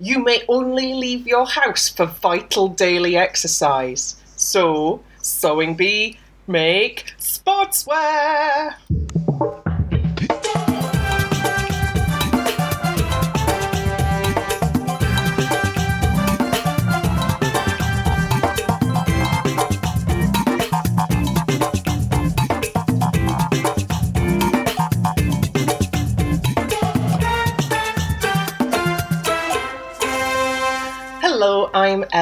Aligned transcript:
you 0.00 0.22
may 0.22 0.42
only 0.48 0.94
leave 0.94 1.26
your 1.26 1.46
house 1.46 1.88
for 1.88 2.06
vital 2.06 2.68
daily 2.68 3.16
exercise. 3.16 4.16
So, 4.36 5.02
Sewing 5.20 5.74
Bee, 5.74 6.18
make 6.46 7.12
sportswear! 7.18 8.74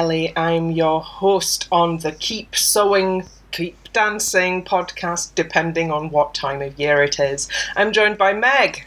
I'm 0.07 0.31
I'm 0.37 0.71
your 0.71 1.01
host 1.01 1.67
on 1.69 1.97
the 1.97 2.13
Keep 2.13 2.55
Sewing, 2.55 3.27
Keep 3.51 3.91
Dancing 3.91 4.63
podcast, 4.63 5.35
depending 5.35 5.91
on 5.91 6.11
what 6.11 6.33
time 6.33 6.61
of 6.61 6.79
year 6.79 7.03
it 7.03 7.19
is. 7.19 7.49
I'm 7.75 7.91
joined 7.91 8.17
by 8.17 8.31
Meg, 8.31 8.85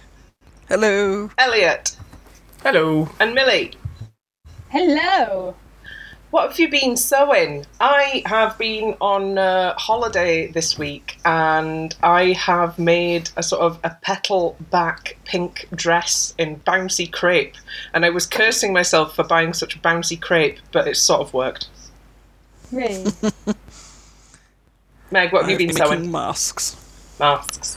Hello. 0.69 1.31
Elliot, 1.37 1.95
Hello. 2.63 3.11
and 3.21 3.35
Millie. 3.35 3.73
Hello. 4.71 5.55
What 6.31 6.49
have 6.49 6.61
you 6.61 6.69
been 6.69 6.97
sewing? 6.97 7.67
I 7.81 8.23
have 8.25 8.57
been 8.57 8.97
on 9.01 9.37
uh, 9.37 9.75
holiday 9.77 10.47
this 10.47 10.79
week 10.79 11.19
and 11.25 11.93
I 12.05 12.33
have 12.33 12.79
made 12.79 13.31
a 13.37 13.43
sort 13.43 13.63
of 13.63 13.81
a 13.83 13.91
petal 14.03 14.57
back 14.71 15.19
pink 15.25 15.67
dress 15.75 16.33
in 16.39 16.61
bouncy 16.61 17.11
crepe. 17.11 17.57
And 17.95 18.05
I 18.05 18.11
was 18.11 18.27
cursing 18.27 18.73
myself 18.73 19.17
for 19.17 19.25
buying 19.25 19.55
such 19.55 19.83
bouncy 19.83 20.21
crepe, 20.21 20.61
but 20.71 20.87
it 20.87 20.97
sort 20.97 21.21
of 21.21 21.35
worked. 21.35 21.69
Really? 22.71 23.13
Meg, 25.11 25.33
what 25.33 25.43
have 25.43 25.49
you 25.51 25.55
I've 25.55 25.59
been 25.59 25.67
making 25.75 25.87
sewing? 25.87 26.13
masks. 26.13 26.77
Masks. 27.19 27.77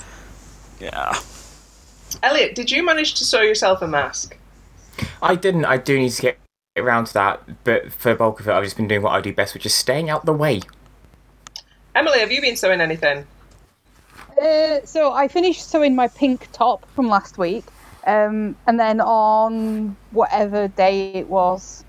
Yeah. 0.79 1.17
Elliot, 2.21 2.53
did 2.53 2.69
you 2.69 2.85
manage 2.85 3.15
to 3.15 3.25
sew 3.25 3.41
yourself 3.41 3.81
a 3.81 3.87
mask? 3.87 4.37
I 5.23 5.33
didn't. 5.33 5.65
I 5.65 5.77
do 5.77 5.97
need 5.97 6.11
to 6.11 6.21
get 6.21 6.37
around 6.75 7.05
to 7.05 7.13
that, 7.13 7.63
but 7.63 7.91
for 7.93 8.09
the 8.09 8.15
bulk 8.15 8.39
of 8.39 8.47
it, 8.47 8.51
I've 8.51 8.63
just 8.63 8.77
been 8.77 8.87
doing 8.87 9.01
what 9.01 9.11
I 9.11 9.21
do 9.21 9.33
best, 9.33 9.53
which 9.53 9.65
is 9.65 9.73
staying 9.73 10.09
out 10.09 10.25
the 10.25 10.33
way. 10.33 10.61
Emily, 11.95 12.19
have 12.19 12.31
you 12.31 12.41
been 12.41 12.55
sewing 12.55 12.81
anything? 12.81 13.27
uh, 14.41 14.79
so 14.83 15.13
I 15.13 15.27
finished 15.27 15.69
sewing 15.69 15.95
my 15.95 16.07
pink 16.07 16.47
top 16.51 16.87
from 16.95 17.07
last 17.07 17.37
week, 17.37 17.63
um, 18.07 18.55
and 18.65 18.79
then 18.79 18.99
on 18.99 19.95
whatever 20.11 20.67
day 20.67 21.13
it 21.13 21.29
was, 21.29 21.85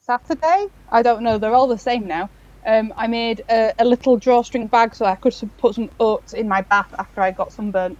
Saturday. 0.00 0.66
I 0.90 1.02
don't 1.02 1.22
know. 1.22 1.38
They're 1.38 1.54
all 1.54 1.68
the 1.68 1.78
same 1.78 2.06
now. 2.06 2.28
Um, 2.66 2.92
I 2.96 3.06
made 3.06 3.44
a, 3.48 3.72
a 3.78 3.84
little 3.84 4.16
drawstring 4.16 4.66
bag 4.66 4.94
so 4.94 5.06
I 5.06 5.14
could 5.14 5.32
s- 5.32 5.44
put 5.58 5.76
some 5.76 5.88
oats 6.00 6.32
in 6.34 6.48
my 6.48 6.60
bath 6.60 6.92
after 6.98 7.20
I 7.22 7.30
got 7.30 7.52
sunburnt. 7.52 7.98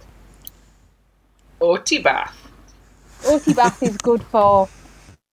Oaty 1.61 2.03
bath. 2.03 2.37
Oaty 3.23 3.55
bath 3.55 3.81
is 3.81 3.97
good 3.97 4.21
for 4.23 4.67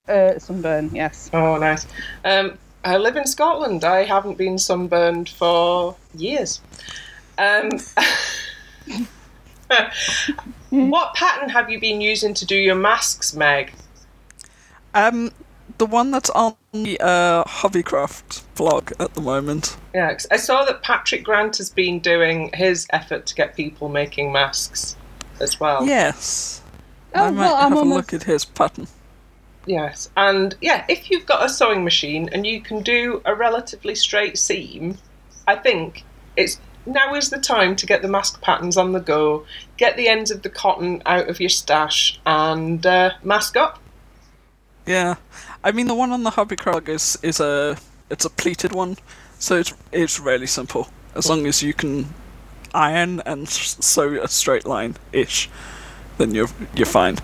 uh, 0.09 0.39
sunburn. 0.39 0.91
Yes. 0.95 1.31
Oh, 1.33 1.57
nice. 1.57 1.87
Um, 2.25 2.59
I 2.85 2.97
live 2.97 3.17
in 3.17 3.27
Scotland. 3.27 3.85
I 3.85 4.05
haven't 4.05 4.39
been 4.39 4.59
sunburned 4.59 5.29
for 5.29 5.97
years. 6.15 6.61
Um, 7.39 7.71
what 10.71 11.15
pattern 11.15 11.49
have 11.49 11.71
you 11.71 11.81
been 11.81 12.01
using 12.01 12.35
to 12.35 12.45
do 12.47 12.57
your 12.57 12.75
masks, 12.75 13.35
Meg? 13.35 13.73
Um, 14.95 15.31
the 15.79 15.87
one 15.87 16.11
that's 16.11 16.31
on 16.31 16.57
the 16.73 16.99
uh, 17.01 17.45
Hobbycraft 17.45 18.43
blog 18.57 18.93
at 18.99 19.15
the 19.15 19.21
moment. 19.21 19.77
Yeah, 19.95 20.13
'cause 20.13 20.27
I 20.31 20.37
saw 20.37 20.65
that 20.65 20.83
Patrick 20.83 21.23
Grant 21.25 21.57
has 21.59 21.71
been 21.71 22.01
doing 22.01 22.51
his 22.55 22.87
effort 22.91 23.27
to 23.27 23.35
get 23.35 23.55
people 23.55 23.89
making 23.89 24.33
masks 24.33 24.97
as 25.41 25.61
well. 25.61 25.85
Yes. 25.87 26.63
Oh, 27.15 27.25
I 27.25 27.31
might 27.31 27.41
well, 27.41 27.55
I'm 27.57 27.63
have 27.71 27.73
a 27.73 27.77
almost- 27.81 27.97
look 28.13 28.15
at 28.23 28.27
his 28.27 28.45
pattern. 28.45 28.89
Yes, 29.69 30.09
and 30.17 30.57
yeah, 30.63 30.87
if 30.89 31.11
you've 31.11 31.27
got 31.27 31.45
a 31.45 31.49
sewing 31.51 31.85
machine 31.85 32.31
and 32.33 32.47
you 32.47 32.63
can 32.63 32.83
do 32.83 33.21
a 33.27 33.35
relatively 33.35 33.95
straight 33.95 34.39
seam, 34.39 34.97
I 35.47 35.57
think 35.57 36.07
it's 36.37 36.59
now 36.87 37.15
is 37.15 37.29
the 37.29 37.39
time 37.39 37.77
to 37.77 37.85
get 37.85 38.01
the 38.01 38.09
mask 38.09 38.41
patterns 38.41 38.79
on 38.79 38.93
the 38.93 38.99
go, 38.99 39.45
get 39.77 39.99
the 39.99 40.09
ends 40.09 40.31
of 40.31 40.41
the 40.41 40.49
cotton 40.49 41.03
out 41.05 41.29
of 41.29 41.39
your 41.39 41.51
stash, 41.51 42.19
and 42.25 42.87
uh, 42.87 43.11
mask 43.23 43.59
up. 43.59 43.79
Yeah. 44.87 45.17
I 45.63 45.73
mean, 45.73 45.87
the 45.87 45.95
one 45.95 46.13
on 46.13 46.23
the 46.23 46.31
Hobbycraft 46.31 46.89
is 46.89 47.19
is 47.23 47.39
a 47.39 47.77
it's 48.09 48.25
a 48.25 48.31
pleated 48.31 48.73
one, 48.73 48.97
so 49.39 49.57
it's 49.57 49.75
it's 49.93 50.19
really 50.19 50.47
simple. 50.47 50.89
As 51.15 51.29
long 51.29 51.47
as 51.47 51.63
you 51.63 51.75
can 51.75 52.07
iron 52.73 53.21
and 53.27 53.47
sew 53.47 54.15
a 54.23 54.29
straight 54.29 54.67
line 54.67 54.97
ish, 55.13 55.51
then 56.17 56.35
you're 56.35 56.49
you're 56.75 56.87
fine. 56.87 57.19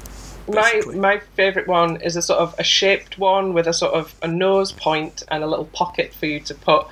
My 0.49 0.83
my 0.95 1.19
favourite 1.35 1.69
one 1.69 1.97
is 2.03 2.17
a 2.17 2.23
sort 2.23 2.41
of 2.41 2.55
a 2.59 2.65
shaped 2.65 3.19
one 3.19 3.55
with 3.55 3.67
a 3.67 3.73
sort 3.73 3.95
of 3.95 4.15
a 4.23 4.29
nose 4.29 4.73
point 4.73 5.23
and 5.29 5.43
a 5.43 5.47
little 5.47 5.67
pocket 5.67 6.13
for 6.15 6.27
you 6.27 6.41
to 6.41 6.55
put 6.55 6.87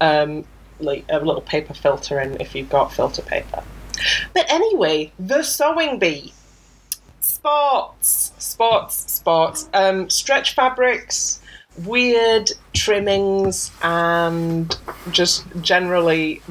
um, 0.00 0.44
like 0.80 1.04
a 1.08 1.18
little 1.18 1.40
paper 1.40 1.74
filter 1.74 2.20
in 2.20 2.40
if 2.40 2.54
you've 2.54 2.68
got 2.68 2.92
filter 2.92 3.22
paper. 3.22 3.62
But 4.34 4.50
anyway, 4.50 5.12
the 5.18 5.42
sewing 5.42 5.98
bee. 5.98 6.32
Sports, 7.20 8.32
sports, 8.38 9.12
sports. 9.12 9.68
Um, 9.74 10.10
stretch 10.10 10.54
fabrics, 10.54 11.40
weird 11.84 12.50
trimmings, 12.74 13.70
and 13.82 14.76
just 15.10 15.44
generally 15.60 16.42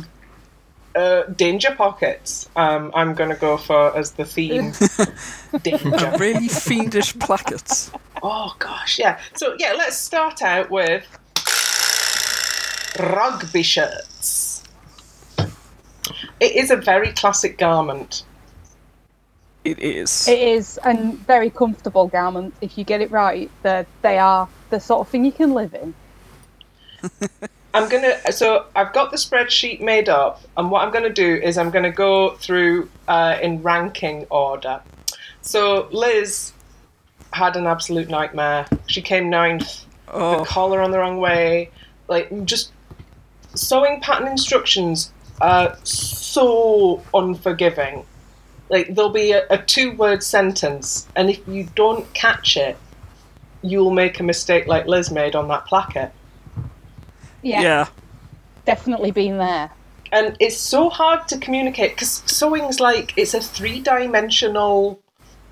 uh, 0.98 1.24
danger 1.36 1.74
pockets. 1.76 2.50
Um, 2.56 2.92
I'm 2.96 3.14
going 3.14 3.30
to 3.30 3.36
go 3.36 3.58
for 3.58 3.96
as 3.96 4.12
the 4.12 4.26
theme. 4.26 4.74
danger. 5.64 6.14
really 6.20 6.48
fiendish 6.48 7.18
plackets. 7.20 7.92
Oh 8.24 8.56
gosh, 8.58 8.98
yeah. 8.98 9.20
So 9.36 9.56
yeah, 9.60 9.74
let's 9.78 9.98
start 9.98 10.42
out 10.42 10.72
with 10.72 11.06
rugby 13.00 13.64
shirts. 13.64 14.64
It 16.40 16.56
is 16.56 16.72
a 16.72 16.76
very 16.76 17.12
classic 17.14 17.58
garment. 17.58 18.24
It 19.64 19.80
is. 19.80 20.28
It 20.28 20.40
is, 20.40 20.80
and 20.84 21.14
very 21.20 21.50
comfortable 21.50 22.08
garment. 22.08 22.56
If 22.62 22.78
you 22.78 22.84
get 22.84 23.02
it 23.02 23.12
right, 23.12 23.52
they 23.62 23.86
they 24.02 24.18
are 24.18 24.50
the 24.72 24.80
sort 24.80 25.02
of 25.02 25.10
thing 25.10 25.26
you 25.26 25.32
can 25.32 25.54
live 25.54 25.76
in. 25.76 25.94
I'm 27.74 27.90
gonna. 27.90 28.32
So 28.32 28.66
I've 28.76 28.94
got 28.94 29.12
the 29.12 29.18
spreadsheet 29.18 29.82
made 29.82 30.10
up, 30.10 30.42
and 30.56 30.72
what 30.72 30.84
I'm 30.84 30.92
gonna 30.92 31.10
do 31.10 31.36
is 31.36 31.58
I'm 31.58 31.70
gonna 31.70 31.92
go 31.92 32.32
through 32.38 32.90
uh, 33.08 33.38
in 33.42 33.62
ranking 33.62 34.26
order. 34.30 34.82
So 35.42 35.88
Liz 35.92 36.54
had 37.34 37.56
an 37.56 37.68
absolute 37.68 38.10
nightmare. 38.10 38.68
She 38.88 39.02
came 39.02 39.30
ninth. 39.30 39.86
the 40.08 40.14
oh, 40.14 40.46
collar 40.46 40.82
on 40.82 40.92
the 40.92 41.00
wrong 41.00 41.20
way. 41.20 41.70
Like 42.08 42.46
just 42.46 42.72
sewing 43.54 44.02
pattern 44.02 44.28
instructions 44.28 45.12
are 45.42 45.78
so 45.84 47.04
unforgiving. 47.14 48.06
Like 48.70 48.96
there'll 48.96 49.12
be 49.12 49.32
a, 49.32 49.46
a 49.50 49.58
two-word 49.58 50.24
sentence, 50.24 51.08
and 51.16 51.30
if 51.30 51.48
you 51.48 51.68
don't 51.76 52.12
catch 52.14 52.58
it, 52.58 52.78
you'll 53.62 53.92
make 53.92 54.20
a 54.20 54.24
mistake 54.24 54.68
like 54.68 54.88
Liz 54.88 55.12
made 55.12 55.36
on 55.36 55.48
that 55.50 55.66
placket. 55.66 56.12
Yeah, 57.42 57.62
yeah. 57.62 57.88
definitely 58.66 59.12
been 59.12 59.38
there. 59.38 59.72
And 60.12 60.38
it's 60.40 60.58
so 60.58 60.90
hard 60.90 61.28
to 61.28 61.38
communicate 61.38 61.92
because 61.92 62.24
sewing's 62.26 62.80
like 62.80 63.14
it's 63.18 63.34
a 63.34 63.42
three-dimensional 63.42 65.00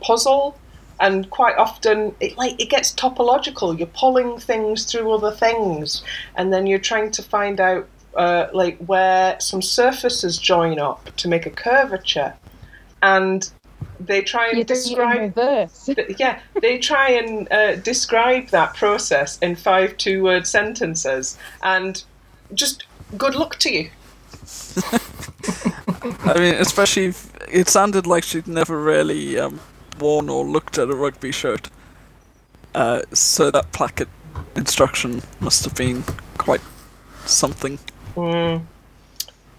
puzzle, 0.02 0.58
and 1.00 1.30
quite 1.30 1.58
often 1.58 2.16
it 2.20 2.38
like 2.38 2.60
it 2.60 2.70
gets 2.70 2.94
topological. 2.94 3.78
You're 3.78 3.88
pulling 3.88 4.40
things 4.40 4.86
through 4.86 5.12
other 5.12 5.32
things, 5.32 6.04
and 6.36 6.54
then 6.54 6.68
you're 6.68 6.80
trying 6.80 7.12
to 7.12 7.22
find 7.22 7.60
out 7.60 7.88
uh, 8.16 8.48
like 8.54 8.78
where 8.78 9.40
some 9.40 9.62
surfaces 9.62 10.38
join 10.38 10.80
up 10.80 11.14
to 11.18 11.28
make 11.28 11.46
a 11.46 11.52
curvature, 11.52 12.34
and 13.02 13.52
they 14.00 14.22
try 14.22 14.48
and 14.48 14.58
You're 14.58 14.66
doing 14.66 14.80
describe. 14.82 15.22
reverse. 15.22 15.86
Th- 15.96 16.16
yeah, 16.20 16.40
they 16.62 16.78
try 16.78 17.10
and 17.12 17.52
uh, 17.52 17.76
describe 17.78 18.50
that 18.50 18.76
process 18.76 19.38
in 19.40 19.56
five 19.56 19.98
two 19.98 20.24
word 20.24 20.48
sentences, 20.48 21.38
and 21.64 22.04
just 22.54 22.86
good 23.18 23.36
luck 23.36 23.58
to 23.60 23.74
you. 23.74 23.90
I 26.26 26.38
mean, 26.38 26.56
especially 26.56 27.06
if 27.06 27.32
it 27.50 27.70
sounded 27.70 28.06
like 28.06 28.24
she'd 28.24 28.48
never 28.48 28.80
really 28.82 29.40
um, 29.40 29.60
worn 30.00 30.30
or 30.30 30.46
looked 30.46 30.78
at 30.78 30.90
a 30.90 30.96
rugby 30.96 31.32
shirt. 31.32 31.70
Uh, 32.74 33.02
so 33.14 33.50
that 33.52 33.72
placket 33.72 34.10
instruction 34.56 35.22
must 35.40 35.64
have 35.64 35.76
been 35.76 36.04
quite 36.38 36.62
something. 37.26 37.80
Mm. 38.16 38.66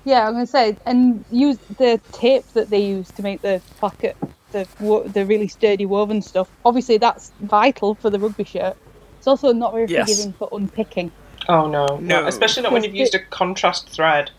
Yeah, 0.07 0.29
I'm 0.29 0.35
gonna 0.35 0.47
say, 0.47 0.77
and 0.87 1.25
use 1.33 1.59
the 1.79 2.01
tape 2.13 2.47
that 2.55 2.71
they 2.71 2.79
use 2.79 3.11
to 3.11 3.23
make 3.23 3.43
the 3.43 3.61
pocket, 3.81 4.17
the 4.53 4.65
the 5.13 5.27
really 5.27 5.49
sturdy 5.49 5.85
woven 5.85 6.23
stuff. 6.23 6.49
Obviously, 6.65 6.97
that's 6.97 7.33
vital 7.41 7.97
for 7.97 8.09
the 8.09 8.21
rugby 8.21 8.45
shirt. 8.45 8.77
It's 9.19 9.27
also 9.27 9.53
not 9.53 9.73
very 9.75 9.89
Yes. 9.89 10.09
forgiving 10.09 10.33
for 10.35 10.49
unpicking. 10.53 11.11
Oh 11.49 11.67
no, 11.69 11.87
no, 11.99 12.21
No. 12.21 12.27
especially 12.29 12.63
not 12.63 12.71
when 12.71 12.85
you've 12.85 12.95
used 12.95 13.17
a 13.17 13.19
contrast 13.19 13.91
thread. 13.91 14.31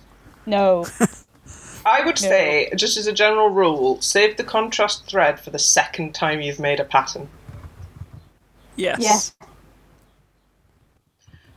No, 0.46 0.86
I 1.86 2.00
would 2.06 2.22
No. 2.22 2.30
say, 2.30 2.72
just 2.78 2.96
as 2.96 3.06
a 3.08 3.12
general 3.14 3.50
rule, 3.50 4.02
save 4.02 4.38
the 4.38 4.46
contrast 4.46 5.06
thread 5.06 5.38
for 5.38 5.50
the 5.50 5.60
second 5.60 6.16
time 6.16 6.40
you've 6.40 6.62
made 6.62 6.80
a 6.80 6.86
pattern. 6.86 7.28
Yes. 8.78 9.00
Yes. 9.02 9.34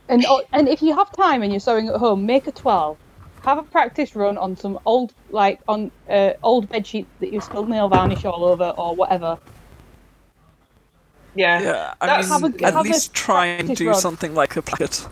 and 0.09 0.25
oh, 0.27 0.43
and 0.51 0.67
if 0.67 0.81
you 0.81 0.93
have 0.97 1.09
time 1.13 1.43
and 1.43 1.53
you're 1.53 1.61
sewing 1.61 1.87
at 1.87 1.95
home, 1.95 2.25
make 2.25 2.45
a 2.47 2.51
toile. 2.51 2.97
Have 3.43 3.57
a 3.57 3.63
practice 3.63 4.15
run 4.15 4.37
on 4.37 4.55
some 4.55 4.79
old 4.85 5.13
like 5.31 5.59
on 5.67 5.91
uh, 6.09 6.31
old 6.43 6.69
bed 6.69 6.85
sheets 6.85 7.09
that 7.19 7.33
you 7.33 7.41
spilled 7.41 7.69
nail 7.69 7.89
varnish 7.89 8.23
all 8.25 8.43
over 8.45 8.69
or 8.77 8.95
whatever. 8.95 9.37
Yeah. 11.35 11.61
Yeah, 11.61 11.93
I 12.01 12.05
That's- 12.07 12.29
mean, 12.29 12.41
Have 12.41 12.61
a- 12.61 12.65
at 12.65 12.73
have 12.73 12.85
a 12.85 12.89
least 12.89 13.13
try 13.13 13.45
and 13.47 13.75
do 13.75 13.89
run. 13.89 13.95
something 13.99 14.33
like 14.35 14.55
a 14.57 14.61
placket 14.61 15.07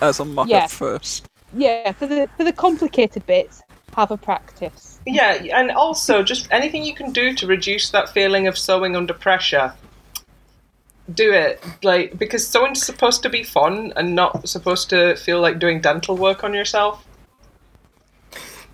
as 0.00 0.20
a 0.20 0.24
mock-up 0.24 0.50
Yeah. 0.50 0.66
first. 0.66 1.26
Yeah, 1.56 1.92
for 1.92 2.06
the 2.06 2.28
for 2.36 2.44
the 2.44 2.52
complicated 2.52 3.24
bits, 3.26 3.62
have 3.96 4.10
a 4.10 4.16
practice. 4.16 4.98
Yeah, 5.06 5.32
and 5.54 5.70
also 5.70 6.22
just 6.22 6.46
anything 6.50 6.84
you 6.84 6.94
can 6.94 7.12
do 7.12 7.34
to 7.34 7.46
reduce 7.46 7.90
that 7.90 8.08
feeling 8.10 8.46
of 8.46 8.56
sewing 8.58 8.96
under 8.96 9.14
pressure. 9.14 9.72
Do 11.12 11.32
it, 11.32 11.62
like 11.82 12.18
because 12.18 12.46
sewing's 12.46 12.82
supposed 12.84 13.22
to 13.22 13.28
be 13.28 13.42
fun 13.42 13.92
and 13.96 14.14
not 14.14 14.48
supposed 14.48 14.88
to 14.90 15.16
feel 15.16 15.40
like 15.40 15.58
doing 15.58 15.80
dental 15.80 16.16
work 16.16 16.44
on 16.44 16.54
yourself. 16.54 17.04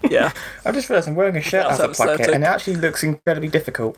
Yeah. 0.08 0.32
I 0.64 0.73
just 0.73 0.88
realised 0.88 1.08
I'm 1.08 1.14
wearing 1.14 1.37
a 1.37 1.41
shirt 1.41 1.67
That's 1.69 1.81
out 1.81 1.85
of 1.87 1.91
a 1.93 1.94
placket, 1.94 2.31
and 2.31 2.44
it 2.44 2.47
actually 2.47 2.76
looks 2.76 3.02
incredibly 3.02 3.49
difficult. 3.49 3.97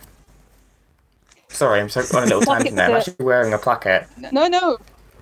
Sorry, 1.49 1.81
I'm 1.81 1.89
so 1.89 2.01
on 2.17 2.23
a 2.25 2.27
little 2.27 2.41
tangent 2.47 2.75
Placket's 2.75 2.77
there. 2.77 2.87
I'm 2.91 2.97
actually 2.97 3.25
wearing 3.25 3.53
a 3.53 3.59
placket. 3.59 4.07
No, 4.33 4.49
no, 4.49 4.79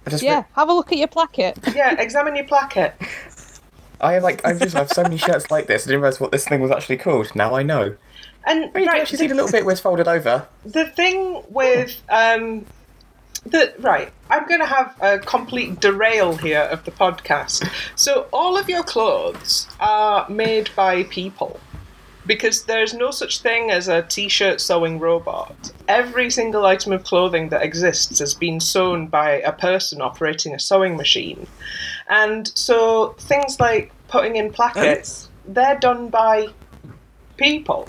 I 0.07 0.11
just 0.11 0.23
yeah, 0.23 0.45
have 0.55 0.69
a 0.69 0.73
look 0.73 0.93
at 0.93 0.99
your 0.99 1.09
placket. 1.09 1.59
Yeah, 1.75 2.01
examine 2.01 2.37
your 2.37 2.47
placket. 2.47 2.95
I 4.01 4.15
have 4.15 4.23
like 4.23 4.45
I 4.47 4.55
just 4.55 4.75
have 4.77 4.89
so 4.91 5.03
many 5.03 5.19
shirts 5.19 5.51
like 5.51 5.67
this. 5.67 5.85
I 5.87 5.91
didn't 5.91 6.01
realise 6.03 6.21
what 6.21 6.31
this 6.33 6.47
thing 6.49 6.61
was 6.63 6.71
actually 6.71 6.97
called. 6.99 7.35
Now 7.35 7.55
I 7.55 7.63
know. 7.63 7.95
And 8.47 8.71
Oh, 8.75 8.79
you 8.79 8.87
can 8.87 8.87
right, 8.87 9.03
actually 9.03 9.19
see 9.19 9.27
the, 9.27 9.35
the 9.35 9.43
little 9.43 9.53
bit 9.53 9.65
where 9.67 9.73
it's 9.73 9.81
folded 9.83 10.09
over. 10.09 10.47
the 10.65 10.87
thing 10.87 11.43
with 11.51 12.01
um, 12.09 12.65
the 13.47 13.73
right, 13.79 14.13
I'm 14.29 14.47
going 14.47 14.61
to 14.61 14.67
have 14.67 14.95
a 15.01 15.19
complete 15.19 15.81
derail 15.81 16.37
here 16.37 16.61
of 16.61 16.85
the 16.85 16.91
podcast. 16.91 17.69
So 17.97 18.27
all 18.33 18.57
of 18.57 18.69
your 18.69 18.83
clothes 18.83 19.67
are 19.81 20.29
made 20.29 20.71
by 20.77 21.05
people. 21.05 21.59
Because 22.27 22.65
there's 22.65 22.93
no 22.93 23.11
such 23.11 23.41
thing 23.41 23.71
as 23.71 23.89
a 23.89 24.03
t-shirt 24.03 24.61
sewing 24.61 24.99
robot. 24.99 25.73
Every 25.89 26.31
single 26.31 26.67
item 26.67 26.93
of 26.93 27.03
clothing 27.03 27.49
that 27.49 27.63
exists 27.63 28.19
has 28.19 28.35
been 28.35 28.61
sewn 28.61 29.07
by 29.07 29.41
a 29.41 29.53
person 29.53 30.03
operating 30.03 30.55
a 30.55 30.59
sewing 30.59 30.97
machine. 30.97 31.47
And 32.09 32.47
so 32.55 33.15
things 33.19 33.59
like 33.59 33.91
putting 34.09 34.37
in 34.37 34.53
plackets, 34.53 35.31
they're 35.49 35.79
done 35.79 36.11
by 36.11 36.49
people. 37.39 37.89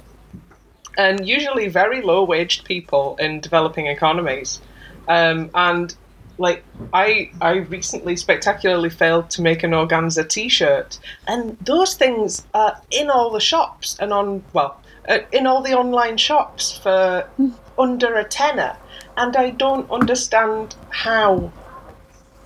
And 0.97 1.27
usually 1.27 1.67
very 1.67 2.01
low 2.01 2.23
waged 2.23 2.63
people 2.63 3.17
in 3.17 3.41
developing 3.41 3.87
economies. 3.87 4.61
Um, 5.07 5.49
and 5.53 5.95
like 6.37 6.63
I 6.93 7.29
I 7.41 7.51
recently 7.57 8.15
spectacularly 8.15 8.89
failed 8.89 9.29
to 9.31 9.41
make 9.41 9.63
an 9.63 9.71
organza 9.71 10.27
t-shirt 10.27 10.97
and 11.27 11.57
those 11.59 11.93
things 11.95 12.47
are 12.53 12.81
in 12.89 13.09
all 13.09 13.29
the 13.29 13.39
shops 13.39 13.97
and 13.99 14.11
on 14.11 14.43
well 14.53 14.79
uh, 15.07 15.19
in 15.31 15.45
all 15.45 15.61
the 15.61 15.73
online 15.73 16.17
shops 16.17 16.75
for 16.77 17.29
under 17.77 18.15
a 18.15 18.23
tenner 18.23 18.75
and 19.17 19.35
I 19.35 19.51
don't 19.51 19.89
understand 19.91 20.75
how 20.89 21.51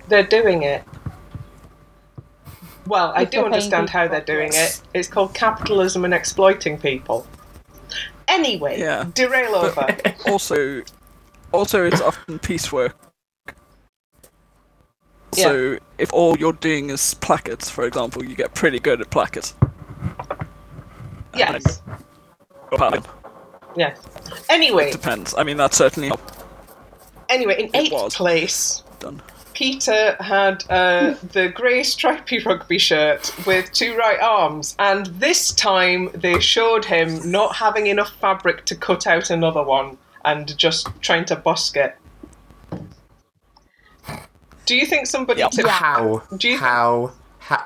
they're 0.08 0.26
doing 0.26 0.62
it. 0.62 0.82
Well, 2.86 3.12
I 3.14 3.24
do 3.24 3.44
understand 3.44 3.90
how 3.90 4.06
they're 4.08 4.20
doing 4.20 4.50
it. 4.52 4.80
It's 4.94 5.08
called 5.08 5.34
capitalism 5.34 6.04
and 6.04 6.14
exploiting 6.14 6.78
people. 6.78 7.26
Anyway, 8.28 8.78
Yeah. 8.80 9.06
derail 9.14 9.54
over. 9.54 9.96
Also, 10.26 10.82
also 11.52 11.84
it's 11.84 12.00
often 12.00 12.38
piecework. 12.38 12.96
Yeah. 15.34 15.44
So 15.44 15.78
if 15.98 16.12
all 16.12 16.38
you're 16.38 16.52
doing 16.52 16.90
is 16.90 17.14
plackets, 17.14 17.68
for 17.68 17.86
example, 17.86 18.24
you 18.24 18.34
get 18.34 18.54
pretty 18.54 18.78
good 18.78 19.00
at 19.00 19.10
plackets. 19.10 19.54
yes. 21.34 21.82
Pardon. 22.70 23.02
Yes. 23.76 23.98
Anyway, 24.48 24.90
Depends. 24.90 25.34
I 25.36 25.42
mean, 25.42 25.56
that's 25.56 25.76
certainly 25.76 26.10
anyway, 27.28 27.62
in 27.64 27.70
eighth 27.74 27.92
was. 27.92 28.14
place, 28.14 28.82
done. 28.98 29.20
Peter 29.52 30.16
had 30.20 30.64
uh, 30.68 31.14
the 31.32 31.48
grey 31.48 31.82
stripy 31.82 32.38
rugby 32.40 32.78
shirt 32.78 33.32
with 33.46 33.72
two 33.72 33.96
right 33.96 34.20
arms, 34.20 34.76
and 34.78 35.06
this 35.06 35.52
time 35.52 36.10
they 36.14 36.40
showed 36.40 36.84
him 36.84 37.30
not 37.30 37.56
having 37.56 37.86
enough 37.86 38.12
fabric 38.20 38.64
to 38.66 38.74
cut 38.74 39.06
out 39.06 39.30
another 39.30 39.62
one 39.62 39.98
and 40.26 40.56
just 40.58 40.88
trying 41.00 41.24
to 41.26 41.36
busk 41.36 41.76
it. 41.76 41.96
Do 44.66 44.76
you 44.76 44.84
think 44.84 45.06
somebody 45.06 45.40
Yep. 45.40 45.50
took 45.52 45.66
How? 45.68 46.22
Do 46.36 46.48
you- 46.48 46.58
how? 46.58 47.12
How? 47.38 47.62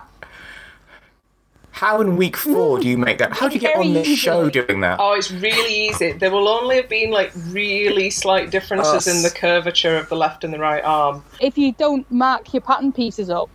How 1.72 2.00
in 2.02 2.18
week 2.18 2.36
four 2.36 2.78
do 2.78 2.86
you 2.86 2.98
make 2.98 3.16
that? 3.18 3.32
How 3.32 3.48
do 3.48 3.54
you 3.54 3.60
get 3.60 3.76
on 3.78 3.94
this 3.94 4.06
show 4.18 4.50
doing 4.50 4.80
that? 4.82 4.98
Oh, 5.00 5.14
it's 5.14 5.30
really 5.30 5.88
easy. 5.88 6.12
There 6.12 6.30
will 6.30 6.46
only 6.46 6.76
have 6.76 6.90
been 6.90 7.10
like 7.10 7.32
really 7.48 8.10
slight 8.10 8.50
differences 8.50 9.06
in 9.06 9.22
the 9.22 9.30
curvature 9.30 9.96
of 9.96 10.10
the 10.10 10.16
left 10.16 10.44
and 10.44 10.52
the 10.52 10.58
right 10.58 10.84
arm. 10.84 11.24
If 11.40 11.56
you 11.56 11.72
don't 11.72 12.08
mark 12.10 12.52
your 12.52 12.60
pattern 12.60 12.92
pieces 12.92 13.30
up 13.30 13.48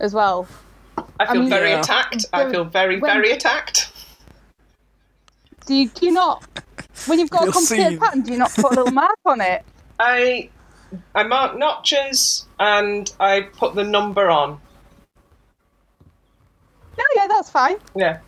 as 0.00 0.14
well, 0.14 0.48
I 1.20 1.26
feel 1.26 1.42
mean- 1.42 1.50
very 1.50 1.70
Yeah. 1.72 1.80
attacked. 1.80 2.24
I 2.32 2.50
feel 2.50 2.64
very, 2.64 2.98
when- 2.98 3.12
very 3.12 3.30
attacked. 3.32 3.90
Do 5.68 5.74
you, 5.74 5.88
do 5.90 6.06
you 6.06 6.12
not? 6.12 6.42
When 7.06 7.18
you've 7.18 7.28
got 7.30 7.42
You'll 7.42 7.50
a 7.50 7.52
complicated 7.52 7.92
see. 7.92 7.98
pattern, 7.98 8.22
do 8.22 8.32
you 8.32 8.38
not 8.38 8.52
put 8.54 8.64
a 8.64 8.68
little 8.68 8.90
mark 8.90 9.18
on 9.26 9.40
it? 9.42 9.64
I 10.00 10.48
I 11.14 11.22
mark 11.24 11.58
notches 11.58 12.46
and 12.58 13.12
I 13.20 13.42
put 13.42 13.74
the 13.74 13.84
number 13.84 14.30
on. 14.30 14.58
No, 16.96 17.04
yeah, 17.14 17.26
that's 17.28 17.50
fine. 17.50 17.76
Yeah. 17.94 18.20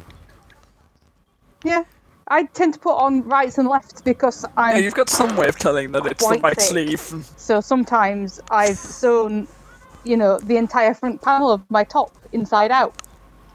Yeah, 1.65 1.85
I 2.29 2.45
tend 2.45 2.75
to 2.75 2.81
put 2.81 2.97
on 2.97 3.23
rights 3.23 3.57
and 3.57 3.67
lefts 3.69 4.03
because 4.03 4.45
I'm 4.59 4.83
you've 4.83 4.95
got 4.95 5.09
some 5.09 5.35
way 5.37 5.49
of 5.49 5.59
telling 5.59 5.93
that 5.93 6.05
it's 6.07 6.27
the 6.27 6.39
right 6.39 6.57
thick. 6.57 6.61
sleeve. 6.61 7.01
so 7.37 7.61
sometimes 7.61 8.41
I've 8.51 8.79
sewn, 8.79 9.49
you 10.05 10.17
know, 10.17 10.39
the 10.39 10.57
entire 10.59 10.95
front 10.95 11.23
panel 11.23 11.51
of 11.51 11.63
my 11.71 11.85
top 11.85 12.13
inside 12.33 12.71
out. 12.71 12.95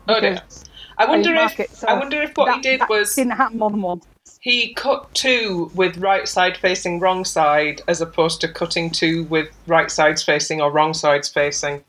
Oh 0.08 0.20
dear. 0.20 0.34
because 0.36 0.66
I 0.98 1.06
wonder 1.06 1.34
if 1.36 1.60
it, 1.60 1.70
so 1.72 1.88
I 1.88 1.94
wonder 1.94 2.22
if 2.22 2.32
what 2.36 2.46
that, 2.48 2.56
he 2.58 2.62
did 2.62 2.82
that 2.82 2.90
was 2.90 3.16
didn't 3.16 3.32
happen 3.34 3.58
more 3.60 3.70
than 3.70 3.82
once. 3.82 4.06
he 4.40 4.74
cut 4.74 5.14
two 5.14 5.72
with 5.76 5.98
right 5.98 6.28
side 6.28 6.58
facing 6.58 7.00
wrong 7.00 7.26
side 7.26 7.82
as 7.88 8.02
opposed 8.02 8.40
to 8.42 8.48
cutting 8.48 8.90
two 8.92 9.24
with 9.26 9.50
right 9.68 9.92
sides 9.92 10.24
facing 10.24 10.62
or 10.62 10.72
wrong 10.72 10.94
sides 10.94 11.28
facing. 11.30 11.84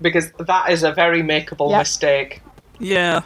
Because 0.00 0.30
that 0.32 0.70
is 0.70 0.82
a 0.82 0.92
very 0.92 1.22
makeable 1.22 1.70
Yeah. 1.70 1.78
mistake. 1.78 2.42
Yeah, 2.78 3.22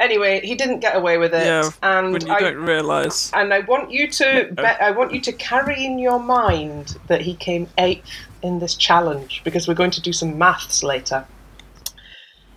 Anyway, 0.00 0.40
he 0.40 0.56
didn't 0.56 0.80
get 0.80 0.96
away 0.96 1.16
with 1.16 1.32
it, 1.32 1.46
yeah. 1.46 1.70
and 1.80 2.12
when 2.12 2.26
you 2.26 2.32
I 2.32 2.40
don't 2.40 2.56
realise. 2.56 3.30
and 3.34 3.54
I 3.54 3.60
want 3.60 3.92
you 3.92 4.08
to 4.10 4.48
be- 4.56 4.62
I 4.64 4.90
want 4.90 5.12
you 5.14 5.20
to 5.20 5.32
carry 5.32 5.84
in 5.84 6.00
your 6.00 6.18
mind 6.18 6.96
that 7.06 7.20
he 7.20 7.36
came 7.36 7.68
eighth 7.78 8.04
in 8.42 8.58
this 8.58 8.74
challenge 8.74 9.42
because 9.44 9.68
we're 9.68 9.74
going 9.74 9.92
to 9.92 10.00
do 10.00 10.12
some 10.12 10.36
maths 10.36 10.82
later. 10.82 11.24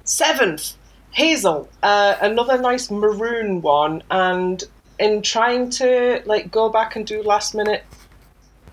Seventh, 0.05 0.73
Hazel, 1.11 1.67
uh, 1.83 2.15
another 2.21 2.57
nice 2.59 2.89
maroon 2.91 3.61
one, 3.61 4.03
and 4.11 4.63
in 4.99 5.21
trying 5.21 5.69
to 5.71 6.21
like 6.25 6.51
go 6.51 6.69
back 6.69 6.95
and 6.95 7.05
do 7.05 7.21
last 7.21 7.53
minute 7.55 7.83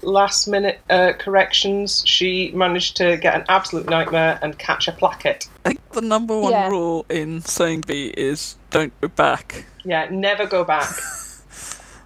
last 0.02 0.48
minute 0.48 0.80
uh, 0.90 1.12
corrections, 1.18 2.02
she 2.06 2.50
managed 2.54 2.96
to 2.96 3.16
get 3.16 3.34
an 3.36 3.44
absolute 3.48 3.86
nightmare 3.88 4.38
and 4.42 4.58
catch 4.58 4.88
a 4.88 4.92
placket. 4.92 5.48
I 5.64 5.68
think 5.70 5.88
the 5.92 6.00
number 6.02 6.36
one 6.38 6.52
Yeah. 6.52 6.68
rule 6.68 7.06
in 7.08 7.40
sewing 7.42 7.80
bee 7.82 8.08
is 8.16 8.56
don't 8.70 8.92
go 9.00 9.08
back. 9.08 9.64
Yeah, 9.84 10.08
never 10.10 10.46
go 10.46 10.64
back. 10.64 10.88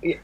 Yeah, 0.03 0.19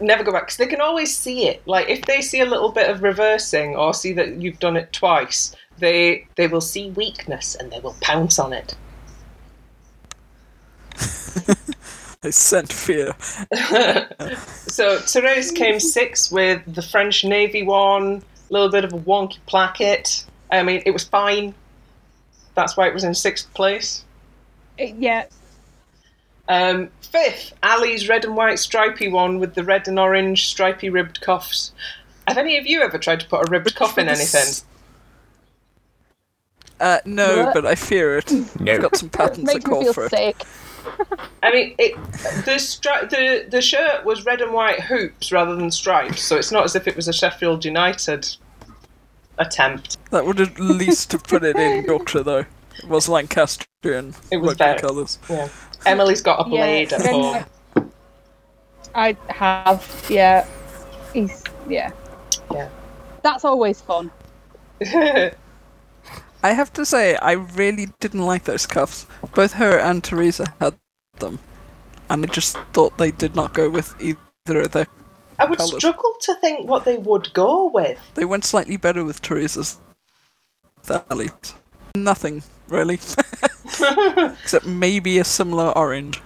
never 0.00 0.22
go 0.22 0.30
back 0.32 0.42
because 0.46 0.56
they 0.56 0.66
can 0.68 0.80
always 0.80 1.14
see 1.18 1.48
it. 1.48 1.60
Like 1.66 1.88
if 1.90 2.04
they 2.06 2.22
see 2.22 2.40
a 2.40 2.46
little 2.46 2.70
bit 2.70 2.88
of 2.88 3.02
reversing 3.02 3.74
or 3.74 3.92
see 3.92 4.12
that 4.14 4.40
you've 4.40 4.60
done 4.60 4.76
it 4.76 4.92
twice, 4.92 5.54
they 5.78 6.26
they 6.36 6.46
will 6.46 6.60
see 6.60 6.90
weakness 6.90 7.54
and 7.54 7.70
they 7.70 7.80
will 7.80 7.96
pounce 8.00 8.38
on 8.38 8.52
it. 8.52 8.74
They 12.22 12.30
scent 12.32 12.72
fear. 12.72 13.14
So 14.68 14.98
Therese 14.98 15.52
came 15.52 15.78
sixth 15.80 16.30
with 16.32 16.60
the 16.66 16.82
French 16.82 17.24
Navy 17.24 17.62
one, 17.62 18.22
a 18.50 18.52
little 18.52 18.68
bit 18.70 18.84
of 18.84 18.92
a 18.92 18.98
wonky 18.98 19.38
placket. 19.46 20.24
I 20.50 20.62
mean, 20.62 20.82
it 20.84 20.90
was 20.90 21.04
fine. 21.04 21.54
That's 22.54 22.76
why 22.76 22.88
it 22.88 22.94
was 22.94 23.04
in 23.04 23.14
sixth 23.14 23.52
place. 23.54 24.04
Uh, 24.80 24.84
Yeah, 24.98 25.26
Um, 26.48 26.90
fifth, 27.00 27.54
Ali's 27.62 28.08
red 28.08 28.24
and 28.24 28.36
white 28.36 28.58
stripy 28.58 29.08
one 29.08 29.38
with 29.38 29.54
the 29.54 29.64
red 29.64 29.88
and 29.88 29.98
orange 29.98 30.46
stripy 30.48 30.90
ribbed 30.90 31.20
cuffs. 31.20 31.72
Have 32.26 32.38
any 32.38 32.58
of 32.58 32.66
you 32.66 32.82
ever 32.82 32.98
tried 32.98 33.20
to 33.20 33.26
put 33.26 33.46
a 33.46 33.50
ribbed 33.50 33.74
cuff 33.76 33.96
in 33.98 34.08
anything? 34.08 34.52
Uh, 36.80 36.98
no, 37.04 37.44
What? 37.46 37.54
but 37.54 37.66
I 37.66 37.74
fear 37.74 38.18
it. 38.18 38.30
No. 38.60 38.72
I've 38.72 38.82
got 38.82 38.96
some 38.96 39.08
patterns 39.08 39.46
that 39.48 39.54
Makes 39.54 39.64
me 39.66 39.70
call 39.70 39.82
feel 39.82 39.92
for 39.92 40.04
it. 40.06 40.10
sick. 40.10 40.42
I 41.42 41.50
mean, 41.52 41.74
it, 41.78 41.94
the, 42.44 42.52
stri- 42.58 43.08
the 43.10 43.46
the 43.50 43.60
shirt 43.60 44.04
was 44.04 44.24
red 44.24 44.40
and 44.40 44.52
white 44.52 44.80
hoops 44.80 45.32
rather 45.32 45.56
than 45.56 45.70
stripes, 45.70 46.22
so 46.22 46.36
it's 46.36 46.52
not 46.52 46.64
as 46.64 46.76
if 46.76 46.86
it 46.86 46.94
was 46.94 47.08
a 47.08 47.12
Sheffield 47.12 47.64
United 47.64 48.36
attempt. 49.38 49.96
That 50.10 50.24
would 50.26 50.40
at 50.40 50.58
least 50.60 51.12
have 51.12 51.24
put 51.24 51.42
it 51.44 51.56
in 51.56 51.84
Yorkshire, 51.88 52.22
though. 52.22 52.44
It 52.78 52.88
was 52.88 53.08
Lancastrian 53.08 54.14
It 54.30 54.36
was 54.36 54.50
rugby 54.50 54.64
very- 54.64 54.78
colours. 54.78 55.18
Yeah. 55.28 55.48
Emily's 55.86 56.20
got 56.22 56.40
a 56.40 56.44
blade 56.48 56.90
Yeah, 56.92 56.98
at 56.98 57.06
home. 57.06 57.90
I 58.94 59.16
have, 59.28 60.06
yeah. 60.08 60.46
He's 61.12 61.42
yeah. 61.68 61.90
Yeah. 62.52 62.68
That's 63.22 63.44
always 63.44 63.80
fun. 63.80 64.10
I 66.46 66.52
have 66.52 66.72
to 66.74 66.86
say, 66.86 67.16
I 67.16 67.32
really 67.32 67.88
didn't 67.98 68.22
like 68.22 68.44
those 68.44 68.66
cuffs. 68.66 69.08
Both 69.34 69.54
her 69.54 69.80
and 69.80 70.04
Teresa 70.04 70.54
had 70.60 70.76
them, 71.18 71.40
and 72.08 72.24
I 72.24 72.28
just 72.28 72.56
thought 72.72 72.96
they 72.98 73.10
did 73.10 73.34
not 73.34 73.52
go 73.52 73.68
with 73.68 74.00
either 74.00 74.60
of 74.60 74.70
their. 74.70 74.86
I 75.40 75.46
would 75.46 75.58
Colours. 75.58 75.78
struggle 75.78 76.14
to 76.20 76.34
think 76.36 76.68
what 76.68 76.84
they 76.84 76.98
would 76.98 77.32
go 77.32 77.66
with. 77.66 77.98
They 78.14 78.24
went 78.24 78.44
slightly 78.44 78.76
better 78.76 79.02
with 79.02 79.20
Teresa's. 79.22 79.78
Nothing 81.96 82.44
really, 82.68 82.94
except 83.64 84.66
maybe 84.66 85.18
a 85.18 85.24
similar 85.24 85.76
orange. 85.76 86.22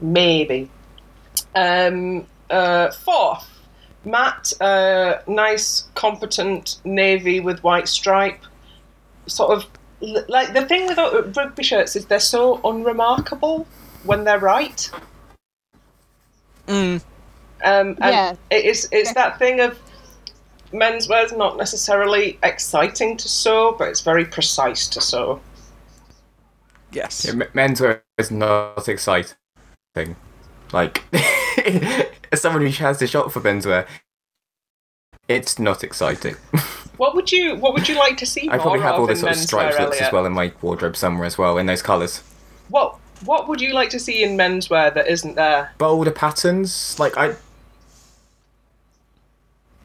Maybe. 0.00 0.70
Um, 1.56 2.24
uh, 2.50 2.92
fourth, 2.92 3.48
Matt, 4.04 4.52
uh, 4.60 5.22
nice, 5.26 5.88
competent 5.96 6.76
navy 6.84 7.40
with 7.40 7.64
white 7.64 7.88
stripe. 7.88 8.38
Sort 9.26 9.50
of 9.56 9.66
like 10.28 10.52
the 10.52 10.64
thing 10.66 10.86
with 10.86 10.98
uh, 10.98 11.22
rugby 11.36 11.62
shirts 11.62 11.96
is 11.96 12.06
they're 12.06 12.20
so 12.20 12.60
unremarkable 12.64 13.66
when 14.04 14.24
they're 14.24 14.38
right. 14.38 14.90
Mm, 16.66 17.00
Um, 17.64 17.88
and 17.88 17.96
Yeah. 18.00 18.34
it 18.50 18.64
is. 18.64 18.88
It's 18.92 19.12
that 19.14 19.38
thing 19.38 19.60
of 19.60 19.78
menswear's 20.72 21.32
not 21.32 21.56
necessarily 21.56 22.38
exciting 22.42 23.16
to 23.16 23.28
sew, 23.28 23.72
but 23.78 23.88
it's 23.88 24.00
very 24.00 24.24
precise 24.24 24.88
to 24.88 25.00
sew. 25.00 25.40
yes. 26.92 27.24
Yeah, 27.24 27.32
m- 27.32 27.50
menswear 27.54 28.00
is 28.18 28.30
not 28.30 28.88
exciting. 28.88 29.34
Like, 30.72 31.02
as 32.32 32.40
someone 32.42 32.62
who 32.62 32.68
has 32.84 32.98
to 32.98 33.06
shop 33.06 33.30
for 33.32 33.40
menswear, 33.40 33.86
it's 35.28 35.58
not 35.58 35.82
exciting. 35.84 36.36
What 36.96 37.14
would 37.14 37.30
you 37.30 37.56
What 37.56 37.74
would 37.74 37.88
you 37.88 37.96
like 37.96 38.16
to 38.18 38.26
see 38.26 38.48
I 38.50 38.58
probably 38.58 38.80
have 38.80 38.94
all 38.94 39.06
the 39.06 39.16
sort 39.16 39.32
of 39.32 39.38
stripes 39.38 39.78
looks 39.78 40.00
as 40.00 40.12
well 40.12 40.24
in 40.24 40.32
my 40.32 40.52
wardrobe 40.62 40.96
somewhere 40.96 41.26
as 41.26 41.36
well 41.36 41.58
in 41.58 41.66
those 41.66 41.82
colours. 41.82 42.22
What 42.68 42.98
What 43.24 43.48
would 43.48 43.60
you 43.60 43.74
like 43.74 43.90
to 43.90 43.98
see 43.98 44.22
in 44.22 44.36
menswear 44.36 44.92
that 44.94 45.06
isn't 45.06 45.34
there? 45.34 45.72
Bolder 45.78 46.10
patterns, 46.10 46.98
like 46.98 47.16
I. 47.16 47.34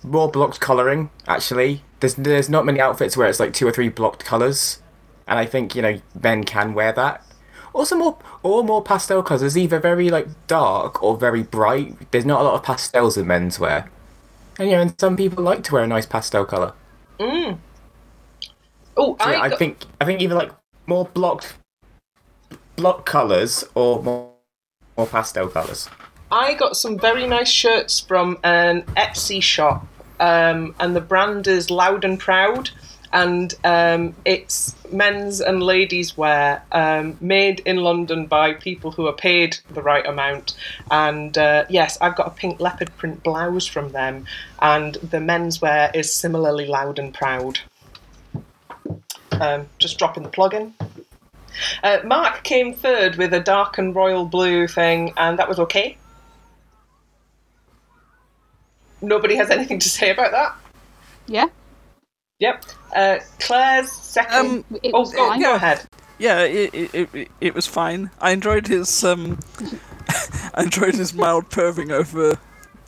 More 0.04 0.32
blocked 0.32 0.60
colouring, 0.60 1.10
actually. 1.28 1.84
There's 2.00 2.16
there's 2.16 2.50
not 2.50 2.66
many 2.66 2.80
outfits 2.80 3.16
where 3.16 3.28
it's 3.28 3.40
like 3.40 3.54
two 3.54 3.68
or 3.68 3.72
three 3.72 3.90
blocked 3.90 4.26
colours, 4.26 4.82
and 5.28 5.38
I 5.38 5.46
think 5.46 5.76
you 5.76 5.82
know 5.82 6.00
men 6.20 6.44
can 6.44 6.74
wear 6.74 6.92
that. 6.94 7.26
Also 7.74 7.96
more 7.96 8.18
or 8.42 8.64
more 8.64 8.82
pastel 8.82 9.22
colours. 9.22 9.44
It's 9.44 9.58
either 9.58 9.80
very 9.80 10.10
like 10.10 10.28
dark 10.48 11.04
or 11.04 11.18
very 11.18 11.44
bright. 11.44 12.12
There's 12.12 12.26
not 12.26 12.42
a 12.42 12.44
lot 12.44 12.56
of 12.56 12.64
pastels 12.64 13.16
in 13.18 13.26
menswear, 13.26 13.90
and 14.62 14.70
you 14.70 14.76
know, 14.76 14.82
and 14.84 15.00
some 15.00 15.18
people 15.18 15.44
like 15.44 15.64
to 15.64 15.74
wear 15.74 15.84
a 15.84 15.88
nice 15.88 16.06
pastel 16.06 16.46
colour. 16.46 16.74
Oh, 17.20 19.18
So 19.20 19.26
I, 19.26 19.42
I, 19.44 19.50
got- 19.50 19.60
think 19.60 19.86
I 20.00 20.06
think 20.06 20.22
either 20.22 20.36
like 20.36 20.52
more 20.86 21.06
blocked 21.06 21.56
block 22.76 23.06
colours 23.06 23.64
or 23.76 24.02
more 24.04 24.32
more 24.98 25.08
pastel 25.08 25.48
colours. 25.48 25.90
I 26.32 26.54
got 26.54 26.78
some 26.78 26.98
very 26.98 27.28
nice 27.28 27.50
shirts 27.50 28.00
from 28.00 28.38
an 28.44 28.84
Etsy 28.96 29.42
shop, 29.42 29.86
um, 30.20 30.76
and 30.80 30.96
the 30.96 31.02
brand 31.02 31.48
is 31.48 31.70
Loud 31.70 32.06
and 32.06 32.20
Proud, 32.20 32.70
and 33.14 33.54
um, 33.64 34.16
it's 34.26 34.76
men's 34.92 35.42
and 35.42 35.62
ladies' 35.62 36.18
wear 36.18 36.64
um, 36.72 37.18
made 37.20 37.60
in 37.62 37.78
London 37.78 38.26
by 38.26 38.54
people 38.54 38.92
who 38.92 39.08
are 39.08 39.14
paid 39.14 39.58
the 39.72 39.82
right 39.82 40.06
amount. 40.06 40.56
And 40.90 41.38
uh, 41.38 41.66
yes, 41.70 41.98
I've 42.02 42.16
got 42.16 42.28
a 42.28 42.32
pink 42.32 42.60
leopard 42.60 42.96
print 42.98 43.24
blouse 43.24 43.66
from 43.66 43.92
them, 43.92 44.26
and 44.62 44.96
the 44.96 45.20
men's 45.20 45.62
wear 45.62 45.92
is 45.94 46.14
similarly 46.14 46.66
loud 46.66 47.00
and 47.00 47.14
proud. 47.14 47.60
Um, 49.32 49.68
just 49.80 49.98
dropping 49.98 50.24
the 50.24 50.30
plug 50.30 50.54
in. 50.54 50.74
Uh, 51.84 52.00
Mark 52.06 52.44
came 52.44 52.74
third 52.74 53.16
with 53.18 53.34
a 53.34 53.40
dark 53.40 53.78
and 53.78 53.96
royal 53.96 54.26
blue 54.26 54.68
thing, 54.68 55.14
and 55.18 55.38
that 55.40 55.50
was 55.50 55.60
okay. 55.60 55.98
Nobody 59.02 59.36
has 59.36 59.50
anything 59.50 59.80
to 59.80 59.90
say 59.90 60.12
about 60.12 60.32
that. 60.32 60.56
Yeah. 61.28 61.48
Yep. 62.42 62.66
Uh, 62.96 63.20
Claire's 63.40 63.92
second. 63.92 64.66
Um, 64.72 64.80
oh, 64.94 65.06
go, 65.06 65.30
fine. 65.30 65.40
go 65.40 65.56
ahead. 65.56 65.86
Yeah, 66.18 66.40
it, 66.40 66.74
it, 66.74 67.10
it, 67.14 67.32
it 67.40 67.56
was 67.56 67.68
fine. 67.68 68.10
I 68.20 68.32
enjoyed 68.32 68.68
his 68.68 69.04
um, 69.04 69.40
I 70.56 70.64
enjoyed 70.64 70.96
his 70.96 71.14
mild 71.14 71.50
perving 71.50 71.92
over 71.92 72.40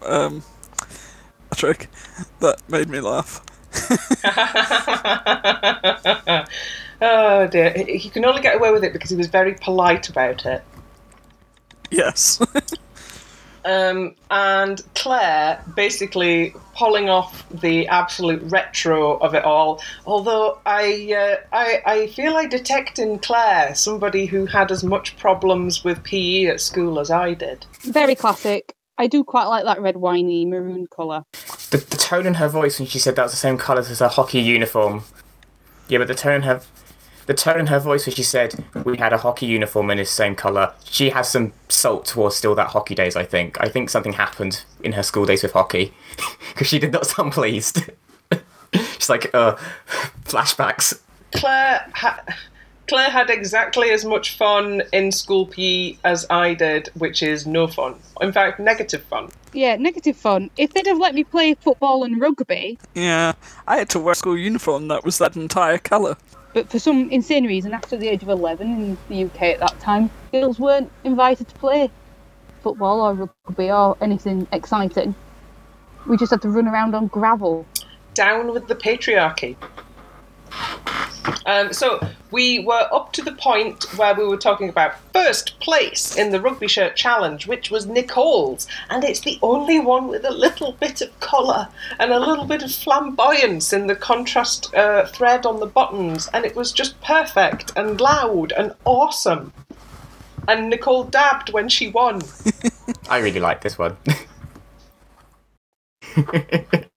um, 0.03 0.43
Patrick. 1.51 1.87
That 2.39 2.67
made 2.67 2.89
me 2.89 2.99
laugh. 2.99 3.41
oh 7.01 7.47
dear. 7.47 7.73
He 7.75 7.97
he 7.97 8.09
can 8.09 8.25
only 8.25 8.41
get 8.41 8.55
away 8.55 8.71
with 8.71 8.83
it 8.83 8.91
because 8.91 9.11
he 9.11 9.15
was 9.15 9.27
very 9.27 9.53
polite 9.53 10.09
about 10.09 10.47
it. 10.47 10.63
Yes. 11.91 12.41
Um, 13.65 14.15
and 14.29 14.81
Claire 14.95 15.63
basically 15.75 16.53
pulling 16.75 17.09
off 17.09 17.47
the 17.49 17.87
absolute 17.87 18.41
retro 18.43 19.17
of 19.17 19.33
it 19.35 19.43
all. 19.43 19.81
Although 20.05 20.59
I, 20.65 21.13
uh, 21.13 21.55
I, 21.55 21.81
I 21.85 22.07
feel 22.07 22.35
I 22.35 22.45
detect 22.45 22.99
in 22.99 23.19
Claire 23.19 23.75
somebody 23.75 24.25
who 24.25 24.45
had 24.45 24.71
as 24.71 24.83
much 24.83 25.17
problems 25.17 25.83
with 25.83 26.03
PE 26.03 26.45
at 26.45 26.61
school 26.61 26.99
as 26.99 27.11
I 27.11 27.33
did. 27.33 27.65
Very 27.81 28.15
classic. 28.15 28.73
I 28.97 29.07
do 29.07 29.23
quite 29.23 29.45
like 29.45 29.65
that 29.65 29.81
red 29.81 29.95
winey 29.95 30.45
maroon 30.45 30.87
colour. 30.87 31.23
The, 31.71 31.77
the 31.77 31.97
tone 31.97 32.27
in 32.27 32.35
her 32.35 32.47
voice 32.47 32.79
when 32.79 32.87
she 32.87 32.99
said 32.99 33.15
that 33.15 33.23
was 33.23 33.31
the 33.31 33.37
same 33.37 33.57
colours 33.57 33.89
as 33.89 33.99
her 33.99 34.07
hockey 34.07 34.39
uniform. 34.39 35.03
Yeah, 35.87 35.97
but 35.97 36.07
the 36.07 36.15
tone 36.15 36.35
in 36.35 36.41
her 36.43 36.61
the 37.25 37.33
tone 37.33 37.59
in 37.59 37.67
her 37.67 37.79
voice 37.79 38.05
when 38.05 38.15
she 38.15 38.23
said 38.23 38.63
we 38.83 38.97
had 38.97 39.13
a 39.13 39.17
hockey 39.17 39.45
uniform 39.45 39.89
in 39.91 39.97
the 39.97 40.05
same 40.05 40.35
colour, 40.35 40.73
she 40.83 41.09
has 41.11 41.29
some 41.29 41.53
salt 41.69 42.05
towards 42.05 42.35
still 42.35 42.55
that 42.55 42.69
hockey 42.69 42.95
days, 42.95 43.15
I 43.15 43.23
think. 43.23 43.57
I 43.61 43.69
think 43.69 43.89
something 43.89 44.13
happened 44.13 44.63
in 44.83 44.93
her 44.93 45.03
school 45.03 45.25
days 45.25 45.43
with 45.43 45.53
hockey. 45.53 45.93
Because 46.53 46.67
she 46.67 46.77
did 46.77 46.91
not 46.91 47.05
sound 47.07 47.31
pleased. 47.31 47.89
She's 48.73 49.09
like, 49.09 49.33
uh, 49.33 49.55
flashbacks. 50.23 50.99
Claire 51.31 51.89
ha- 51.95 52.23
Claire 52.87 53.09
had 53.09 53.29
exactly 53.29 53.89
as 53.91 54.03
much 54.05 54.37
fun 54.37 54.83
in 54.91 55.11
school 55.11 55.47
PE 55.47 55.97
as 56.03 56.25
I 56.29 56.53
did, 56.53 56.89
which 56.95 57.23
is 57.23 57.47
no 57.47 57.65
fun. 57.67 57.95
In 58.21 58.31
fact, 58.31 58.59
negative 58.59 59.03
fun. 59.03 59.29
Yeah, 59.53 59.77
negative 59.77 60.17
fun. 60.17 60.49
If 60.57 60.73
they'd 60.73 60.85
have 60.85 60.99
let 60.99 61.15
me 61.15 61.23
play 61.23 61.55
football 61.55 62.03
and 62.03 62.19
rugby, 62.19 62.77
yeah, 62.93 63.33
I 63.67 63.77
had 63.77 63.89
to 63.89 63.99
wear 63.99 64.11
a 64.11 64.15
school 64.15 64.37
uniform 64.37 64.89
that 64.89 65.03
was 65.03 65.17
that 65.19 65.35
entire 65.35 65.77
colour. 65.77 66.17
But 66.53 66.69
for 66.69 66.79
some 66.79 67.09
insane 67.09 67.45
reason, 67.45 67.73
after 67.73 67.97
the 67.97 68.07
age 68.07 68.23
of 68.23 68.29
11 68.29 68.67
in 68.67 68.97
the 69.09 69.25
UK 69.25 69.41
at 69.43 69.59
that 69.59 69.79
time, 69.79 70.09
girls 70.31 70.59
weren't 70.59 70.91
invited 71.03 71.47
to 71.47 71.55
play 71.55 71.89
football 72.61 73.01
or 73.01 73.29
rugby 73.45 73.71
or 73.71 73.97
anything 74.01 74.47
exciting. 74.51 75.15
We 76.07 76.17
just 76.17 76.31
had 76.31 76.41
to 76.43 76.49
run 76.49 76.67
around 76.67 76.95
on 76.95 77.07
gravel. 77.07 77.65
Down 78.13 78.53
with 78.53 78.67
the 78.67 78.75
patriarchy. 78.75 79.55
Um, 81.45 81.73
so 81.73 81.99
we 82.31 82.59
were 82.59 82.87
up 82.91 83.11
to 83.13 83.21
the 83.21 83.33
point 83.33 83.83
where 83.97 84.15
we 84.15 84.25
were 84.25 84.37
talking 84.37 84.69
about 84.69 84.95
first 85.13 85.59
place 85.59 86.15
in 86.17 86.31
the 86.31 86.41
rugby 86.41 86.67
shirt 86.67 86.95
challenge, 86.95 87.47
which 87.47 87.69
was 87.69 87.85
Nicole's, 87.85 88.67
and 88.89 89.03
it's 89.03 89.19
the 89.19 89.39
only 89.41 89.79
one 89.79 90.07
with 90.07 90.25
a 90.25 90.31
little 90.31 90.73
bit 90.73 91.01
of 91.01 91.19
colour 91.19 91.67
and 91.99 92.11
a 92.11 92.19
little 92.19 92.45
bit 92.45 92.63
of 92.63 92.71
flamboyance 92.71 93.73
in 93.73 93.87
the 93.87 93.95
contrast 93.95 94.73
uh, 94.75 95.05
thread 95.07 95.45
on 95.45 95.59
the 95.59 95.65
buttons, 95.65 96.29
and 96.33 96.45
it 96.45 96.55
was 96.55 96.71
just 96.71 96.99
perfect 97.01 97.71
and 97.75 97.99
loud 97.99 98.51
and 98.53 98.73
awesome. 98.85 99.53
And 100.47 100.69
Nicole 100.69 101.05
dabbed 101.05 101.53
when 101.53 101.69
she 101.69 101.87
won. 101.87 102.21
I 103.09 103.19
really 103.19 103.39
like 103.39 103.61
this 103.61 103.77
one. 103.77 103.97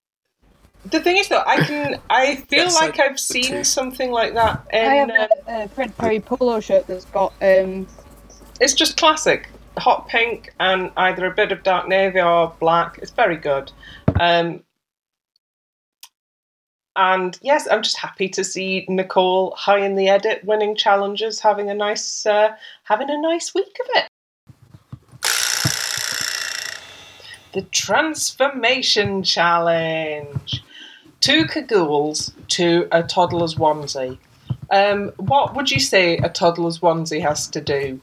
The 0.91 1.01
thing 1.01 1.17
is, 1.17 1.29
though, 1.29 1.43
I 1.47 1.57
can 1.65 2.01
I 2.11 2.37
feel 2.49 2.65
Yes, 2.65 2.75
like 2.75 2.99
I- 3.01 3.07
I've 3.07 3.19
seen 3.21 3.65
something 3.65 4.11
like 4.13 4.35
that 4.35 4.67
I 4.73 4.77
have 4.77 5.09
in. 5.11 5.17
Uh, 5.17 5.29
a, 5.49 5.65
a 5.65 5.69
Fred 5.69 5.97
Perry 5.97 6.21
polo 6.21 6.61
shirt 6.61 6.87
that's 6.87 7.05
got 7.07 7.33
um, 7.43 7.87
it's 8.61 8.75
just 8.75 8.97
classic. 8.97 9.49
hot 9.79 10.09
pink 10.09 10.55
and 10.61 10.91
either 10.97 11.27
a 11.27 11.31
bit 11.35 11.53
of 11.53 11.63
dark 11.63 11.89
navy 11.89 12.21
or 12.21 12.55
black. 12.61 12.99
It's 13.03 13.11
very 13.11 13.37
good. 13.37 13.71
Um, 14.21 14.63
and 16.95 17.39
yes, 17.43 17.69
I'm 17.71 17.83
just 17.83 17.99
happy 17.99 18.29
to 18.31 18.43
see 18.43 18.87
Nicole 18.89 19.55
high 19.57 19.81
in 19.81 19.97
the 19.97 20.09
edit, 20.09 20.43
winning 20.45 20.75
challenges, 20.77 21.41
having 21.41 21.69
a 21.69 21.75
nice, 21.75 22.25
uh, 22.25 22.55
having 22.85 23.11
a 23.11 23.21
nice 23.21 23.53
week 23.55 23.77
of 23.81 23.87
it. 23.97 24.09
The 27.53 27.63
Transformation 27.63 29.23
Challenge. 29.23 30.63
Two 31.21 31.45
cagoules 31.45 32.33
to 32.49 32.87
a 32.93 33.03
toddler's 33.03 33.55
onesie. 33.57 34.19
Um, 34.71 35.09
what 35.17 35.55
would 35.55 35.71
you 35.71 35.81
say 35.81 36.17
a 36.19 36.29
toddler's 36.29 36.81
onesie 36.81 37.23
has 37.23 37.47
to 37.49 37.61
do? 37.61 38.01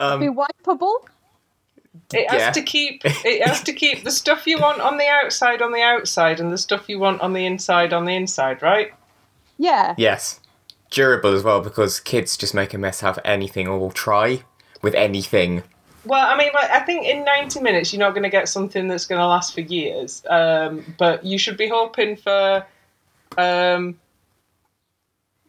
Uh, 0.00 0.18
be 0.18 0.28
wipeable. 0.28 0.96
It 2.12 2.30
has 2.30 2.40
Yeah. 2.40 2.50
to 2.52 2.62
keep 2.62 3.02
it 3.04 3.46
has 3.46 3.62
to 3.62 3.72
keep 3.72 4.04
the 4.04 4.10
stuff 4.10 4.46
you 4.46 4.58
want 4.58 4.80
on 4.80 4.98
the 4.98 5.06
outside 5.08 5.62
on 5.62 5.72
the 5.72 5.82
outside 5.82 6.40
and 6.40 6.52
the 6.52 6.58
stuff 6.58 6.88
you 6.88 6.98
want 6.98 7.20
on 7.20 7.32
the 7.32 7.46
inside 7.46 7.92
on 7.92 8.04
the 8.04 8.14
inside, 8.14 8.62
right? 8.62 8.92
Yeah. 9.58 9.94
yes. 9.96 10.40
Durable 10.90 11.32
as 11.34 11.42
well 11.42 11.60
because 11.60 12.00
kids 12.00 12.36
just 12.36 12.54
make 12.54 12.74
a 12.74 12.78
mess 12.78 13.02
out 13.02 13.16
of 13.18 13.22
anything 13.24 13.66
or 13.68 13.78
will 13.78 13.90
try 13.90 14.42
with 14.82 14.94
anything. 14.94 15.62
Well, 16.06 16.26
I 16.26 16.36
mean, 16.36 16.50
like 16.52 16.70
I 16.70 16.80
think 16.80 17.06
in 17.06 17.24
ninety 17.24 17.60
minutes 17.60 17.92
you're 17.92 18.00
not 18.00 18.10
going 18.10 18.24
to 18.24 18.30
get 18.30 18.48
something 18.48 18.88
that's 18.88 19.06
going 19.06 19.20
to 19.20 19.26
last 19.26 19.54
for 19.54 19.60
years, 19.62 20.22
um, 20.28 20.94
but 20.98 21.24
you 21.24 21.38
should 21.38 21.56
be 21.56 21.68
hoping 21.68 22.16
for, 22.16 22.66
um, 23.38 23.98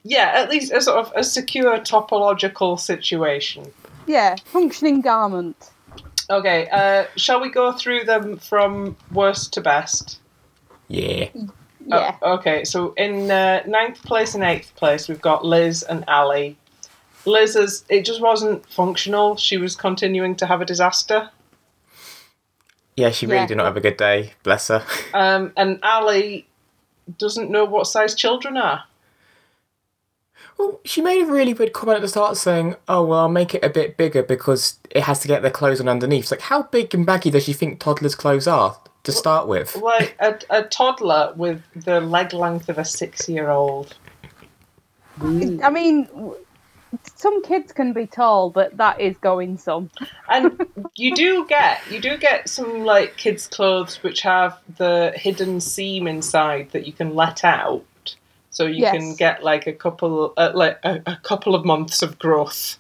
yeah, 0.04 0.32
at 0.36 0.50
least 0.50 0.72
a 0.72 0.82
sort 0.82 1.06
of 1.06 1.12
a 1.16 1.24
secure 1.24 1.78
topological 1.80 2.80
situation. 2.80 3.72
Yeah. 4.08 4.36
Functioning 4.46 5.02
garment. 5.02 5.72
Okay, 6.30 6.68
uh, 6.72 7.06
shall 7.18 7.40
we 7.40 7.50
go 7.50 7.72
through 7.72 8.06
them 8.06 8.38
from 8.38 8.96
worst 9.12 9.54
to 9.54 9.62
best? 9.62 10.20
Yeah. 10.88 11.30
Yeah. 11.88 12.16
Oh, 12.22 12.34
okay, 12.36 12.64
so 12.64 12.94
in 12.94 13.30
uh, 13.30 13.62
ninth 13.68 14.02
place 14.04 14.34
and 14.34 14.44
eighth 14.44 14.76
place, 14.76 15.08
we've 15.08 15.22
got 15.22 15.46
Liz 15.46 15.84
and 15.84 16.04
Ali. 16.08 16.58
Liz 17.26 17.56
is 17.56 17.84
it 17.90 18.06
just 18.06 18.22
wasn't 18.22 18.66
functional. 18.70 19.36
She 19.38 19.58
was 19.58 19.76
continuing 19.76 20.36
to 20.38 20.46
have 20.46 20.62
a 20.62 20.66
disaster. 20.66 21.30
Yeah, 22.96 23.10
she 23.12 23.26
really 23.26 23.40
Yeah. 23.40 23.48
did 23.48 23.58
not 23.58 23.66
have 23.66 23.78
a 23.78 23.82
good 23.82 23.98
day. 23.98 24.34
Bless 24.44 24.68
her. 24.70 24.84
Um, 25.14 25.52
and 25.58 25.80
Ali 25.84 26.48
doesn't 27.18 27.50
know 27.52 27.66
what 27.66 27.88
size 27.88 28.16
children 28.16 28.58
are. 28.58 28.84
Well, 30.58 30.80
she 30.86 31.02
made 31.02 31.22
a 31.22 31.26
really 31.26 31.54
weird 31.54 31.74
comment 31.74 31.98
at 31.98 32.02
the 32.02 32.08
start 32.08 32.38
saying, 32.38 32.76
"Oh 32.88 33.04
well, 33.04 33.20
I'll 33.20 33.30
make 33.30 33.54
it 33.54 33.64
a 33.64 33.70
bit 33.70 33.98
bigger 33.98 34.24
because 34.24 34.80
it 34.92 35.04
has 35.04 35.20
to 35.20 35.28
get 35.28 35.42
their 35.42 35.52
clothes 35.52 35.82
on 35.82 35.90
underneath." 35.90 36.24
It's 36.26 36.32
like, 36.32 36.42
how 36.42 36.64
big 36.64 36.94
and 36.96 37.06
baggy 37.06 37.30
does 37.30 37.44
she 37.44 37.52
think 37.54 37.80
toddlers' 37.80 38.16
clothes 38.16 38.48
are 38.48 38.78
to 39.04 39.12
start 39.12 39.48
with? 39.50 39.76
Like 39.76 40.16
a, 40.22 40.40
a 40.50 40.64
toddler 40.64 41.34
with 41.36 41.62
the 41.76 42.00
leg 42.00 42.32
length 42.34 42.70
of 42.70 42.78
a 42.78 42.86
six-year-old. 42.86 43.96
I 45.22 45.70
mean, 45.70 46.06
w- 46.06 46.25
some 47.16 47.44
kids 47.44 47.72
can 47.72 47.94
be 47.94 48.08
tall, 48.08 48.50
but 48.50 48.78
that 48.78 49.00
is 49.00 49.18
going 49.18 49.58
some. 49.58 49.90
And 50.30 50.60
you 50.96 51.14
do 51.16 51.46
get 51.48 51.82
you 51.90 52.00
do 52.02 52.18
get 52.18 52.50
some 52.50 52.84
like 52.84 53.18
kids' 53.18 53.48
clothes 53.48 54.02
which 54.04 54.22
have 54.22 54.58
the 54.78 55.14
hidden 55.16 55.60
seam 55.60 56.08
inside 56.08 56.72
that 56.72 56.86
you 56.88 56.94
can 56.94 57.16
let 57.16 57.44
out, 57.44 58.16
so 58.50 58.66
you 58.66 58.82
Yes. 58.82 58.92
can 58.92 59.16
get 59.16 59.44
like 59.44 59.68
a 59.68 59.74
couple 59.74 60.34
uh, 60.38 60.52
like 60.54 60.80
a, 60.84 61.02
a 61.06 61.18
couple 61.24 61.56
of 61.56 61.66
months 61.66 62.02
of 62.02 62.20
growth 62.20 62.78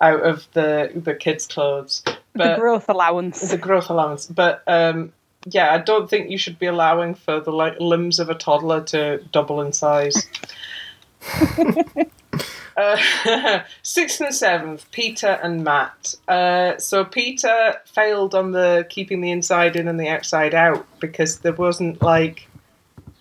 out 0.00 0.22
of 0.22 0.46
the 0.52 0.90
the 0.94 1.14
kids' 1.14 1.46
clothes. 1.46 2.02
the 2.04 2.18
But 2.34 2.56
growth 2.56 2.88
allowance. 2.88 3.40
the 3.40 3.58
growth 3.58 3.90
allowance. 3.90 4.26
But 4.26 4.62
um, 4.66 5.12
yeah, 5.46 5.72
I 5.72 5.78
don't 5.78 6.08
think 6.08 6.30
you 6.30 6.38
should 6.38 6.58
be 6.58 6.66
allowing 6.66 7.14
for 7.14 7.40
the 7.40 7.52
like 7.52 7.78
limbs 7.80 8.18
of 8.18 8.30
a 8.30 8.34
toddler 8.34 8.82
to 8.84 9.18
double 9.32 9.60
in 9.60 9.72
size. 9.72 10.26
Uh, 12.76 13.60
sixth 13.82 14.20
and 14.20 14.34
seventh, 14.34 14.90
Peter 14.90 15.38
and 15.42 15.62
Matt. 15.62 16.14
Uh, 16.26 16.76
so 16.78 17.04
Peter 17.04 17.76
failed 17.84 18.34
on 18.34 18.52
the 18.52 18.86
keeping 18.88 19.20
the 19.20 19.30
inside 19.30 19.76
in 19.76 19.88
and 19.88 19.98
the 19.98 20.08
outside 20.08 20.54
out 20.54 20.86
because 21.00 21.38
there 21.38 21.52
wasn't 21.52 22.02
like 22.02 22.48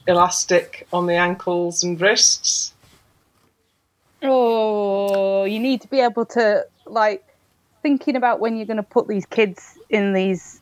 elastic 0.07 0.87
on 0.91 1.05
the 1.05 1.15
ankles 1.15 1.83
and 1.83 1.99
wrists. 2.01 2.73
Oh, 4.21 5.43
you 5.43 5.59
need 5.59 5.81
to 5.81 5.87
be 5.87 5.99
able 5.99 6.25
to 6.27 6.65
like 6.85 7.23
thinking 7.81 8.15
about 8.15 8.39
when 8.39 8.55
you're 8.55 8.65
going 8.65 8.77
to 8.77 8.83
put 8.83 9.07
these 9.07 9.25
kids 9.25 9.77
in 9.89 10.13
these 10.13 10.61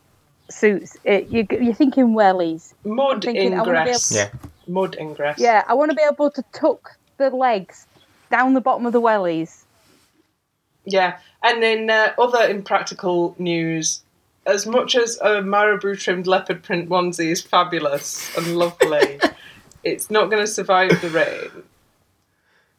suits. 0.49 0.97
It, 1.03 1.27
you, 1.29 1.47
you're 1.49 1.73
thinking 1.73 2.13
wellies. 2.13 2.73
Mud 2.83 3.23
thinking, 3.23 3.53
I 3.53 3.61
wanna 3.61 3.79
ingress. 3.79 4.13
Yeah. 4.13 4.29
Mud 4.67 4.97
ingress. 4.99 5.39
Yeah, 5.39 5.63
I 5.67 5.73
want 5.73 5.91
to 5.91 5.95
be 5.95 6.03
able 6.09 6.31
to 6.31 6.43
tuck 6.53 6.97
the 7.17 7.29
legs 7.29 7.85
down 8.31 8.53
the 8.53 8.61
bottom 8.61 8.85
of 8.85 8.93
the 8.93 9.01
wellies. 9.01 9.63
Yeah, 10.85 11.19
and 11.43 11.61
then 11.61 11.89
uh, 11.89 12.13
other 12.17 12.47
impractical 12.49 13.35
news. 13.37 14.01
As 14.47 14.65
much 14.65 14.95
as 14.95 15.19
a 15.21 15.41
marabou 15.43 15.95
trimmed 15.95 16.25
leopard 16.25 16.63
print 16.63 16.89
onesie 16.89 17.29
is 17.29 17.41
fabulous 17.41 18.35
and 18.35 18.57
lovely, 18.57 19.19
it's 19.83 20.09
not 20.09 20.31
going 20.31 20.41
to 20.41 20.47
survive 20.47 20.99
the 21.01 21.09
rain. 21.11 21.63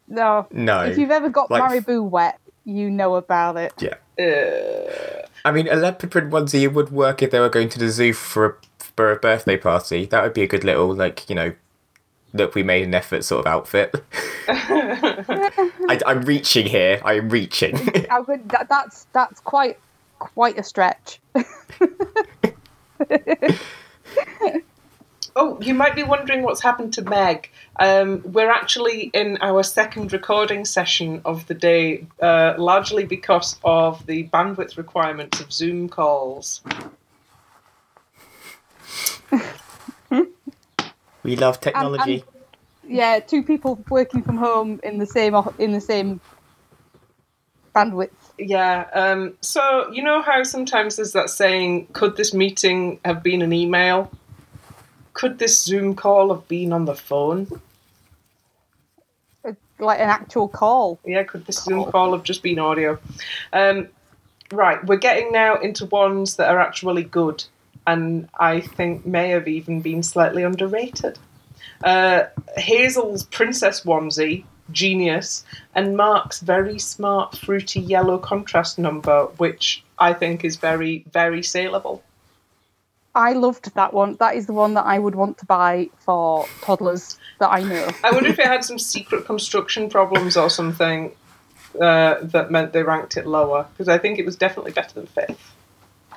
No, 0.09 0.47
No. 0.51 0.83
if 0.83 0.99
you've 0.99 1.13
ever 1.13 1.29
got 1.29 1.51
Like- 1.51 1.63
marabou 1.63 2.03
wet, 2.03 2.41
you 2.65 2.91
know 2.91 3.15
about 3.15 3.57
it. 3.57 3.73
Yeah. 3.79 3.95
Uh, 4.19 5.27
I 5.45 5.53
mean, 5.53 5.69
a 5.69 5.77
leopard 5.77 6.11
print 6.11 6.31
onesie 6.31 6.73
would 6.73 6.91
work 6.91 7.23
if 7.23 7.31
they 7.31 7.41
were 7.41 7.49
going 7.49 7.69
to 7.71 7.79
the 7.79 7.89
zoo 7.89 8.13
for 8.13 8.47
a, 8.47 8.55
for 8.83 9.13
a 9.13 9.17
birthday 9.17 9.57
party. 9.57 10.05
That 10.07 10.23
would 10.25 10.35
be 10.35 10.43
a 10.43 10.47
good 10.49 10.65
little, 10.65 10.93
like, 10.95 11.29
you 11.31 11.37
know, 11.37 11.55
look, 12.33 12.55
we 12.55 12.63
made 12.63 12.85
an 12.85 12.95
effort 12.95 13.25
sort 13.25 13.47
of 13.47 13.53
outfit. 13.53 13.95
I, 14.49 16.01
I'm 16.07 16.23
reaching 16.23 16.67
here. 16.67 17.01
I'm 17.05 17.29
reaching. 17.29 17.77
I 18.11 18.21
would, 18.21 18.49
that, 18.51 18.69
that's 18.69 19.07
that's 19.13 19.41
quite 19.41 19.79
quite 20.19 20.59
a 20.59 20.63
stretch. 20.63 21.21
oh, 25.37 25.61
you 25.61 25.75
might 25.75 25.95
be 25.95 26.03
wondering 26.03 26.43
what's 26.43 26.63
happened 26.63 26.93
to 26.95 27.03
Meg. 27.03 27.51
Um, 27.77 28.23
we're 28.25 28.51
actually 28.51 29.11
in 29.15 29.39
our 29.41 29.63
second 29.63 30.13
recording 30.13 30.65
session 30.65 31.23
of 31.25 31.47
the 31.47 31.55
day, 31.55 32.07
uh, 32.21 32.55
largely 32.59 33.05
because 33.05 33.59
of 33.65 34.07
the 34.07 34.29
bandwidth 34.29 34.77
requirements 34.77 35.41
of 35.41 35.53
Zoom 35.53 35.89
calls. 35.89 36.63
We 41.23 41.37
love 41.37 41.61
technology. 41.61 42.25
Yeah, 42.85 43.21
two 43.21 43.43
people 43.43 43.83
working 43.89 44.23
from 44.23 44.37
home 44.37 44.81
in 44.83 44.99
the 44.99 45.07
same 45.07 45.35
in 45.59 45.73
the 45.73 45.81
same 45.81 46.21
bandwidth. 47.75 48.11
Yeah. 48.39 48.87
Um, 48.93 49.35
so 49.41 49.91
you 49.93 50.03
know 50.03 50.23
how 50.23 50.43
sometimes 50.43 50.97
there's 50.97 51.13
that 51.13 51.31
saying, 51.31 51.89
"Could 51.93 52.17
this 52.17 52.35
meeting 52.35 53.01
have 53.05 53.23
been 53.23 53.43
an 53.43 53.53
email? 53.53 54.11
Could 55.13 55.39
this 55.39 55.63
Zoom 55.63 55.95
call 55.95 56.35
have 56.35 56.49
been 56.49 56.73
on 56.73 56.85
the 56.87 56.95
phone? 56.95 57.49
Like 59.79 60.01
an 60.01 60.09
actual 60.09 60.49
call. 60.49 61.01
Yeah, 61.05 61.25
could 61.25 61.47
this 61.47 61.63
Zoom 61.63 61.85
call 61.91 62.13
have 62.13 62.25
just 62.25 62.43
been 62.43 62.59
audio?" 62.59 62.99
Um, 63.53 63.89
right. 64.51 64.85
We're 64.85 64.97
getting 64.97 65.33
now 65.33 65.57
into 65.57 65.87
ones 65.87 66.37
that 66.37 66.51
are 66.51 66.61
actually 66.61 67.05
good, 67.05 67.45
and 67.87 68.29
I 68.39 68.61
think 68.61 69.05
may 69.07 69.31
have 69.31 69.49
even 69.49 69.81
been 69.81 70.03
slightly 70.03 70.43
underrated. 70.43 71.19
Uh, 71.83 72.25
Hazel's 72.57 73.25
princess 73.25 73.83
onesie, 73.83 74.45
genius, 74.71 75.45
and 75.75 75.97
Mark's 75.97 76.41
very 76.41 76.79
smart 76.79 77.37
fruity 77.37 77.81
yellow 77.81 78.19
contrast 78.19 78.79
number, 78.79 79.27
which 79.37 79.83
I 79.99 80.13
think 80.13 80.45
is 80.45 80.57
very, 80.57 81.05
very 81.13 81.43
saleable. 81.43 82.03
I 83.15 83.35
loved 83.35 83.75
that 83.75 83.93
one. 83.93 84.17
That 84.21 84.37
is 84.37 84.47
the 84.47 84.55
one 84.55 84.75
that 84.75 84.87
I 84.87 84.99
would 84.99 85.15
want 85.15 85.37
to 85.39 85.45
buy 85.45 85.91
for 85.99 86.47
toddlers 86.63 87.19
that 87.41 87.51
I 87.51 87.63
know. 87.63 87.91
I 88.03 88.11
wonder 88.11 88.31
if 88.31 88.39
it 88.39 88.47
had 88.47 88.65
some 88.65 88.79
secret 88.79 89.27
construction 89.27 89.91
problems 89.91 90.37
or 90.37 90.49
something 90.49 91.13
uh, 91.79 92.17
that 92.23 92.51
meant 92.51 92.73
they 92.73 92.83
ranked 92.83 93.17
it 93.17 93.27
lower, 93.27 93.67
because 93.73 93.89
I 93.89 93.99
think 93.99 94.19
it 94.19 94.25
was 94.25 94.37
definitely 94.37 94.73
better 94.73 94.95
than 94.95 95.07
fifth. 95.07 95.53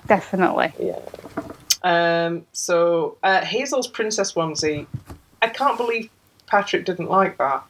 Definitely. 0.08 0.72
Yeah. 0.80 1.00
Um, 1.86 2.48
so 2.52 3.18
uh, 3.22 3.46
Hazel's 3.46 3.88
princess 3.88 4.34
onesie, 4.34 4.88
I 5.42 5.48
can't 5.48 5.78
believe 5.78 6.10
Patrick 6.48 6.84
didn't 6.84 7.10
like 7.10 7.38
that. 7.38 7.64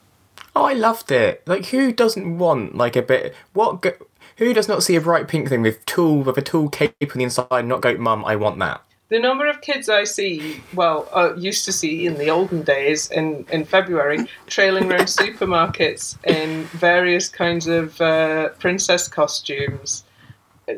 Oh, 0.56 0.64
I 0.64 0.72
loved 0.72 1.12
it. 1.12 1.42
Like, 1.46 1.66
who 1.66 1.92
doesn't 1.92 2.38
want 2.38 2.74
like 2.74 2.96
a 2.96 3.02
bit? 3.02 3.34
What? 3.52 3.82
Go- 3.82 4.06
who 4.38 4.52
does 4.52 4.68
not 4.68 4.82
see 4.82 4.96
a 4.96 5.00
bright 5.00 5.28
pink 5.28 5.48
thing 5.48 5.62
with 5.62 5.84
tulle 5.86 6.22
with 6.22 6.38
a 6.38 6.42
tulle 6.42 6.70
cape 6.70 6.94
on 7.02 7.18
the 7.18 7.24
inside 7.24 7.46
and 7.50 7.68
not 7.68 7.82
go, 7.82 7.94
"Mum, 7.96 8.24
I 8.24 8.36
want 8.36 8.58
that." 8.58 8.82
The 9.08 9.18
number 9.18 9.46
of 9.46 9.60
kids 9.60 9.88
I 9.88 10.04
see, 10.04 10.62
well, 10.74 11.08
uh, 11.12 11.34
used 11.36 11.64
to 11.66 11.72
see 11.72 12.06
in 12.06 12.14
the 12.14 12.28
olden 12.30 12.62
days 12.62 13.10
in, 13.10 13.46
in 13.52 13.64
February, 13.64 14.26
trailing 14.46 14.90
around 14.90 15.00
supermarkets 15.06 16.16
in 16.24 16.64
various 16.64 17.28
kinds 17.28 17.68
of 17.68 18.00
uh, 18.00 18.48
princess 18.58 19.06
costumes, 19.06 20.04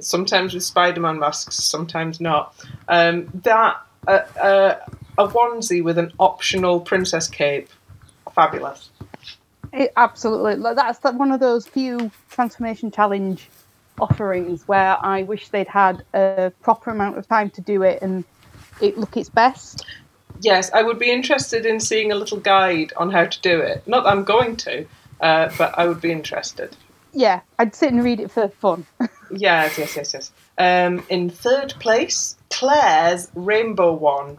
sometimes 0.01 0.55
with 0.55 0.65
Spider 0.65 1.01
Man 1.01 1.19
masks, 1.19 1.57
sometimes 1.57 2.21
not. 2.21 2.55
Um, 2.89 3.29
that, 3.43 3.81
uh, 4.07 4.11
uh, 4.41 4.79
a 5.19 5.29
onesie 5.29 5.83
with 5.83 5.99
an 5.99 6.13
optional 6.19 6.81
princess 6.81 7.29
cape, 7.29 7.69
fabulous. 8.35 8.91
It, 9.73 9.93
absolutely. 9.97 10.55
That's 10.75 11.01
one 11.03 11.33
of 11.33 11.41
those 11.41 11.67
few 11.67 12.11
transformation 12.31 12.91
challenge 12.91 13.49
offerings 14.01 14.67
where 14.67 14.97
I 15.05 15.25
wish 15.25 15.49
they'd 15.49 15.69
had 15.69 16.05
a 16.15 16.53
proper 16.63 16.91
amount 16.91 17.19
of 17.19 17.29
time 17.29 17.51
to 17.51 17.61
do 17.61 17.83
it 17.83 18.01
and 18.01 18.25
it 18.81 18.97
look 18.97 19.17
its 19.17 19.29
best. 19.29 19.85
Yes, 20.41 20.71
I 20.73 20.83
would 20.83 20.99
be 20.99 21.11
interested 21.11 21.67
in 21.67 21.81
seeing 21.81 22.13
a 22.13 22.15
little 22.15 22.39
guide 22.39 22.93
on 22.97 23.11
how 23.11 23.25
to 23.25 23.41
do 23.41 23.61
it. 23.61 23.87
Not 23.87 24.05
that 24.05 24.11
I'm 24.11 24.25
going 24.25 24.57
to, 24.57 24.87
uh, 25.21 25.51
but 25.59 25.77
I 25.77 25.87
would 25.87 26.01
be 26.01 26.13
interested. 26.13 26.77
Yeah, 27.19 27.41
I'd 27.59 27.75
sit 27.75 27.93
and 27.93 28.05
read 28.05 28.21
it 28.21 28.31
for 28.31 28.49
fun. 28.49 28.87
Yes, 29.31 29.77
yes, 29.77 29.95
yes, 29.95 30.15
yes. 30.15 30.33
Um, 30.57 31.05
in 31.11 31.29
third 31.29 31.75
place, 31.79 32.35
Claire's 32.49 33.31
rainbow 33.35 33.93
one, 33.93 34.39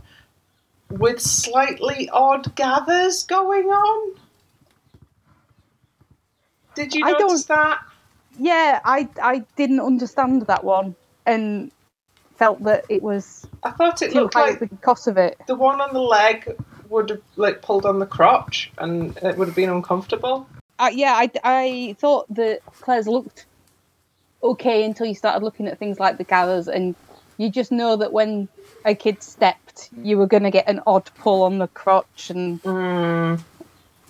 with 0.90 1.22
slightly 1.22 2.10
odd 2.10 2.56
gathers 2.56 3.24
going 3.24 3.68
on. 3.68 4.16
Did 6.74 6.96
you 6.96 7.06
I 7.06 7.12
notice 7.12 7.46
that? 7.46 7.82
yeah, 8.40 8.80
I 8.84 9.08
I 9.22 9.46
didn't 9.56 9.82
understand 9.82 10.48
that 10.48 10.64
one 10.64 10.96
and 11.24 11.72
felt 12.36 12.64
that 12.64 12.86
it 12.90 13.04
was 13.04 13.46
I 13.62 13.70
thought 13.70 14.02
it 14.02 14.14
looked 14.14 14.34
like 14.34 14.60
because 14.60 15.06
of 15.06 15.18
it. 15.18 15.38
the 15.46 15.54
one 15.54 15.82
on 15.82 15.94
the 15.94 16.02
leg 16.02 16.56
would 16.90 17.12
have 17.12 17.22
like 17.36 17.62
pulled 17.62 17.86
on 17.86 18.00
the 18.00 18.08
crotch, 18.08 18.72
and 18.80 19.16
it 19.18 19.38
would 19.38 19.50
have 19.50 19.56
been 19.56 19.70
uncomfortable. 19.70 20.48
Uh, 20.80 20.90
yeah, 20.94 21.14
I, 21.16 21.30
I 21.44 21.96
thought 22.00 22.34
that 22.36 22.62
Claire's 22.80 23.08
looked 23.08 23.46
okay 24.42 24.86
until 24.86 25.06
you 25.06 25.14
started 25.14 25.44
looking 25.44 25.68
at 25.68 25.78
things 25.78 26.00
like 26.00 26.18
the 26.18 26.24
gathers, 26.24 26.68
and 26.70 26.96
you 27.38 27.52
just 27.52 27.72
know 27.72 27.98
that 27.98 28.14
when 28.14 28.48
a 28.86 28.96
kid 28.96 29.22
stepped, 29.22 29.90
you 30.04 30.18
were 30.18 30.26
going 30.28 30.44
to 30.44 30.52
get 30.52 30.70
an 30.70 30.82
odd 30.88 31.10
pull 31.20 31.44
on 31.44 31.58
the 31.58 31.68
crotch, 31.68 32.30
and 32.30 32.64
Mm. 32.64 33.42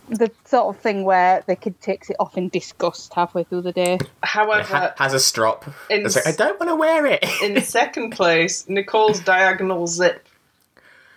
the 0.10 0.32
sort 0.46 0.76
of 0.76 0.82
thing 0.82 1.04
where 1.04 1.44
the 1.48 1.56
kid 1.56 1.82
takes 1.82 2.10
it 2.12 2.16
off 2.20 2.38
in 2.38 2.50
disgust 2.50 3.14
halfway 3.16 3.44
through 3.44 3.62
the 3.62 3.72
day. 3.72 3.98
However, 4.22 4.64
Ha- 4.78 4.94
has 4.98 5.14
a 5.16 5.20
strop. 5.20 5.66
in 5.90 6.06
It's 6.06 6.16
like, 6.16 6.28
I 6.28 6.32
don't 6.34 6.60
want 6.60 6.70
to 6.70 6.76
wear 6.76 7.06
it. 7.08 7.26
In 7.42 7.60
second 7.64 8.12
place, 8.12 8.70
Nicole's 8.70 9.20
diagonal 9.20 9.88
zip, 9.88 10.28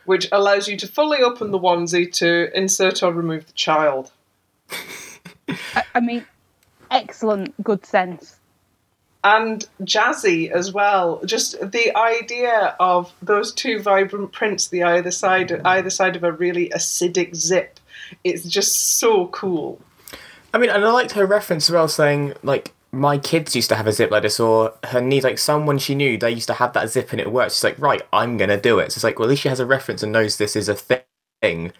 which 0.06 0.28
allows 0.32 0.66
you 0.68 0.78
to 0.78 0.86
fully 0.88 1.18
open 1.18 1.50
the 1.50 1.58
onesie 1.58 2.10
to 2.14 2.50
insert 2.56 3.02
or 3.02 3.12
remove 3.12 3.46
the 3.46 3.52
child. 3.52 4.12
I, 5.48 5.82
I 5.94 6.00
mean, 6.00 6.24
excellent 6.90 7.60
good 7.62 7.84
sense. 7.86 8.38
And 9.24 9.64
jazzy 9.82 10.50
as 10.50 10.72
well. 10.72 11.20
Just 11.24 11.58
the 11.60 11.96
idea 11.96 12.74
of 12.80 13.12
those 13.22 13.52
two 13.52 13.80
vibrant 13.80 14.32
prints, 14.32 14.68
the 14.68 14.82
either 14.82 15.12
side, 15.12 15.52
either 15.64 15.90
side 15.90 16.16
of 16.16 16.24
a 16.24 16.32
really 16.32 16.70
acidic 16.70 17.34
zip. 17.36 17.78
It's 18.24 18.44
just 18.44 18.98
so 18.98 19.28
cool. 19.28 19.80
I 20.52 20.58
mean, 20.58 20.70
and 20.70 20.84
I 20.84 20.90
liked 20.90 21.12
her 21.12 21.24
reference 21.24 21.68
as 21.68 21.72
well, 21.72 21.88
saying 21.88 22.34
like 22.42 22.72
my 22.90 23.16
kids 23.16 23.56
used 23.56 23.68
to 23.70 23.76
have 23.76 23.86
a 23.86 23.92
zip 23.92 24.10
like 24.10 24.22
this, 24.22 24.38
or 24.38 24.74
her 24.84 25.00
niece, 25.00 25.24
like 25.24 25.38
someone 25.38 25.78
she 25.78 25.94
knew, 25.94 26.18
they 26.18 26.30
used 26.30 26.48
to 26.48 26.54
have 26.54 26.72
that 26.74 26.90
zip 26.90 27.12
and 27.12 27.20
it 27.20 27.32
worked. 27.32 27.52
She's 27.52 27.64
like, 27.64 27.78
right, 27.78 28.02
I'm 28.12 28.36
gonna 28.36 28.60
do 28.60 28.78
it. 28.80 28.92
So 28.92 28.98
it's 28.98 29.04
like, 29.04 29.18
well, 29.18 29.26
at 29.26 29.30
least 29.30 29.42
she 29.42 29.48
has 29.48 29.60
a 29.60 29.66
reference 29.66 30.02
and 30.02 30.12
knows 30.12 30.36
this 30.36 30.56
is 30.56 30.68
a 30.68 30.74
thing. 30.74 31.72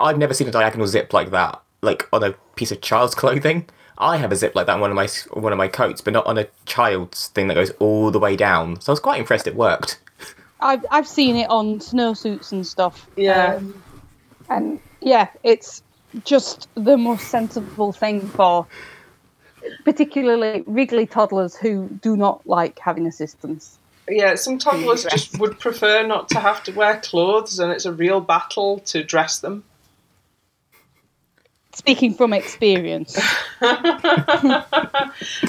I've 0.00 0.18
never 0.18 0.34
seen 0.34 0.48
a 0.48 0.50
diagonal 0.50 0.86
zip 0.86 1.12
like 1.12 1.30
that, 1.30 1.62
like 1.82 2.08
on 2.12 2.22
a 2.22 2.32
piece 2.56 2.72
of 2.72 2.80
child's 2.80 3.14
clothing. 3.14 3.68
I 3.98 4.16
have 4.16 4.32
a 4.32 4.36
zip 4.36 4.54
like 4.54 4.66
that 4.66 4.74
on 4.74 4.80
one 4.80 4.90
of 4.90 4.96
my 4.96 5.08
one 5.32 5.52
of 5.52 5.58
my 5.58 5.68
coats, 5.68 6.00
but 6.00 6.12
not 6.12 6.26
on 6.26 6.38
a 6.38 6.46
child's 6.64 7.28
thing 7.28 7.48
that 7.48 7.54
goes 7.54 7.70
all 7.78 8.10
the 8.10 8.18
way 8.18 8.36
down. 8.36 8.80
So 8.80 8.90
I 8.90 8.94
was 8.94 9.00
quite 9.00 9.20
impressed 9.20 9.46
it 9.46 9.54
worked. 9.54 10.00
I've 10.60 10.84
I've 10.90 11.08
seen 11.08 11.36
it 11.36 11.48
on 11.50 11.78
snowsuits 11.78 12.52
and 12.52 12.66
stuff. 12.66 13.06
Yeah. 13.16 13.56
Um, 13.56 13.82
and 14.48 14.80
yeah, 15.00 15.28
it's 15.42 15.82
just 16.24 16.68
the 16.74 16.96
most 16.96 17.28
sensible 17.28 17.92
thing 17.92 18.20
for 18.20 18.66
particularly 19.84 20.64
wriggly 20.66 21.06
toddlers 21.06 21.56
who 21.56 21.88
do 22.02 22.16
not 22.16 22.46
like 22.46 22.78
having 22.78 23.06
assistance. 23.06 23.78
Yeah, 24.08 24.34
some 24.34 24.58
toddlers 24.58 25.04
just 25.04 25.38
would 25.38 25.58
prefer 25.60 26.06
not 26.06 26.28
to 26.30 26.40
have 26.40 26.64
to 26.64 26.72
wear 26.72 27.00
clothes, 27.00 27.58
and 27.58 27.70
it's 27.70 27.86
a 27.86 27.92
real 27.92 28.20
battle 28.20 28.80
to 28.86 29.04
dress 29.04 29.38
them. 29.38 29.62
Speaking 31.80 32.14
from 32.14 32.32
experience. 32.34 33.18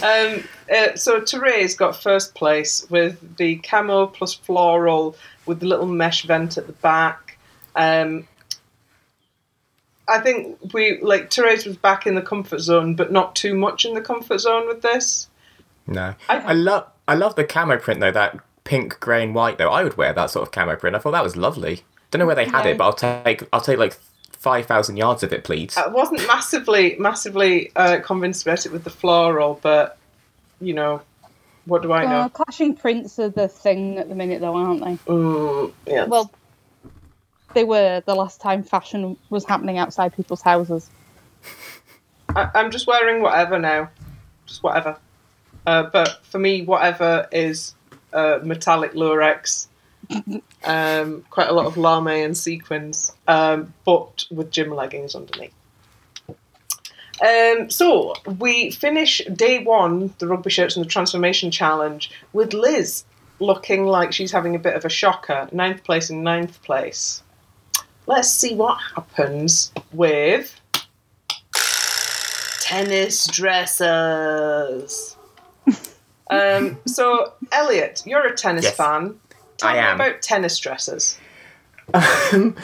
Um, 0.03 0.43
uh, 0.73 0.95
so 0.95 1.21
Therese 1.21 1.75
got 1.75 1.95
first 2.01 2.33
place 2.35 2.85
with 2.89 3.37
the 3.37 3.57
camo 3.57 4.07
plus 4.07 4.33
floral 4.33 5.15
with 5.45 5.59
the 5.59 5.65
little 5.65 5.85
mesh 5.85 6.23
vent 6.23 6.57
at 6.57 6.67
the 6.67 6.73
back. 6.73 7.37
Um, 7.75 8.27
I 10.07 10.19
think 10.19 10.57
we 10.73 10.99
like 11.01 11.31
Therese 11.31 11.65
was 11.65 11.77
back 11.77 12.07
in 12.07 12.15
the 12.15 12.21
comfort 12.21 12.59
zone, 12.59 12.95
but 12.95 13.11
not 13.11 13.35
too 13.35 13.53
much 13.53 13.85
in 13.85 13.93
the 13.93 14.01
comfort 14.01 14.39
zone 14.39 14.67
with 14.67 14.81
this. 14.81 15.29
No, 15.87 16.15
I- 16.29 16.37
I, 16.39 16.53
love 16.53 16.87
I 17.07 17.15
love 17.15 17.35
the 17.35 17.43
camo 17.43 17.77
print 17.77 17.99
though. 17.99 18.11
That 18.11 18.37
pink, 18.63 18.99
grey, 18.99 19.23
and 19.23 19.35
white 19.35 19.57
though. 19.57 19.69
I 19.69 19.83
would 19.83 19.97
wear 19.97 20.13
that 20.13 20.31
sort 20.31 20.43
of 20.47 20.51
camo 20.51 20.75
print. 20.75 20.95
I 20.95 20.99
thought 20.99 21.11
that 21.11 21.23
was 21.23 21.35
lovely. 21.37 21.83
Don't 22.09 22.19
know 22.19 22.25
where 22.25 22.35
they 22.35 22.45
had 22.45 22.65
Yeah. 22.65 22.71
it, 22.71 22.77
but 22.77 22.85
I'll 22.85 22.93
take 23.23 23.43
I'll 23.53 23.61
take 23.61 23.77
like 23.77 23.97
five 24.41 24.65
thousand 24.65 24.97
yards 24.97 25.21
of 25.23 25.32
it, 25.32 25.43
please. 25.43 25.77
I 25.77 25.88
wasn't 25.88 26.25
massively, 26.27 26.95
massively 26.99 27.71
uh, 27.75 27.99
convinced 27.99 28.41
about 28.45 28.65
it 28.65 28.71
with 28.71 28.84
the 28.84 28.89
floral, 28.89 29.60
but 29.62 29.97
you 30.60 30.73
know, 30.73 31.01
what 31.65 31.84
do 31.84 31.91
I 31.91 32.04
Uh, 32.06 32.10
know? 32.10 32.30
clashing 32.30 32.75
prints 32.75 33.19
are 33.19 33.30
the 33.30 33.47
thing 33.47 33.97
at 33.99 34.10
the 34.10 34.15
minute, 34.15 34.41
though, 34.41 34.56
aren't 34.56 34.84
they? 34.84 34.95
Mm, 35.12 35.71
yeah. 35.86 36.06
Well, 36.06 36.32
they 37.54 37.63
were 37.63 38.01
the 38.06 38.15
last 38.15 38.41
time 38.41 38.63
fashion 38.63 39.15
was 39.30 39.45
happening 39.45 39.77
outside 39.77 40.15
people's 40.15 40.41
houses. 40.41 40.89
I, 42.36 42.49
I'm 42.56 42.71
just 42.71 42.88
wearing 42.88 43.21
whatever 43.21 43.60
now, 43.60 43.89
just 44.47 44.63
whatever. 44.63 44.97
Uh, 45.67 45.84
but 45.84 46.19
for 46.25 46.39
me, 46.39 46.63
whatever 46.63 47.27
is 47.32 47.75
uh, 48.13 48.39
metallic 48.41 48.93
Lurex, 48.93 49.67
um, 50.63 51.24
quite 51.30 51.47
a 51.50 51.54
lot 51.54 51.65
of 51.65 51.76
lamé 51.76 52.24
and 52.26 52.38
sequins, 52.38 53.13
um, 53.28 53.74
but 53.86 54.26
with 54.32 54.52
gym 54.52 54.69
leggings 54.74 55.15
underneath. 55.15 55.54
Um, 57.21 57.69
so 57.69 58.15
we 58.39 58.71
finish 58.71 59.21
day 59.36 59.63
one, 59.63 60.13
the 60.17 60.28
rugby 60.28 60.50
shirts 60.50 60.76
and 60.76 60.84
the 60.84 60.89
transformation 60.89 61.52
challenge, 61.52 62.10
with 62.34 62.54
Liz 62.54 63.04
looking 63.39 63.86
like 63.86 64.12
she's 64.12 64.32
having 64.32 64.56
a 64.56 64.60
bit 64.60 64.76
of 64.76 64.86
a 64.86 64.89
shocker. 64.89 65.47
Ninth 65.52 65.84
place 65.84 66.10
and 66.10 66.24
ninth 66.24 66.62
place. 66.63 67.21
Let's 68.08 68.32
see 68.32 68.56
what 68.56 68.80
happens 68.95 69.71
with 69.93 70.60
tennis 72.62 73.28
dresses. 73.28 75.15
um, 76.30 76.80
so, 76.88 77.34
Elliot, 77.52 78.02
you're 78.06 78.26
a 78.28 78.36
tennis 78.36 78.63
Yes. 78.65 78.76
fan. 78.76 79.19
Tell 79.62 79.69
I 79.69 79.74
me 79.74 79.80
am. 79.80 79.95
about 79.95 80.21
tennis 80.21 80.58
dresses. 80.58 81.17
Um, 81.93 82.56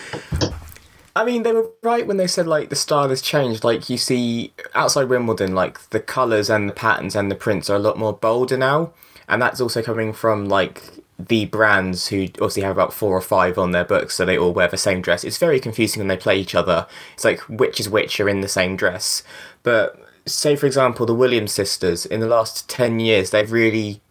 I 1.16 1.26
mean, 1.26 1.44
they 1.44 1.52
were 1.52 1.70
right 1.82 2.06
when 2.06 2.18
they 2.18 2.28
said 2.28 2.46
like 2.48 2.70
the 2.70 2.76
style 2.76 3.10
has 3.10 3.22
changed. 3.22 3.64
Like 3.64 3.90
you 3.90 3.98
see 3.98 4.54
outside 4.76 5.10
Wimbledon, 5.10 5.56
like 5.56 5.90
the 5.90 6.00
colours 6.00 6.50
and 6.50 6.70
the 6.70 6.74
patterns 6.74 7.16
and 7.16 7.32
the 7.32 7.36
prints 7.36 7.70
are 7.70 7.76
a 7.76 7.80
lot 7.80 7.98
more 7.98 8.14
bolder 8.14 8.58
now, 8.58 8.94
and 9.28 9.42
that's 9.42 9.60
also 9.60 9.82
coming 9.82 10.14
from 10.14 10.46
like 10.48 10.84
the 11.20 11.46
brands 11.46 12.10
who 12.10 12.26
obviously 12.36 12.62
have 12.62 12.72
about 12.72 12.94
four 12.94 13.18
or 13.18 13.22
five 13.22 13.58
on 13.58 13.72
their 13.72 13.84
books, 13.84 14.16
so 14.16 14.26
they 14.26 14.38
all 14.38 14.54
wear 14.54 14.68
the 14.68 14.78
same 14.78 15.02
dress. 15.02 15.24
It's 15.24 15.40
very 15.40 15.60
confusing 15.60 16.00
when 16.00 16.08
they 16.08 16.18
play 16.18 16.38
each 16.40 16.54
other. 16.54 16.86
It's 17.16 17.26
like 17.26 17.40
which 17.50 17.80
is 17.80 17.90
which 17.90 18.20
are 18.20 18.30
in 18.30 18.42
the 18.42 18.48
same 18.48 18.76
dress. 18.76 19.24
But 19.64 20.00
say 20.28 20.56
for 20.56 20.68
example, 20.68 21.06
the 21.08 21.16
Williams 21.16 21.52
sisters 21.52 22.06
in 22.06 22.20
the 22.20 22.28
last 22.28 22.70
ten 22.70 23.00
years, 23.00 23.32
they've 23.32 23.52
really 23.52 24.02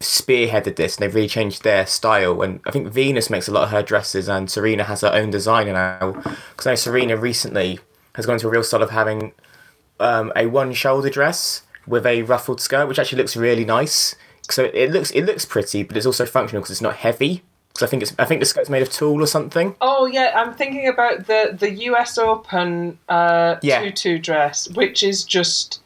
spearheaded 0.00 0.76
this 0.76 0.96
and 0.96 1.02
they've 1.02 1.14
really 1.14 1.28
changed 1.28 1.64
their 1.64 1.86
style 1.86 2.42
and 2.42 2.60
I 2.66 2.70
think 2.70 2.88
Venus 2.88 3.30
makes 3.30 3.48
a 3.48 3.52
lot 3.52 3.64
of 3.64 3.70
her 3.70 3.82
dresses 3.82 4.28
and 4.28 4.50
Serena 4.50 4.84
has 4.84 5.00
her 5.00 5.10
own 5.12 5.30
designer 5.30 5.72
now 5.72 6.12
because 6.50 6.66
I 6.66 6.70
know 6.72 6.74
Serena 6.76 7.16
recently 7.16 7.80
has 8.14 8.26
gone 8.26 8.38
to 8.38 8.48
a 8.48 8.50
real 8.50 8.62
style 8.62 8.82
of 8.82 8.90
having 8.90 9.32
um, 9.98 10.32
a 10.36 10.46
one 10.46 10.74
shoulder 10.74 11.08
dress 11.08 11.62
with 11.86 12.04
a 12.04 12.22
ruffled 12.22 12.60
skirt 12.60 12.86
which 12.88 12.98
actually 12.98 13.18
looks 13.18 13.36
really 13.36 13.64
nice 13.64 14.14
so 14.50 14.64
it 14.74 14.90
looks 14.90 15.10
it 15.12 15.22
looks 15.24 15.46
pretty 15.46 15.82
but 15.82 15.96
it's 15.96 16.06
also 16.06 16.26
functional 16.26 16.60
because 16.60 16.72
it's 16.72 16.82
not 16.82 16.96
heavy 16.96 17.42
because 17.72 17.86
I 17.86 17.90
think 17.90 18.02
it's 18.02 18.14
I 18.18 18.26
think 18.26 18.40
the 18.40 18.46
skirt's 18.46 18.68
made 18.68 18.82
of 18.82 18.90
tulle 18.90 19.22
or 19.22 19.26
something 19.26 19.74
Oh 19.80 20.04
yeah, 20.06 20.32
I'm 20.36 20.52
thinking 20.54 20.88
about 20.88 21.26
the 21.26 21.56
the 21.58 21.70
U.S. 21.70 22.16
Open 22.18 22.98
uh, 23.08 23.56
Yeah. 23.62 23.80
tutu 23.80 24.18
dress, 24.18 24.68
which 24.70 25.02
is 25.02 25.24
just 25.24 25.80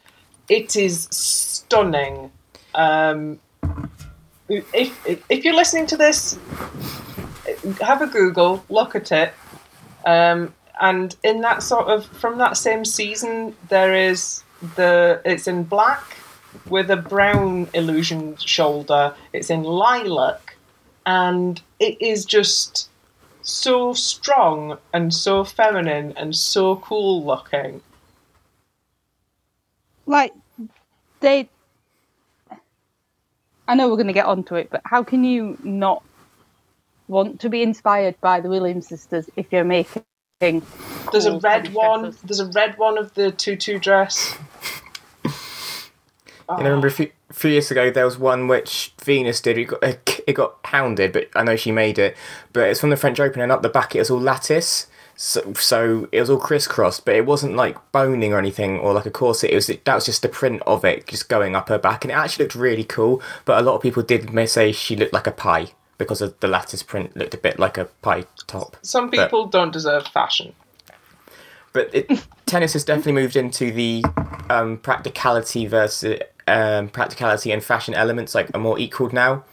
it 0.49 0.75
is 0.75 1.07
stunning. 1.11 2.31
Um, 2.75 3.39
if 4.73 5.25
if 5.29 5.45
you're 5.45 5.55
listening 5.55 5.87
to 5.87 5.97
this, 5.97 6.37
have 7.81 8.01
a 8.01 8.07
Google, 8.07 8.63
look 8.69 8.95
at 8.95 9.11
it, 9.11 9.33
um, 10.05 10.53
and 10.81 11.15
in 11.23 11.41
that 11.41 11.63
sort 11.63 11.87
of 11.87 12.05
from 12.05 12.37
that 12.39 12.57
same 12.57 12.85
season, 12.85 13.55
there 13.69 13.95
is 13.95 14.43
the 14.75 15.21
it's 15.25 15.47
in 15.47 15.63
black 15.63 16.17
with 16.67 16.89
a 16.91 16.97
brown 16.97 17.67
illusion 17.73 18.35
shoulder. 18.37 19.15
It's 19.33 19.49
in 19.49 19.63
lilac, 19.63 20.55
and 21.05 21.61
it 21.79 22.01
is 22.01 22.25
just 22.25 22.89
so 23.41 23.93
strong 23.93 24.77
and 24.93 25.13
so 25.13 25.43
feminine 25.43 26.13
and 26.15 26.35
so 26.35 26.77
cool 26.77 27.23
looking. 27.23 27.81
Like 30.05 30.33
they. 31.19 31.49
I 33.71 33.73
know 33.73 33.87
we're 33.87 33.95
going 33.95 34.07
to 34.07 34.13
get 34.13 34.25
onto 34.25 34.55
it, 34.55 34.69
but 34.69 34.81
how 34.83 35.01
can 35.01 35.23
you 35.23 35.57
not 35.63 36.03
want 37.07 37.39
to 37.39 37.47
be 37.47 37.63
inspired 37.63 38.19
by 38.19 38.41
the 38.41 38.49
Williams 38.49 38.89
sisters 38.89 39.29
if 39.37 39.45
you're 39.49 39.63
making? 39.63 40.03
There's 40.41 41.25
a 41.25 41.37
red 41.37 41.73
one. 41.73 42.01
dresses? 42.01 42.21
There's 42.21 42.39
a 42.41 42.47
red 42.47 42.77
one 42.77 42.97
of 42.97 43.13
the 43.13 43.31
tutu 43.31 43.79
dress. 43.79 44.37
And 45.23 45.33
I 46.49 46.63
remember 46.63 46.87
a 46.87 46.91
few, 46.91 47.11
a 47.29 47.33
few 47.33 47.51
years 47.51 47.71
ago 47.71 47.89
there 47.89 48.03
was 48.03 48.17
one 48.17 48.49
which 48.49 48.91
Venus 49.01 49.39
did. 49.39 49.57
It 49.57 49.65
got 49.67 49.81
it 49.81 50.33
got 50.33 50.57
hounded, 50.65 51.13
but 51.13 51.29
I 51.33 51.43
know 51.43 51.55
she 51.55 51.71
made 51.71 51.97
it. 51.97 52.17
But 52.51 52.67
it's 52.67 52.81
from 52.81 52.89
the 52.89 52.97
French 52.97 53.21
Open, 53.21 53.39
and 53.39 53.53
up 53.53 53.61
the 53.61 53.69
back 53.69 53.95
it 53.95 53.99
was 53.99 54.09
all 54.09 54.19
lattice, 54.19 54.87
so, 55.21 55.53
so 55.53 56.09
it 56.11 56.19
was 56.19 56.31
all 56.31 56.39
crisscrossed. 56.39 57.05
But 57.05 57.15
it 57.15 57.27
wasn't 57.27 57.55
like 57.55 57.77
boning 57.91 58.33
or 58.33 58.39
anything, 58.39 58.79
or 58.79 58.91
like 58.91 59.05
a 59.05 59.11
corset. 59.11 59.51
It 59.51 59.55
was 59.55 59.67
that 59.67 59.93
was 59.95 60.05
just 60.05 60.23
the 60.23 60.29
print 60.29 60.63
of 60.65 60.83
it 60.83 61.05
just 61.05 61.29
going 61.29 61.55
up 61.55 61.69
her 61.69 61.77
back, 61.77 62.03
and 62.03 62.11
it 62.11 62.15
actually 62.15 62.45
looked 62.45 62.55
really 62.55 62.83
cool. 62.83 63.21
But 63.45 63.59
a 63.59 63.61
lot 63.61 63.75
of 63.75 63.81
people 63.83 64.01
did 64.01 64.33
may 64.33 64.47
say 64.47 64.71
she 64.71 64.95
looked 64.95 65.13
like 65.13 65.27
a 65.27 65.31
pie 65.31 65.67
because 65.99 66.21
of 66.21 66.39
the 66.39 66.47
lattice 66.47 66.81
print 66.81 67.15
looked 67.15 67.35
a 67.35 67.37
bit 67.37 67.59
like 67.59 67.77
a 67.77 67.85
pie 68.01 68.25
top. 68.47 68.77
Some 68.81 69.11
But- 69.11 69.25
people 69.25 69.45
don't 69.45 69.71
deserve 69.71 70.07
fashion. 70.07 70.55
but 71.73 71.93
it, 71.93 72.09
tennis 72.47 72.73
has 72.73 72.83
definitely 72.83 73.13
moved 73.13 73.35
into 73.35 73.71
the 73.71 74.03
um, 74.49 74.77
practicality 74.79 75.67
versus 75.67 76.19
um, 76.47 76.89
practicality 76.89 77.51
and 77.51 77.63
fashion 77.63 77.93
elements 77.93 78.33
like 78.33 78.49
are 78.55 78.59
more 78.59 78.79
equal 78.79 79.09
now 79.13 79.43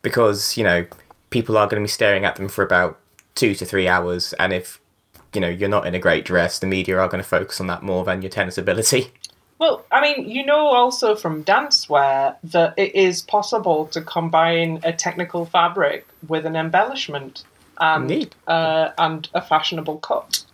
because 0.00 0.56
you 0.56 0.64
know 0.64 0.86
people 1.28 1.58
are 1.58 1.66
going 1.66 1.80
to 1.80 1.84
be 1.84 1.88
staring 1.88 2.24
at 2.24 2.36
them 2.36 2.48
for 2.48 2.64
about 2.64 2.98
two 3.34 3.54
to 3.54 3.64
three 3.66 3.86
hours 3.86 4.32
and 4.38 4.52
if 4.54 4.80
you 5.34 5.40
know 5.40 5.48
you're 5.48 5.68
not 5.68 5.86
in 5.86 5.94
a 5.94 5.98
great 5.98 6.24
dress 6.24 6.58
the 6.58 6.66
media 6.66 6.98
are 6.98 7.08
going 7.08 7.22
to 7.22 7.28
focus 7.28 7.60
on 7.60 7.66
that 7.66 7.82
more 7.82 8.04
than 8.04 8.22
your 8.22 8.30
tennis 8.30 8.58
ability 8.58 9.12
Well, 9.60 9.84
I 9.92 10.00
mean, 10.00 10.26
you 10.26 10.44
know 10.46 10.68
also 10.68 11.14
from 11.14 11.44
dancewear 11.44 12.36
that 12.44 12.72
it 12.78 12.94
is 12.94 13.20
possible 13.20 13.86
to 13.88 14.00
combine 14.00 14.80
a 14.82 14.92
technical 14.92 15.44
fabric 15.44 16.06
with 16.26 16.46
an 16.46 16.56
embellishment 16.56 17.44
and 17.78 18.34
uh, 18.46 18.92
and 18.96 19.28
a 19.34 19.42
fashionable 19.42 19.98
cut. 19.98 20.44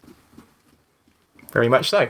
very 1.53 1.69
much 1.69 1.89
so 1.89 2.09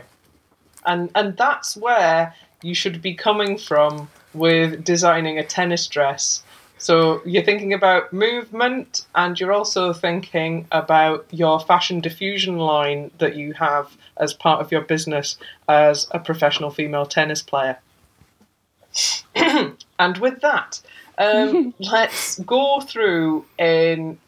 And 0.86 1.10
and 1.14 1.36
that's 1.36 1.76
where 1.76 2.34
you 2.62 2.74
should 2.74 3.02
be 3.02 3.14
coming 3.14 3.58
from 3.58 4.08
with 4.32 4.82
designing 4.84 5.38
a 5.38 5.44
tennis 5.44 5.86
dress. 5.86 6.42
So 6.78 7.22
you're 7.24 7.42
thinking 7.42 7.72
about 7.72 8.12
movement 8.12 9.06
and 9.14 9.38
you're 9.40 9.52
also 9.52 9.92
thinking 9.92 10.66
about 10.70 11.26
your 11.30 11.58
fashion 11.58 12.00
diffusion 12.00 12.58
line 12.58 13.10
that 13.18 13.34
you 13.34 13.54
have 13.54 13.96
as 14.18 14.34
part 14.34 14.60
of 14.60 14.70
your 14.70 14.82
business 14.82 15.38
as 15.68 16.06
a 16.10 16.18
professional 16.18 16.70
female 16.70 17.06
tennis 17.06 17.42
player. 17.42 17.78
and 19.34 20.18
with 20.18 20.40
that, 20.40 20.80
um, 21.18 21.74
let's 21.78 22.38
go 22.40 22.80
through 22.80 23.46
in 23.58 24.18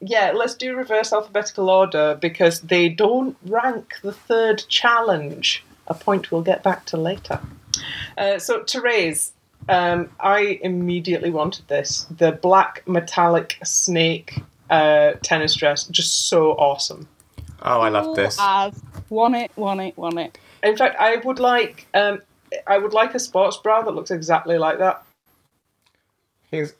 yeah, 0.00 0.32
let's 0.34 0.54
do 0.54 0.76
reverse 0.76 1.12
alphabetical 1.12 1.68
order 1.68 2.16
because 2.20 2.60
they 2.60 2.88
don't 2.88 3.36
rank 3.44 3.94
the 4.02 4.12
third 4.12 4.62
challenge. 4.68 5.64
A 5.88 5.94
point 5.94 6.30
we'll 6.30 6.42
get 6.42 6.62
back 6.62 6.84
to 6.86 6.96
later. 6.96 7.40
Uh, 8.16 8.38
so, 8.38 8.62
Therese, 8.62 9.32
um, 9.68 10.08
I 10.20 10.58
immediately 10.62 11.30
wanted 11.30 11.66
this. 11.68 12.06
The 12.16 12.32
black 12.32 12.82
metallic 12.86 13.58
snake 13.64 14.40
uh, 14.70 15.12
tennis 15.22 15.54
dress, 15.54 15.84
just 15.86 16.28
so 16.28 16.52
awesome. 16.52 17.08
oh 17.62 17.80
i 17.80 17.88
love 17.88 18.14
this 18.14 18.36
As 18.40 18.80
want 19.10 19.34
it, 19.34 19.50
want 19.56 19.80
it, 19.80 19.96
want 19.96 20.18
it. 20.18 20.38
In 20.62 20.76
fact, 20.76 20.96
I 20.98 21.16
would 21.16 21.38
like 21.38 21.86
um, 21.94 22.20
I 22.66 22.78
would 22.78 22.92
like 22.92 23.14
a 23.14 23.18
sports 23.18 23.56
bra 23.56 23.82
that 23.82 23.92
looks 23.94 24.10
exactly 24.10 24.58
like 24.58 24.78
that. 24.78 25.02
Here's- 26.50 26.74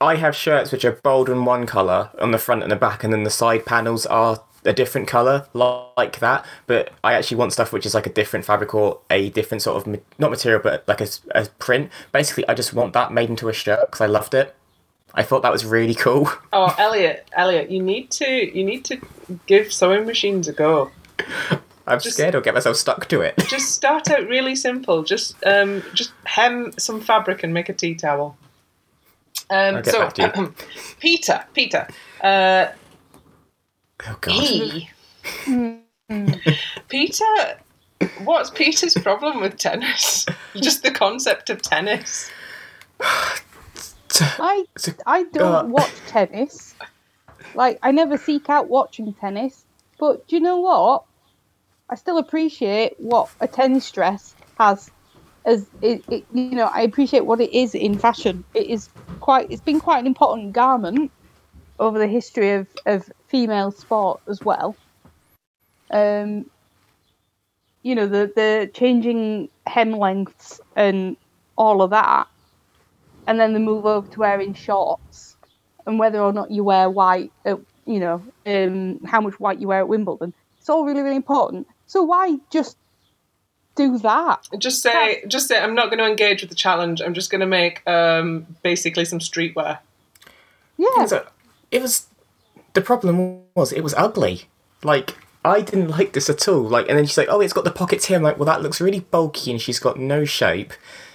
I 0.00 0.16
have 0.16 0.34
shirts 0.34 0.72
which 0.72 0.84
are 0.84 0.98
bold 1.02 1.28
in 1.28 1.44
one 1.44 1.64
colour 1.64 2.10
on 2.20 2.32
the 2.32 2.38
front 2.38 2.62
and 2.64 2.72
the 2.72 2.76
back, 2.76 3.04
and 3.04 3.12
then 3.12 3.22
the 3.22 3.30
side 3.30 3.64
panels 3.64 4.04
are 4.06 4.40
a 4.64 4.72
different 4.72 5.08
colour, 5.08 5.46
like 5.54 6.18
that. 6.20 6.44
But 6.66 6.92
I 7.02 7.14
actually 7.14 7.36
want 7.38 7.52
stuff 7.52 7.72
which 7.72 7.86
is 7.86 7.94
like 7.94 8.06
a 8.06 8.10
different 8.12 8.44
fabric 8.44 8.74
or 8.74 9.00
a 9.10 9.30
different 9.30 9.62
sort 9.62 9.76
of 9.76 9.86
ma- 9.86 9.98
not 10.18 10.30
material, 10.30 10.60
but 10.62 10.86
like 10.86 11.00
a, 11.00 11.08
a 11.34 11.46
print. 11.58 11.90
Basically, 12.12 12.46
I 12.48 12.54
just 12.54 12.72
want 12.72 12.92
that 12.92 13.12
made 13.12 13.30
into 13.30 13.48
a 13.48 13.52
shirt 13.52 13.80
because 13.90 14.00
I 14.00 14.06
loved 14.06 14.34
it. 14.34 14.54
I 15.14 15.22
thought 15.22 15.42
that 15.42 15.52
was 15.52 15.64
really 15.64 15.94
cool. 15.94 16.30
Oh, 16.54 16.74
Elliot, 16.78 17.28
Elliot, 17.32 17.70
you 17.70 17.82
need 17.82 18.10
to 18.12 18.26
you 18.26 18.64
need 18.64 18.84
to 18.86 19.00
give 19.46 19.72
sewing 19.72 20.06
machines 20.06 20.48
a 20.48 20.52
go. 20.52 20.90
I'm 21.86 21.98
Just- 21.98 22.16
scared 22.16 22.34
I'll 22.34 22.40
get 22.40 22.54
myself 22.54 22.76
stuck 22.76 23.08
to 23.08 23.20
it. 23.22 23.34
Just 23.48 23.74
start 23.74 24.10
out 24.10 24.26
really 24.28 24.54
simple. 24.54 25.02
Just 25.02 25.34
um, 25.44 25.82
just 25.94 26.12
hem 26.24 26.72
some 26.78 27.00
fabric 27.00 27.42
and 27.42 27.52
make 27.52 27.68
a 27.68 27.72
tea 27.72 27.94
towel. 27.94 28.36
Um, 29.50 29.82
so, 29.84 29.98
back 29.98 30.12
to 30.14 30.32
you. 30.36 30.54
Peter, 31.00 31.44
Peter, 31.52 31.86
uh, 32.22 32.68
Oh 34.08 34.18
god. 34.20 34.32
he, 34.34 34.90
Peter. 36.88 37.24
What's 38.24 38.50
Peter's 38.50 38.94
problem 38.94 39.40
with 39.40 39.56
tennis? 39.58 40.26
Just 40.56 40.82
the 40.82 40.90
concept 40.90 41.50
of 41.50 41.62
tennis. 41.62 42.30
I 43.00 44.64
It's 44.74 44.88
a- 44.88 44.96
I 45.06 45.22
don't 45.24 45.66
uh, 45.66 45.68
watch 45.68 45.92
tennis. 46.08 46.74
Like 47.54 47.78
I 47.82 47.92
never 47.92 48.16
seek 48.18 48.48
out 48.50 48.68
watching 48.68 49.12
tennis. 49.14 49.64
But 49.98 50.26
do 50.26 50.36
you 50.36 50.42
know 50.42 50.58
what? 50.58 51.04
I 51.88 51.94
still 51.94 52.18
appreciate 52.18 52.98
what 52.98 53.30
a 53.40 53.46
tennis 53.46 53.90
dress 53.90 54.34
has 54.58 54.90
as 55.44 55.66
it, 55.80 56.04
it 56.08 56.24
you 56.32 56.50
know, 56.50 56.70
I 56.72 56.82
appreciate 56.82 57.26
what 57.26 57.40
it 57.40 57.52
is 57.52 57.74
in 57.74 57.98
fashion. 57.98 58.44
It 58.54 58.66
is 58.66 58.88
quite 59.20 59.50
it's 59.50 59.60
been 59.60 59.80
quite 59.80 59.98
an 59.98 60.06
important 60.06 60.52
garment 60.52 61.10
over 61.78 61.98
the 61.98 62.06
history 62.06 62.52
of, 62.52 62.68
of 62.86 63.10
female 63.32 63.72
sport 63.72 64.20
as 64.28 64.40
well. 64.42 64.76
Um 65.90 66.48
you 67.82 67.96
know, 67.96 68.06
the 68.06 68.30
the 68.36 68.70
changing 68.72 69.48
hem 69.66 69.92
lengths 69.92 70.60
and 70.76 71.16
all 71.56 71.82
of 71.82 71.90
that 71.90 72.28
and 73.26 73.38
then 73.40 73.52
the 73.52 73.60
move 73.60 73.86
over 73.86 74.08
to 74.08 74.20
wearing 74.20 74.54
shorts 74.54 75.36
and 75.86 75.98
whether 75.98 76.20
or 76.20 76.32
not 76.32 76.50
you 76.50 76.64
wear 76.64 76.88
white 76.88 77.32
at, 77.44 77.58
you 77.86 78.00
know 78.00 78.22
um, 78.46 78.98
how 79.04 79.20
much 79.20 79.38
white 79.38 79.60
you 79.60 79.68
wear 79.68 79.80
at 79.80 79.88
wimbledon 79.88 80.32
it's 80.58 80.68
all 80.68 80.84
really 80.84 81.02
really 81.02 81.16
important 81.16 81.66
so 81.86 82.02
why 82.02 82.36
just 82.50 82.76
do 83.74 83.98
that 83.98 84.46
Just 84.58 84.82
say, 84.82 85.24
just 85.26 85.48
say, 85.48 85.58
I'm 85.58 85.74
not 85.74 85.86
going 85.86 85.98
to 85.98 86.06
engage 86.06 86.42
with 86.42 86.50
the 86.50 86.56
challenge. 86.56 87.00
I'm 87.00 87.14
just 87.14 87.30
going 87.30 87.40
to 87.40 87.46
make 87.46 87.86
um, 87.88 88.46
basically 88.62 89.06
some 89.06 89.18
streetwear. 89.18 89.78
yeah 90.76 91.06
So, 91.06 91.26
it 91.70 91.80
was 91.80 92.06
the 92.74 92.80
problem 92.80 93.42
was 93.54 93.72
it 93.72 93.82
was 93.82 93.94
ugly. 93.94 94.42
Like 94.82 95.16
I 95.44 95.60
didn't 95.60 95.88
like 95.88 96.12
this 96.12 96.30
at 96.30 96.46
all. 96.48 96.62
Like 96.62 96.88
and 96.88 96.98
then 96.98 97.06
she's 97.06 97.18
like, 97.18 97.28
oh, 97.30 97.40
it's 97.40 97.52
got 97.52 97.64
the 97.64 97.70
pockets 97.70 98.06
here. 98.06 98.16
I'm 98.16 98.22
like, 98.22 98.38
well, 98.38 98.46
that 98.46 98.62
looks 98.62 98.80
really 98.80 99.00
bulky, 99.00 99.50
and 99.50 99.60
she's 99.60 99.78
got 99.78 99.98
no 99.98 100.24
shape. 100.24 100.72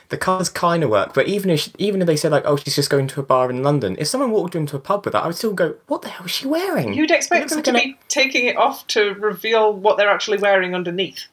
The 0.10 0.18
colours 0.18 0.48
kind 0.48 0.86
of 0.86 0.90
work, 0.90 1.14
but 1.14 1.28
even 1.28 1.50
if 1.50 1.60
she, 1.60 1.72
even 1.78 2.02
if 2.02 2.08
they 2.08 2.16
said 2.16 2.32
like, 2.32 2.44
oh, 2.46 2.56
she's 2.56 2.78
just 2.78 2.90
going 2.90 3.08
to 3.08 3.20
a 3.20 3.24
bar 3.24 3.50
in 3.50 3.62
London, 3.62 3.98
if 4.00 4.08
someone 4.08 4.32
walked 4.32 4.56
into 4.56 4.78
a 4.78 4.80
pub 4.80 5.04
with 5.04 5.12
that, 5.12 5.24
I 5.24 5.28
would 5.28 5.36
still 5.36 5.52
go, 5.52 5.76
what 5.88 6.02
the 6.02 6.08
hell 6.08 6.26
is 6.26 6.32
she 6.32 6.48
wearing? 6.48 6.94
You'd 6.94 7.12
expect 7.12 7.50
them 7.50 7.58
like 7.58 7.66
to 7.66 7.74
be 7.74 8.00
taking 8.08 8.46
it 8.46 8.56
off 8.56 8.88
to 8.88 9.16
reveal 9.16 9.74
what 9.74 9.98
they're 9.98 10.10
actually 10.10 10.38
wearing 10.38 10.74
underneath. 10.74 11.26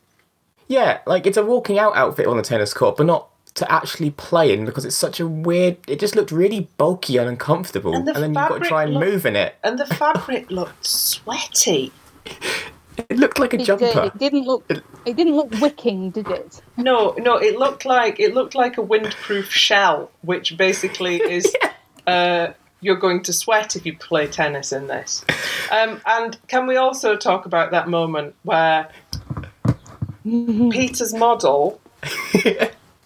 Yeah, 0.66 0.98
like 1.06 1.24
it's 1.24 1.36
a 1.36 1.44
walking 1.44 1.78
out 1.78 1.94
outfit 1.96 2.26
on 2.26 2.36
the 2.36 2.42
tennis 2.42 2.74
court, 2.74 2.96
but 2.96 3.06
not 3.06 3.28
to 3.54 3.70
actually 3.70 4.10
play 4.10 4.52
in 4.52 4.64
because 4.64 4.84
it's 4.84 4.96
such 4.96 5.20
a 5.20 5.26
weird. 5.26 5.76
It 5.88 6.00
just 6.00 6.16
looked 6.16 6.32
really 6.32 6.68
bulky 6.76 7.16
and 7.16 7.28
uncomfortable, 7.28 7.94
And 7.94 8.08
and, 8.08 8.16
then 8.16 8.30
you've 8.30 8.48
got 8.48 8.62
to 8.62 8.68
try 8.68 8.84
and 8.84 8.94
look- 8.94 9.04
move 9.04 9.26
in 9.26 9.36
it. 9.36 9.56
And 9.62 9.78
the 9.78 9.86
fabric 9.86 10.50
looked 10.50 10.86
sweaty. 10.86 11.92
It 12.96 13.18
looked 13.18 13.40
like 13.40 13.52
a 13.52 13.60
it, 13.60 13.64
jumper. 13.64 13.86
did, 13.92 14.04
it 14.04 14.18
didn't 14.18 14.44
look 14.44 14.64
it 14.70 15.16
didn't 15.16 15.34
look 15.34 15.50
wicking 15.60 16.10
did 16.10 16.28
it 16.28 16.62
No, 16.76 17.12
no, 17.18 17.36
it 17.36 17.58
looked 17.58 17.84
like 17.84 18.20
it 18.20 18.34
looked 18.34 18.54
like 18.54 18.78
a 18.78 18.82
windproof 18.82 19.50
shell, 19.50 20.12
which 20.22 20.56
basically 20.56 21.16
is 21.20 21.52
uh, 22.06 22.48
you're 22.80 22.96
going 22.96 23.22
to 23.24 23.32
sweat 23.32 23.74
if 23.74 23.84
you 23.84 23.96
play 23.98 24.28
tennis 24.28 24.72
in 24.72 24.86
this. 24.86 25.24
Um, 25.72 26.00
and 26.06 26.38
can 26.46 26.68
we 26.68 26.76
also 26.76 27.16
talk 27.16 27.46
about 27.46 27.72
that 27.72 27.88
moment 27.88 28.36
where 28.44 28.88
Peter's 30.24 31.12
model 31.12 31.80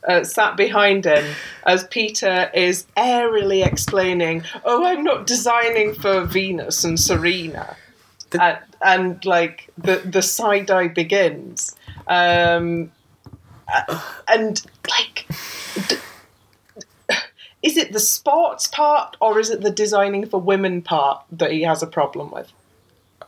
uh, 0.08 0.24
sat 0.24 0.56
behind 0.56 1.04
him 1.04 1.34
as 1.64 1.84
Peter 1.84 2.50
is 2.54 2.86
airily 2.96 3.62
explaining, 3.62 4.42
"Oh, 4.64 4.84
I'm 4.84 5.04
not 5.04 5.26
designing 5.26 5.94
for 5.94 6.24
Venus 6.24 6.82
and 6.82 6.98
Serena," 6.98 7.76
and, 8.32 8.58
and 8.82 9.24
like 9.24 9.70
the 9.76 9.96
the 9.98 10.22
side 10.22 10.70
eye 10.70 10.88
begins, 10.88 11.76
um, 12.06 12.90
uh, 13.72 14.00
and 14.28 14.64
like. 14.88 15.26
D- 15.86 15.96
is 17.60 17.76
it 17.76 17.92
the 17.92 18.00
sports 18.00 18.68
part 18.68 19.16
or 19.20 19.38
is 19.40 19.50
it 19.50 19.62
the 19.62 19.70
designing 19.70 20.24
for 20.26 20.40
women 20.40 20.80
part 20.80 21.24
that 21.32 21.50
he 21.50 21.62
has 21.62 21.82
a 21.82 21.88
problem 21.88 22.30
with? 22.30 22.52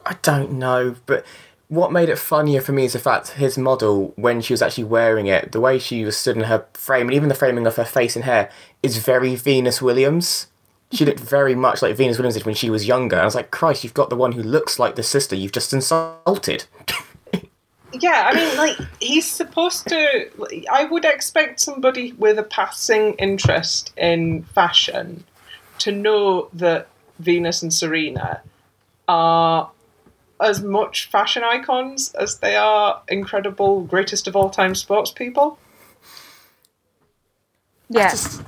I 0.07 0.17
don't 0.23 0.53
know, 0.53 0.95
but 1.07 1.27
what 1.71 1.93
made 1.93 2.09
it 2.09 2.19
funnier 2.19 2.61
for 2.61 2.73
me 2.73 2.85
is 2.85 2.95
the 2.95 2.99
fact 2.99 3.29
his 3.29 3.57
model, 3.57 4.13
when 4.17 4.41
she 4.41 4.53
was 4.53 4.61
actually 4.61 4.85
wearing 4.85 5.29
it, 5.29 5.53
the 5.53 5.61
way 5.61 5.79
she 5.79 6.05
was 6.05 6.17
stood 6.17 6.37
in 6.37 6.43
her 6.43 6.67
frame, 6.75 7.07
and 7.07 7.15
even 7.15 7.29
the 7.29 7.35
framing 7.35 7.65
of 7.65 7.77
her 7.77 7.85
face 7.85 8.17
and 8.17 8.25
hair, 8.25 8.51
is 8.83 8.99
very 8.99 9.37
Venus 9.37 9.81
Williams. 9.81 10.49
She 10.91 11.05
looked 11.05 11.21
very 11.37 11.55
much 11.55 11.81
like 11.81 11.95
Venus 11.95 12.19
Williams 12.19 12.35
did 12.35 12.45
when 12.45 12.57
she 12.57 12.71
was 12.71 12.89
younger. 12.89 13.21
I 13.21 13.25
was 13.25 13.37
like, 13.37 13.53
Christ, 13.53 13.85
you've 13.85 13.95
got 13.95 14.11
the 14.11 14.17
one 14.17 14.33
who 14.33 14.43
looks 14.43 14.81
like 14.81 14.97
the 14.97 15.05
sister 15.05 15.37
you've 15.37 15.53
just 15.53 15.73
insulted. 15.73 16.65
Yeah, 17.93 18.31
I 18.31 18.35
mean, 18.37 18.57
like 18.57 18.77
he's 19.01 19.29
supposed 19.29 19.89
to. 19.89 20.31
I 20.71 20.85
would 20.85 21.05
expect 21.05 21.59
somebody 21.59 22.13
with 22.13 22.39
a 22.39 22.45
passing 22.45 23.15
interest 23.15 23.93
in 23.97 24.45
fashion 24.45 25.25
to 25.79 25.91
know 25.91 26.49
that 26.53 26.87
Venus 27.19 27.63
and 27.63 27.75
Serena 27.75 28.43
are 29.09 29.73
as 30.41 30.63
much 30.63 31.11
fashion 31.11 31.43
icons 31.45 32.13
as 32.15 32.39
they 32.39 32.57
are 32.57 33.03
incredible, 33.09 33.83
greatest 33.83 34.27
of 34.27 34.37
all 34.37 34.51
time 34.51 34.75
sports 34.75 35.11
people. 35.11 35.59
Yeah. 37.89 38.11
just- 38.11 38.43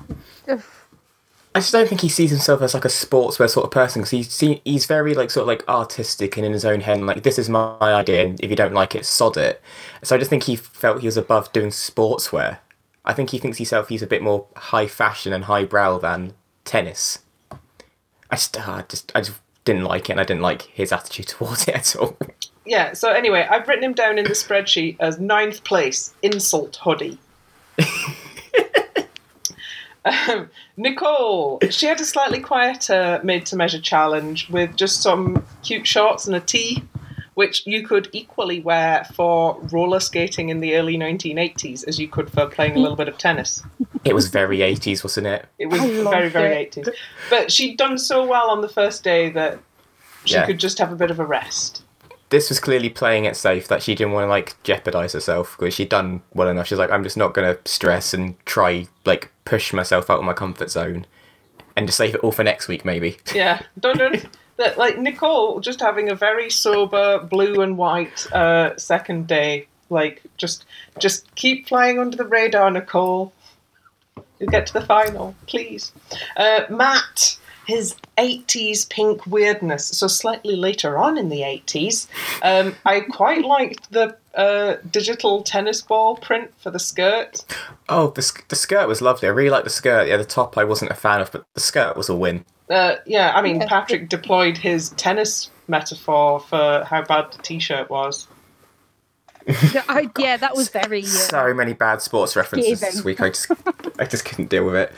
I 1.55 1.61
just 1.61 1.73
don't 1.73 1.87
think 1.87 2.01
he 2.01 2.09
sees 2.09 2.31
himself 2.31 2.63
as 2.63 2.73
like 2.73 2.87
a 2.87 2.89
sportswear 2.89 3.49
sort 3.51 3.65
of 3.67 3.71
person 3.71 4.01
because 4.01 4.11
he's 4.11 4.31
see, 4.33 4.63
he's 4.65 4.87
very 4.87 5.13
like 5.15 5.31
sort 5.31 5.43
of 5.43 5.49
like 5.49 5.69
artistic 5.69 6.39
and 6.39 6.47
in 6.47 6.53
his 6.53 6.65
own 6.65 6.81
head. 6.81 6.97
And, 6.97 7.07
like 7.07 7.25
this 7.25 7.39
is 7.39 7.51
my 7.51 7.77
idea, 7.79 8.25
and 8.25 8.41
if 8.41 8.49
you 8.49 8.57
don't 8.57 8.73
like 8.73 8.95
it, 8.95 9.05
sod 9.05 9.37
it. 9.37 9.61
So 10.03 10.17
I 10.17 10.19
just 10.19 10.31
think 10.31 10.45
he 10.45 10.57
felt 10.57 11.01
he 11.01 11.07
was 11.07 11.19
above 11.19 11.53
doing 11.53 11.69
sportswear. 11.69 12.59
I 13.05 13.13
think 13.13 13.31
he 13.31 13.39
thinks 13.39 13.59
himself 13.59 13.89
he's 13.89 14.01
a 14.01 14.07
bit 14.07 14.23
more 14.23 14.47
high 14.57 14.87
fashion 14.87 15.35
and 15.35 15.45
highbrow 15.45 15.99
than 15.99 16.33
tennis. 16.65 17.19
I 18.31 18.37
just, 18.37 18.57
uh, 18.57 18.73
I 18.73 18.85
just 18.89 19.13
I 19.15 19.21
just 19.21 19.39
didn't 19.65 19.85
like 19.85 20.09
it, 20.09 20.13
and 20.13 20.21
I 20.21 20.25
didn't 20.25 20.43
like 20.43 20.63
his 20.63 20.93
attitude 20.93 21.29
towards 21.29 21.69
it 21.69 21.75
at 21.75 21.97
all. 21.97 22.17
Yeah, 22.65 22.93
so 22.93 23.11
anyway, 23.11 23.47
I've 23.51 23.67
written 23.67 23.85
him 23.85 23.93
down 23.93 24.19
in 24.19 24.25
the 24.25 24.31
spreadsheet 24.31 24.97
as 25.01 25.19
ninth 25.19 25.65
place, 25.65 26.15
insult 26.23 26.77
hoodie. 26.77 27.19
um, 30.05 30.49
Nicole, 30.77 31.59
she 31.71 31.87
had 31.87 32.01
a 32.01 32.05
slightly 32.05 32.41
quieter 32.41 33.21
made 33.25 33.47
to 33.47 33.57
measure 33.57 33.81
challenge 33.81 34.49
with 34.49 34.77
just 34.77 35.03
some 35.03 35.45
cute 35.63 35.87
shorts 35.87 36.27
and 36.27 36.37
a 36.37 36.41
tee, 36.41 36.85
which 37.35 37.67
you 37.67 37.87
could 37.87 38.09
equally 38.13 38.61
wear 38.61 39.05
for 39.15 39.59
roller 39.73 40.01
skating 40.01 40.49
in 40.51 40.61
the 40.61 40.75
early 40.77 40.97
1980s 40.99 41.87
as 41.89 41.99
you 41.99 42.09
could 42.09 42.31
for 42.31 42.47
playing 42.47 42.77
a 42.77 42.79
little 42.79 42.97
bit 42.97 43.09
of 43.09 43.17
tennis. 43.19 43.63
it 44.05 44.15
was 44.15 44.29
very 44.29 44.63
eighties, 44.63 45.03
wasn't 45.03 45.27
it? 45.27 45.47
It 45.59 45.67
was 45.67 45.81
very, 45.81 46.29
very 46.29 46.63
it. 46.63 46.73
80s. 46.73 46.89
But 47.31 47.51
she'd 47.51 47.77
done 47.79 47.97
so 47.99 48.27
well 48.27 48.51
on 48.51 48.61
the 48.61 48.69
first 48.69 49.03
day 49.05 49.31
that 49.31 49.59
she 50.25 50.35
Yeah. 50.35 50.47
could 50.47 50.59
just 50.59 50.79
have 50.79 50.93
a 50.93 50.97
bit 50.97 51.11
of 51.11 51.19
a 51.19 51.25
rest. 51.27 51.83
this 52.31 52.49
was 52.49 52.59
clearly 52.61 52.89
playing 52.89 53.27
it 53.27 53.37
safe 53.37 53.69
that 53.69 53.83
she 53.83 53.95
didn't 53.95 54.13
want 54.15 54.25
to 54.25 54.29
like 54.29 54.57
jeopardize 54.63 55.13
herself 55.13 55.55
because 55.59 55.75
she'd 55.75 55.91
done 55.91 56.23
well 56.33 56.49
enough. 56.49 56.67
She's 56.67 56.79
like, 56.79 56.91
I'm 56.91 57.03
just 57.05 57.17
not 57.19 57.35
gonna 57.35 57.59
stress 57.67 58.15
and 58.15 58.35
try 58.47 58.87
like 59.05 59.31
push 59.45 59.73
myself 59.75 60.09
out 60.09 60.19
of 60.21 60.25
my 60.25 60.33
comfort 60.33 60.71
zone, 60.71 61.05
and 61.77 61.87
just 61.87 61.99
save 61.99 62.15
it 62.15 62.21
all 62.23 62.33
for 62.33 62.43
next 62.43 62.69
week 62.69 62.85
maybe. 62.87 63.19
Yeah, 63.35 63.61
don't 63.79 63.99
do 63.99 64.19
that. 64.63 64.79
Like 64.79 64.99
Nicole, 64.99 65.61
just 65.61 65.81
having 65.81 66.09
a 66.09 66.15
very 66.15 66.51
sober 66.51 67.19
blue 67.19 67.61
and 67.61 67.77
white 67.77 68.31
uh, 68.33 68.77
second 68.77 69.27
day. 69.27 69.67
Like 69.91 70.23
just, 70.37 70.65
just 70.99 71.35
keep 71.35 71.69
flying 71.69 71.99
under 71.99 72.17
the 72.17 72.25
radar, 72.25 72.71
Nicole. 72.71 73.33
You'll 74.39 74.51
get 74.51 74.67
to 74.69 74.73
the 74.73 74.81
final, 74.81 75.35
please. 75.47 75.93
Uh, 76.37 76.63
Matt, 76.71 77.39
his 77.67 77.95
80s 78.19 78.89
pink 78.89 79.27
weirdness. 79.27 79.87
So 79.87 80.07
slightly 80.07 80.57
later 80.57 80.99
on 80.99 81.17
in 81.17 81.29
the 81.29 81.41
80s, 81.41 82.09
um, 82.43 82.75
I 82.85 83.01
quite 83.01 83.45
liked 83.45 83.91
the 83.93 84.17
uh, 84.35 84.77
digital 84.91 85.43
tennis 85.43 85.83
ball 85.83 86.17
print 86.17 86.51
for 86.59 86.71
the 86.71 86.79
skirt. 86.79 87.45
Oh, 87.89 88.09
the 88.09 88.43
the 88.49 88.57
skirt 88.57 88.89
was 88.89 89.03
lovely. 89.03 89.29
I 89.29 89.33
really 89.33 89.51
liked 89.51 89.65
the 89.65 89.71
skirt. 89.71 90.09
Yeah, 90.09 90.17
the 90.17 90.25
top 90.25 90.57
I 90.57 90.65
wasn't 90.65 90.91
a 90.91 90.95
fan 90.95 91.21
of, 91.21 91.31
but 91.31 91.45
the 91.55 91.61
skirt 91.61 91.97
was 91.97 92.09
a 92.09 92.17
win. 92.17 92.45
Uh, 92.73 92.97
yeah, 93.07 93.33
I 93.35 93.43
mean, 93.43 93.61
Yeah. 93.61 93.69
Patrick 93.69 94.09
deployed 94.09 94.57
his 94.57 94.91
tennis 94.91 95.51
metaphor 95.69 96.41
for 96.41 96.85
how 96.89 97.03
bad 97.03 97.31
the 97.33 97.43
t-shirt 97.43 97.91
was. 97.91 98.27
Yeah, 99.75 99.83
I, 99.89 100.09
yeah, 100.19 100.37
that 100.37 100.55
was 100.55 100.69
very. 100.69 101.03
Uh, 101.03 101.07
So 101.07 101.53
many 101.55 101.73
bad 101.73 102.01
sports 102.01 102.37
references 102.37 102.81
this 102.81 103.05
week. 103.05 103.21
I 103.21 103.29
just 103.31 103.51
I 103.99 104.05
just 104.05 104.25
couldn't 104.25 104.51
deal 104.51 104.65
with 104.65 104.77
it. 104.77 104.93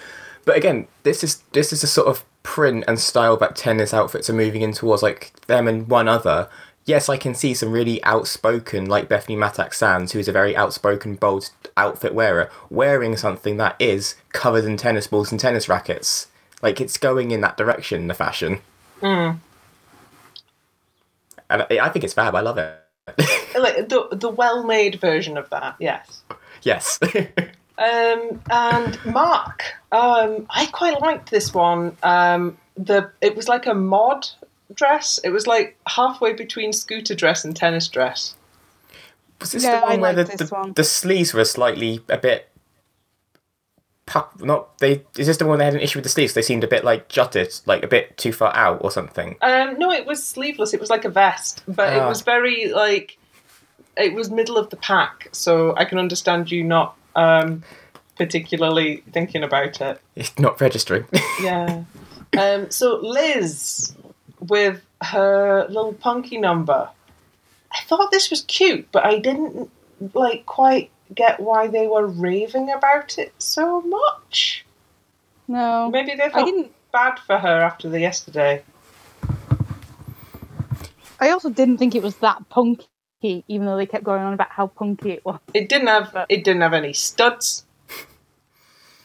But 0.45 0.57
again, 0.59 0.87
this 1.03 1.25
is 1.25 1.43
this 1.53 1.73
is 1.73 1.83
a 1.83 1.87
sort 1.87 2.09
of 2.09 2.25
print 2.43 2.85
and 2.87 3.01
style 3.01 3.39
that 3.39 3.57
tennis 3.57 3.95
outfits 3.95 4.29
are 4.29 4.35
moving 4.35 4.61
in 4.61 4.73
towards, 4.73 5.03
like 5.03 5.33
them 5.47 5.67
and 5.67 5.89
one 5.89 6.09
other. 6.09 6.49
Yes, 6.85 7.09
I 7.09 7.17
can 7.17 7.35
see 7.35 7.55
some 7.55 7.73
really 7.73 8.05
outspoken, 8.05 8.85
like 8.85 9.09
Bethanie 9.09 9.39
Mattek-Sands, 9.39 10.13
who 10.13 10.19
is 10.19 10.29
a 10.29 10.33
very 10.33 10.55
outspoken, 10.55 11.15
bold 11.15 11.49
outfit 11.79 12.13
wearer, 12.13 12.51
wearing 12.69 13.17
something 13.17 13.57
that 13.57 13.75
is 13.79 14.17
covered 14.35 14.67
in 14.67 14.77
tennis 14.77 15.07
balls 15.07 15.31
and 15.31 15.41
tennis 15.41 15.67
rackets. 15.67 16.27
Like 16.65 16.81
it's 16.81 16.97
going 16.97 17.31
in 17.31 17.43
that 17.43 17.59
direction, 17.59 18.09
the 18.09 18.15
fashion. 18.15 18.61
And 19.03 19.39
I, 21.51 21.67
I 21.83 21.89
think 21.91 22.05
it's 22.07 22.15
fab. 22.15 22.35
I 22.35 22.41
love 22.41 22.59
it. 22.59 22.81
Like 23.57 23.89
the 23.89 24.09
the 24.11 24.31
well-made 24.31 24.97
version 25.01 25.37
of 25.37 25.49
that, 25.51 25.77
yes. 25.79 26.23
yes. 26.63 26.99
Um, 27.77 28.41
and 28.51 29.05
Mark, 29.05 29.65
um, 29.91 30.47
I 30.49 30.67
quite 30.67 31.01
liked 31.01 31.31
this 31.31 31.53
one. 31.53 31.97
Um, 32.05 32.57
the 32.77 33.11
it 33.21 33.35
was 33.37 33.49
like 33.49 33.67
a 33.67 33.75
mod 33.75 34.29
dress. 34.73 35.19
It 35.25 35.31
was 35.31 35.47
like 35.49 35.77
halfway 35.89 36.33
between 36.35 36.73
scooter 36.73 37.15
dress 37.17 37.45
and 37.45 37.55
tennis 37.55 37.89
dress. 37.89 38.37
Was 39.41 39.53
this 39.53 39.65
Yeah, 39.65 39.81
the 39.81 39.87
I 39.87 39.91
one 39.91 40.01
where 40.01 40.13
the, 40.15 40.25
the, 40.25 40.47
one. 40.47 40.73
the 40.73 40.85
sleeves 40.85 41.35
were 41.35 41.45
slightly 41.45 42.01
a 42.09 42.17
bit 42.17 42.49
puff, 44.07 44.29
not 44.41 44.79
they 44.79 45.03
is 45.17 45.27
this 45.27 45.37
the 45.39 45.47
one 45.47 45.59
they 45.59 45.65
had 45.65 45.75
an 45.75 45.81
issue 45.81 45.99
with 45.99 46.05
the 46.05 46.09
sleeves? 46.11 46.35
They 46.35 46.43
seemed 46.43 46.65
a 46.65 46.69
bit 46.69 46.85
like 46.85 47.09
jutted, 47.09 47.53
like 47.67 47.83
a 47.83 47.89
bit 47.89 48.17
too 48.19 48.33
far 48.33 48.55
out 48.55 48.79
or 48.83 48.91
something. 48.91 49.37
Um, 49.43 49.79
no, 49.79 49.91
it 49.91 50.07
was 50.07 50.25
sleeveless. 50.25 50.75
It 50.75 50.81
was 50.81 50.91
like 50.91 51.05
a 51.05 51.09
vest, 51.11 51.63
but 51.67 51.93
it 51.93 52.01
Ah. 52.03 52.09
was 52.09 52.23
very 52.23 52.73
like 52.73 53.17
it 53.97 54.13
was 54.15 54.31
middle 54.31 54.57
of 54.59 54.71
the 54.71 54.77
pack. 54.77 55.29
So 55.33 55.75
I 55.77 55.85
can 55.85 55.99
understand 55.99 56.51
you 56.51 56.65
not 56.65 56.97
um, 57.17 57.63
particularly 58.17 59.03
thinking 59.13 59.43
about 59.43 59.81
it. 59.81 60.01
It's 60.17 60.39
not 60.39 60.61
registering. 60.61 61.05
Yeah. 61.43 61.85
Um, 62.39 62.71
so 62.71 62.97
Liz 62.97 63.95
with 64.41 64.83
her 65.03 65.67
little 65.69 65.93
punky 65.95 66.39
number. 66.39 66.89
I 67.73 67.81
thought 67.87 68.11
this 68.11 68.31
was 68.31 68.43
cute, 68.43 68.89
but 68.93 69.05
I 69.05 69.19
didn't 69.19 69.71
like 70.15 70.45
quite 70.47 70.91
get 71.15 71.41
why 71.41 71.67
they 71.67 71.87
were 71.87 72.07
raving 72.07 72.71
about 72.71 73.19
it 73.19 73.33
so 73.39 73.81
much. 73.83 74.65
no, 75.49 75.91
Maybe 75.91 76.15
they 76.15 76.25
I 76.25 76.31
felt 76.31 76.47
didn't. 76.47 76.73
bad 76.93 77.19
for 77.27 77.39
her 77.39 77.61
after 77.63 77.89
the 77.89 78.01
yesterday. 78.01 78.63
I 81.21 81.31
also 81.31 81.51
didn't 81.51 81.79
think 81.79 81.95
it 81.95 82.03
was 82.03 82.17
that 82.17 82.49
punky, 82.49 82.89
even 83.49 83.67
though 83.67 83.77
they 83.77 83.87
kept 83.87 84.05
going 84.05 84.23
on 84.23 84.35
about 84.35 84.51
how 84.51 84.67
punky 84.67 85.13
it 85.13 85.25
was. 85.25 85.39
It 85.55 85.69
didn't 85.69 85.89
have 85.89 86.27
it 86.29 86.45
didn't 86.45 86.63
have 86.63 86.75
any 86.75 86.93
studs. 86.93 87.65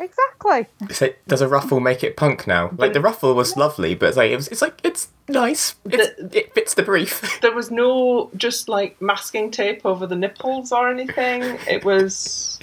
Exactly. 0.01 0.65
so 0.91 1.09
does 1.27 1.41
a 1.41 1.47
ruffle 1.47 1.79
make 1.81 2.03
it 2.05 2.15
punk 2.15 2.47
now? 2.47 2.71
Like 2.77 2.93
the 2.93 3.01
ruffle 3.01 3.33
was 3.35 3.57
lovely, 3.57 3.95
but 3.95 4.07
it's 4.09 4.17
like 4.17 4.31
it 4.31 4.35
was, 4.37 4.47
it's 4.47 4.61
like 4.61 4.79
it's 4.83 5.09
nice. 5.29 5.75
It's, 5.85 6.35
it 6.35 6.53
fits 6.53 6.73
the 6.73 6.83
brief. 6.83 7.39
There 7.41 7.53
was 7.53 7.71
no 7.71 8.29
just 8.35 8.67
like 8.69 9.01
masking 9.01 9.51
tape 9.51 9.85
over 9.85 10.05
the 10.05 10.15
nipples 10.15 10.71
or 10.71 10.89
anything. 10.89 11.57
It 11.67 11.85
was 11.85 12.59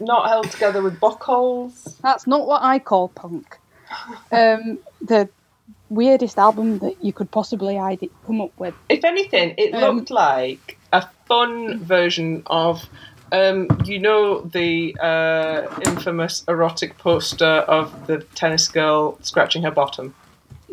not 0.00 0.28
held 0.28 0.50
together 0.50 0.82
with 0.82 1.00
buckles. 1.00 1.98
That's 2.02 2.26
not 2.26 2.46
what 2.46 2.62
I 2.62 2.78
call 2.78 3.08
punk. 3.08 3.58
Um, 4.32 4.78
the 5.00 5.28
weirdest 5.88 6.38
album 6.38 6.78
that 6.80 7.02
you 7.02 7.12
could 7.12 7.30
possibly 7.30 7.76
come 8.26 8.40
up 8.40 8.52
with. 8.58 8.74
If 8.88 9.04
anything, 9.04 9.54
it 9.56 9.74
Um, 9.74 9.96
looked 9.96 10.10
like 10.10 10.78
a 10.92 11.06
fun 11.26 11.78
version 11.78 12.42
of, 12.46 12.88
um, 13.32 13.68
you 13.84 13.98
know, 13.98 14.40
the 14.40 14.96
uh, 15.00 15.66
infamous 15.86 16.44
erotic 16.48 16.98
poster 16.98 17.64
of 17.68 18.06
the 18.06 18.18
tennis 18.34 18.68
girl 18.68 19.18
scratching 19.22 19.62
her 19.62 19.70
bottom. 19.70 20.14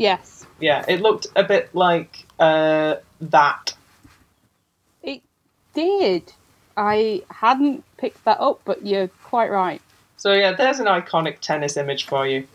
Yes, 0.02 0.46
Yeah, 0.60 0.84
it 0.88 1.02
looked 1.02 1.28
a 1.36 1.44
bit 1.44 1.74
like 1.76 2.26
uh, 2.40 2.96
that. 3.22 3.76
it 5.04 5.22
did. 5.74 6.34
I 6.76 7.22
hadn't 7.30 7.84
picked 7.98 8.24
that 8.26 8.40
up, 8.40 8.62
but 8.66 8.86
you're 8.86 9.10
quite 9.24 9.52
right. 9.52 9.82
So 10.18 10.34
yeah, 10.34 10.54
there's 10.54 10.80
an 10.80 10.88
iconic 10.88 11.40
tennis 11.40 11.78
image 11.78 12.06
for 12.06 12.28
you. 12.28 12.48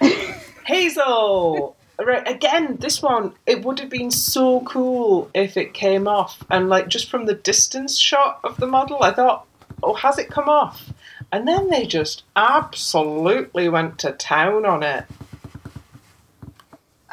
Hazel. 0.66 1.76
Right, 1.98 2.26
again, 2.28 2.76
this 2.80 3.00
one, 3.00 3.34
it 3.46 3.64
would 3.64 3.78
have 3.78 3.88
been 3.90 4.10
so 4.10 4.60
cool 4.62 5.30
if 5.32 5.56
it 5.56 5.74
came 5.74 6.08
off. 6.08 6.42
And 6.50 6.68
like 6.68 6.88
just 6.88 7.08
from 7.10 7.26
the 7.26 7.34
distance 7.34 7.98
shot 7.98 8.40
of 8.42 8.56
the 8.56 8.66
model, 8.66 9.02
I 9.02 9.12
thought, 9.12 9.46
oh, 9.82 9.94
has 9.94 10.18
it 10.18 10.28
come 10.28 10.48
off? 10.48 10.92
And 11.30 11.46
then 11.46 11.68
they 11.70 11.86
just 11.86 12.22
absolutely 12.34 13.68
went 13.68 13.98
to 14.00 14.12
town 14.12 14.66
on 14.66 14.82
it. 14.82 15.04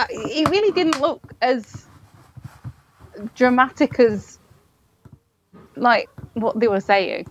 It 0.10 0.50
really 0.50 0.72
didn't 0.72 1.00
look 1.02 1.34
as 1.42 1.86
dramatic 3.36 4.00
as 4.00 4.40
like 5.76 6.10
what 6.34 6.60
they 6.60 6.68
were 6.68 6.82
saying. 6.82 7.28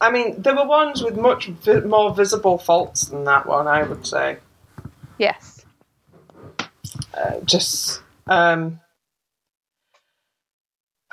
I 0.00 0.10
mean, 0.10 0.40
there 0.40 0.54
were 0.54 0.66
ones 0.66 1.02
with 1.02 1.16
much 1.16 1.48
vi- 1.48 1.80
more 1.80 2.14
visible 2.14 2.58
faults 2.58 3.06
than 3.06 3.24
that 3.24 3.46
one, 3.46 3.66
I 3.68 3.82
would 3.82 4.06
say. 4.06 4.38
Yes. 5.18 5.64
Uh, 7.14 7.40
just, 7.44 8.00
um, 8.26 8.80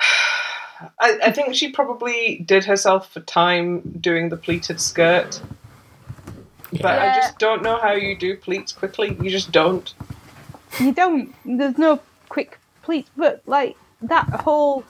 I, 0.00 1.18
I 1.24 1.32
think 1.32 1.54
she 1.54 1.70
probably 1.70 2.38
did 2.38 2.64
herself 2.64 3.12
for 3.12 3.20
time 3.20 3.98
doing 4.00 4.30
the 4.30 4.36
pleated 4.36 4.80
skirt. 4.80 5.42
But 6.72 6.98
I 6.98 7.14
just 7.14 7.38
don't 7.38 7.62
know 7.62 7.78
how 7.78 7.92
you 7.92 8.16
do 8.16 8.36
pleats 8.36 8.72
quickly. 8.72 9.16
You 9.20 9.30
just 9.30 9.52
don't. 9.52 9.92
You 10.80 10.92
don't. 10.92 11.34
There's 11.44 11.78
no 11.78 12.00
quick 12.28 12.58
pleats, 12.82 13.10
but 13.16 13.42
like 13.46 13.76
that 14.02 14.28
whole 14.28 14.84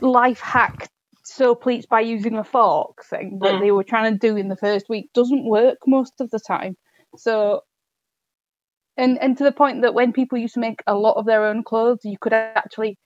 life 0.00 0.40
hack 0.40 0.88
sew 1.24 1.54
pleats 1.54 1.86
by 1.86 2.00
using 2.00 2.36
a 2.36 2.44
fork 2.44 3.04
thing 3.04 3.38
that 3.40 3.54
Mm. 3.54 3.60
they 3.60 3.70
were 3.72 3.84
trying 3.84 4.12
to 4.12 4.18
do 4.18 4.36
in 4.36 4.48
the 4.48 4.56
first 4.56 4.88
week 4.88 5.10
doesn't 5.12 5.44
work 5.44 5.78
most 5.86 6.20
of 6.20 6.30
the 6.30 6.38
time. 6.38 6.76
So, 7.16 7.62
and 8.96 9.18
and 9.22 9.36
to 9.38 9.44
the 9.44 9.52
point 9.52 9.82
that 9.82 9.94
when 9.94 10.12
people 10.12 10.38
used 10.38 10.54
to 10.54 10.60
make 10.60 10.82
a 10.86 10.94
lot 10.94 11.16
of 11.16 11.26
their 11.26 11.44
own 11.44 11.64
clothes, 11.64 12.00
you 12.04 12.18
could 12.20 12.32
actually 12.32 12.98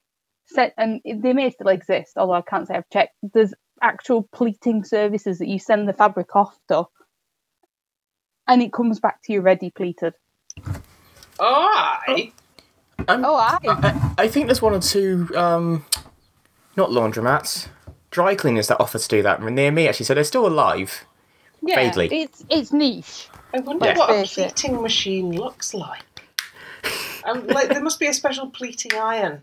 set 0.46 0.74
and 0.76 1.00
they 1.04 1.32
may 1.32 1.50
still 1.50 1.68
exist, 1.68 2.12
although 2.16 2.34
I 2.34 2.42
can't 2.42 2.66
say 2.66 2.74
I've 2.74 2.88
checked. 2.90 3.14
There's 3.22 3.54
actual 3.82 4.28
pleating 4.32 4.84
services 4.84 5.38
that 5.38 5.48
you 5.48 5.58
send 5.58 5.88
the 5.88 5.92
fabric 5.92 6.34
off 6.36 6.58
to, 6.68 6.84
and 8.48 8.62
it 8.62 8.72
comes 8.72 9.00
back 9.00 9.22
to 9.24 9.32
you 9.32 9.40
ready 9.40 9.70
pleated. 9.70 10.14
Oh, 11.38 12.00
aye. 12.08 12.32
I'm, 13.08 13.24
Oh, 13.24 13.34
I. 13.36 13.58
I, 13.64 14.14
I 14.18 14.28
think 14.28 14.46
there's 14.46 14.60
one 14.62 14.74
or 14.74 14.80
two, 14.80 15.28
um, 15.34 15.84
not 16.76 16.90
laundromats, 16.90 17.68
dry 18.10 18.34
cleaners 18.34 18.68
that 18.68 18.78
offer 18.80 18.98
to 18.98 19.08
do 19.08 19.22
that 19.22 19.42
near 19.42 19.70
me 19.70 19.88
actually. 19.88 20.06
So 20.06 20.14
they're 20.14 20.24
still 20.24 20.46
alive. 20.46 21.04
Yeah, 21.62 21.76
Vaguely. 21.76 22.08
it's 22.12 22.44
it's 22.48 22.72
niche. 22.72 23.28
I 23.54 23.60
wonder 23.60 23.86
Yeah. 23.86 23.98
what 23.98 24.10
a 24.10 24.14
Face 24.14 24.38
it. 24.38 24.56
pleating 24.56 24.80
machine 24.82 25.32
looks 25.32 25.74
like. 25.74 26.02
Um, 27.24 27.46
like 27.48 27.68
there 27.68 27.82
must 27.82 27.98
be 28.00 28.06
a 28.06 28.14
special 28.14 28.48
pleating 28.48 28.92
iron. 28.98 29.42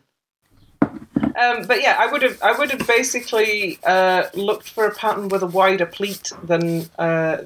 Um, 0.82 1.68
but 1.68 1.82
yeah, 1.82 1.95
I 1.99 2.12
would 2.12 2.24
have 2.24 2.41
I 2.41 2.58
would 2.58 2.72
have 2.72 2.88
basically 2.88 3.78
uh, 3.84 4.24
looked 4.34 4.70
for 4.70 4.86
a 4.88 4.95
pattern 4.95 5.30
with 5.30 5.43
a 5.43 5.47
wider 5.47 5.86
pleat 5.86 6.32
than 6.43 6.89
uh, 6.97 7.38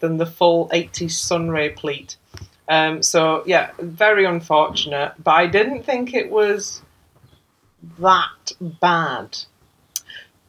than 0.00 0.16
the 0.18 0.26
full 0.26 0.68
80s 0.70 1.12
sunray 1.12 1.70
pleat. 1.70 2.16
Um, 2.68 3.02
so 3.02 3.42
yeah, 3.46 3.70
very 3.78 4.24
unfortunate. 4.24 5.14
But 5.22 5.32
I 5.32 5.46
didn't 5.46 5.84
think 5.84 6.14
it 6.14 6.30
was 6.30 6.82
that 7.98 8.52
bad. 8.60 9.38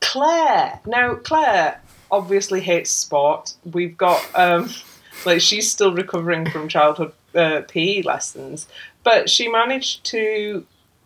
Claire. 0.01 0.79
Now 0.85 1.15
Claire 1.15 1.81
obviously 2.11 2.61
hates 2.61 2.91
sport. 2.91 3.53
We've 3.71 3.97
got 3.97 4.23
um, 4.35 4.69
like 5.25 5.41
she's 5.41 5.71
still 5.71 5.93
recovering 5.93 6.49
from 6.49 6.67
childhood 6.67 7.13
uh, 7.33 7.61
PE 7.67 8.03
lessons, 8.03 8.67
but 9.03 9.29
she 9.29 9.49
managed 9.49 10.05
to 10.05 10.65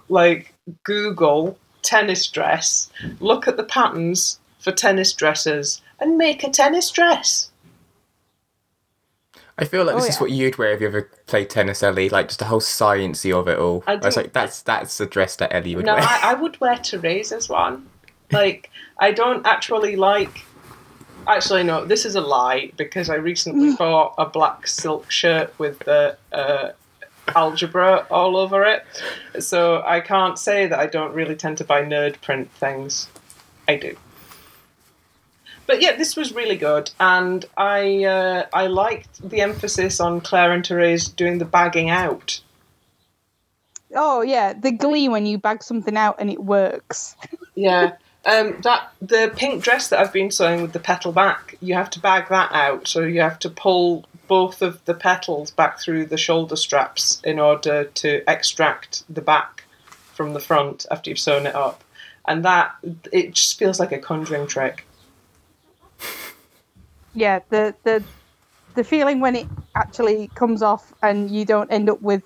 like 0.09 0.53
Google 0.83 1.57
tennis 1.81 2.27
dress, 2.27 2.89
look 3.19 3.47
at 3.47 3.57
the 3.57 3.63
patterns 3.63 4.39
for 4.59 4.71
tennis 4.71 5.13
dresses, 5.13 5.81
and 5.99 6.17
make 6.17 6.43
a 6.43 6.49
tennis 6.49 6.91
dress. 6.91 7.48
I 9.59 9.65
feel 9.65 9.83
like 9.83 9.95
Oh, 9.95 9.99
this 9.99 10.15
is 10.15 10.21
what 10.21 10.31
you'd 10.31 10.57
wear 10.57 10.71
if 10.71 10.81
you 10.81 10.87
ever 10.87 11.09
played 11.27 11.49
tennis, 11.49 11.83
Ellie. 11.83 12.09
Like 12.09 12.27
just 12.27 12.39
the 12.39 12.45
whole 12.45 12.61
sciency 12.61 13.31
of 13.37 13.47
it 13.47 13.59
all. 13.59 13.83
I 13.87 13.93
I, 13.93 13.95
was 13.97 14.15
do- 14.15 14.21
like, 14.21 14.33
that's 14.33 14.61
that's 14.61 14.97
the 14.97 15.05
dress 15.05 15.35
that 15.37 15.53
Ellie 15.53 15.75
would 15.75 15.85
No, 15.85 15.93
wear. 15.95 16.03
I, 16.03 16.31
I 16.31 16.33
would 16.35 16.59
wear 16.61 16.75
Teresa's 16.77 17.49
one. 17.49 17.87
Like, 18.31 18.69
I 18.99 19.11
don't 19.11 19.45
actually 19.45 19.95
like. 19.95 20.45
Actually, 21.27 21.63
no, 21.63 21.83
this 21.85 22.05
is 22.05 22.15
a 22.15 22.21
lie 22.21 22.71
because 22.77 23.09
I 23.09 23.15
recently 23.15 23.75
bought 23.75 24.15
a 24.17 24.25
black 24.25 24.65
silk 24.65 25.11
shirt 25.11 25.53
with 25.59 25.77
the 25.79 26.17
uh, 26.31 26.71
algebra 27.35 28.07
all 28.09 28.37
over 28.37 28.63
it. 28.63 28.83
So 29.39 29.83
I 29.85 29.99
can't 29.99 30.39
say 30.39 30.65
that 30.67 30.79
I 30.79 30.87
don't 30.87 31.13
really 31.13 31.35
tend 31.35 31.57
to 31.59 31.63
buy 31.63 31.83
nerd 31.83 32.21
print 32.21 32.49
things. 32.53 33.09
I 33.67 33.75
do. 33.75 33.95
But 35.69 35.83
yeah, 35.83 35.95
this 35.95 36.15
was 36.15 36.33
really 36.33 36.57
good, 36.57 36.89
and 36.99 37.45
I 37.55 38.03
uh, 38.03 38.47
I 38.51 38.65
liked 38.65 39.29
the 39.29 39.41
emphasis 39.41 39.99
on 39.99 40.19
Claire 40.19 40.51
and 40.51 40.65
Therese 40.65 41.07
doing 41.09 41.37
the 41.37 41.45
bagging 41.45 41.91
out. 41.91 42.41
Oh 43.93 44.23
yeah, 44.23 44.53
the 44.53 44.71
glee 44.71 45.07
when 45.09 45.27
you 45.27 45.37
bag 45.37 45.61
something 45.61 45.95
out 45.95 46.15
and 46.17 46.31
it 46.31 46.43
works. 46.43 47.15
Yeah. 47.55 47.97
Um, 48.25 48.61
that 48.63 48.93
the 49.01 49.33
pink 49.35 49.61
dress 49.61 49.89
that 49.89 49.99
I've 49.99 50.13
been 50.13 50.31
sewing 50.31 50.61
with 50.61 50.71
the 50.71 50.79
petal 50.79 51.11
back, 51.11 51.55
you 51.59 51.73
have 51.73 51.89
to 51.89 51.99
bag 51.99 52.29
that 52.29 52.53
out. 52.53 52.87
So 52.87 53.01
you 53.01 53.19
have 53.19 53.37
to 53.39 53.49
pull 53.49 54.05
both 54.29 54.61
of 54.61 54.83
the 54.85 54.93
petals 54.93 55.51
back 55.51 55.77
through 55.77 56.05
the 56.05 56.17
shoulder 56.17 56.55
straps 56.55 57.21
in 57.25 57.37
order 57.37 57.83
to 57.83 58.23
extract 58.31 59.03
the 59.13 59.21
back 59.21 59.65
from 60.13 60.31
the 60.31 60.39
front 60.39 60.85
after 60.89 61.09
you've 61.09 61.19
sewn 61.19 61.45
it 61.45 61.55
up. 61.55 61.83
And 62.25 62.45
that 62.45 62.75
it 63.11 63.33
just 63.33 63.59
feels 63.59 63.77
like 63.77 63.91
a 63.91 63.99
conjuring 63.99 64.47
trick. 64.47 64.85
Yeah, 67.19 67.39
the 67.49 67.75
the 67.83 68.01
the 68.75 68.83
feeling 68.85 69.19
when 69.19 69.35
it 69.35 69.47
actually 69.75 70.29
comes 70.35 70.61
off 70.61 70.93
and 71.01 71.29
you 71.29 71.43
don't 71.43 71.69
end 71.69 71.89
up 71.89 72.01
with 72.01 72.23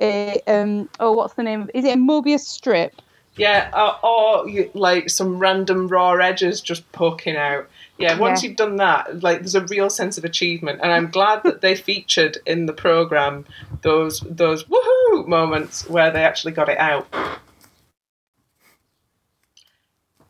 a 0.00 0.40
um 0.46 0.88
oh 0.98 1.12
what's 1.12 1.34
the 1.34 1.42
name? 1.42 1.60
Of 1.62 1.70
is 1.74 1.84
it 1.84 1.92
a 1.94 2.00
Mobius 2.00 2.40
strip? 2.40 3.02
Yeah, 3.36 3.68
or, 3.74 4.04
or 4.42 4.48
you, 4.48 4.70
like 4.72 5.10
some 5.10 5.38
random 5.38 5.88
raw 5.88 6.14
edges 6.14 6.62
just 6.62 6.90
poking 6.92 7.36
out. 7.36 7.68
Yeah, 7.98 8.18
once 8.18 8.42
Yeah. 8.42 8.48
you've 8.48 8.56
done 8.56 8.76
that, 8.76 9.22
like 9.22 9.40
there's 9.40 9.54
a 9.54 9.66
real 9.66 9.90
sense 9.90 10.16
of 10.16 10.24
achievement, 10.24 10.80
and 10.82 10.90
I'm 10.90 11.10
glad 11.10 11.42
that 11.44 11.60
they 11.60 11.74
featured 11.74 12.38
in 12.46 12.64
the 12.64 12.72
program 12.72 13.44
those 13.82 14.20
those 14.20 14.64
woohoo 14.64 15.26
moments 15.26 15.86
where 15.86 16.10
they 16.10 16.24
actually 16.24 16.52
got 16.52 16.70
it 16.70 16.78
out. 16.78 17.06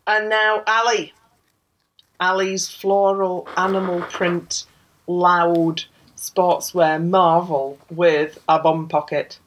And 0.07 0.29
now 0.29 0.65
Ali, 0.67 1.13
Ali's 2.21 2.69
floral 2.69 3.49
animal 3.57 4.03
print, 4.03 4.67
loud 5.07 5.85
sportswear 6.17 7.03
marvel 7.03 7.79
with 7.91 8.39
a 8.49 8.59
bum 8.59 8.89
pocket. 8.89 9.39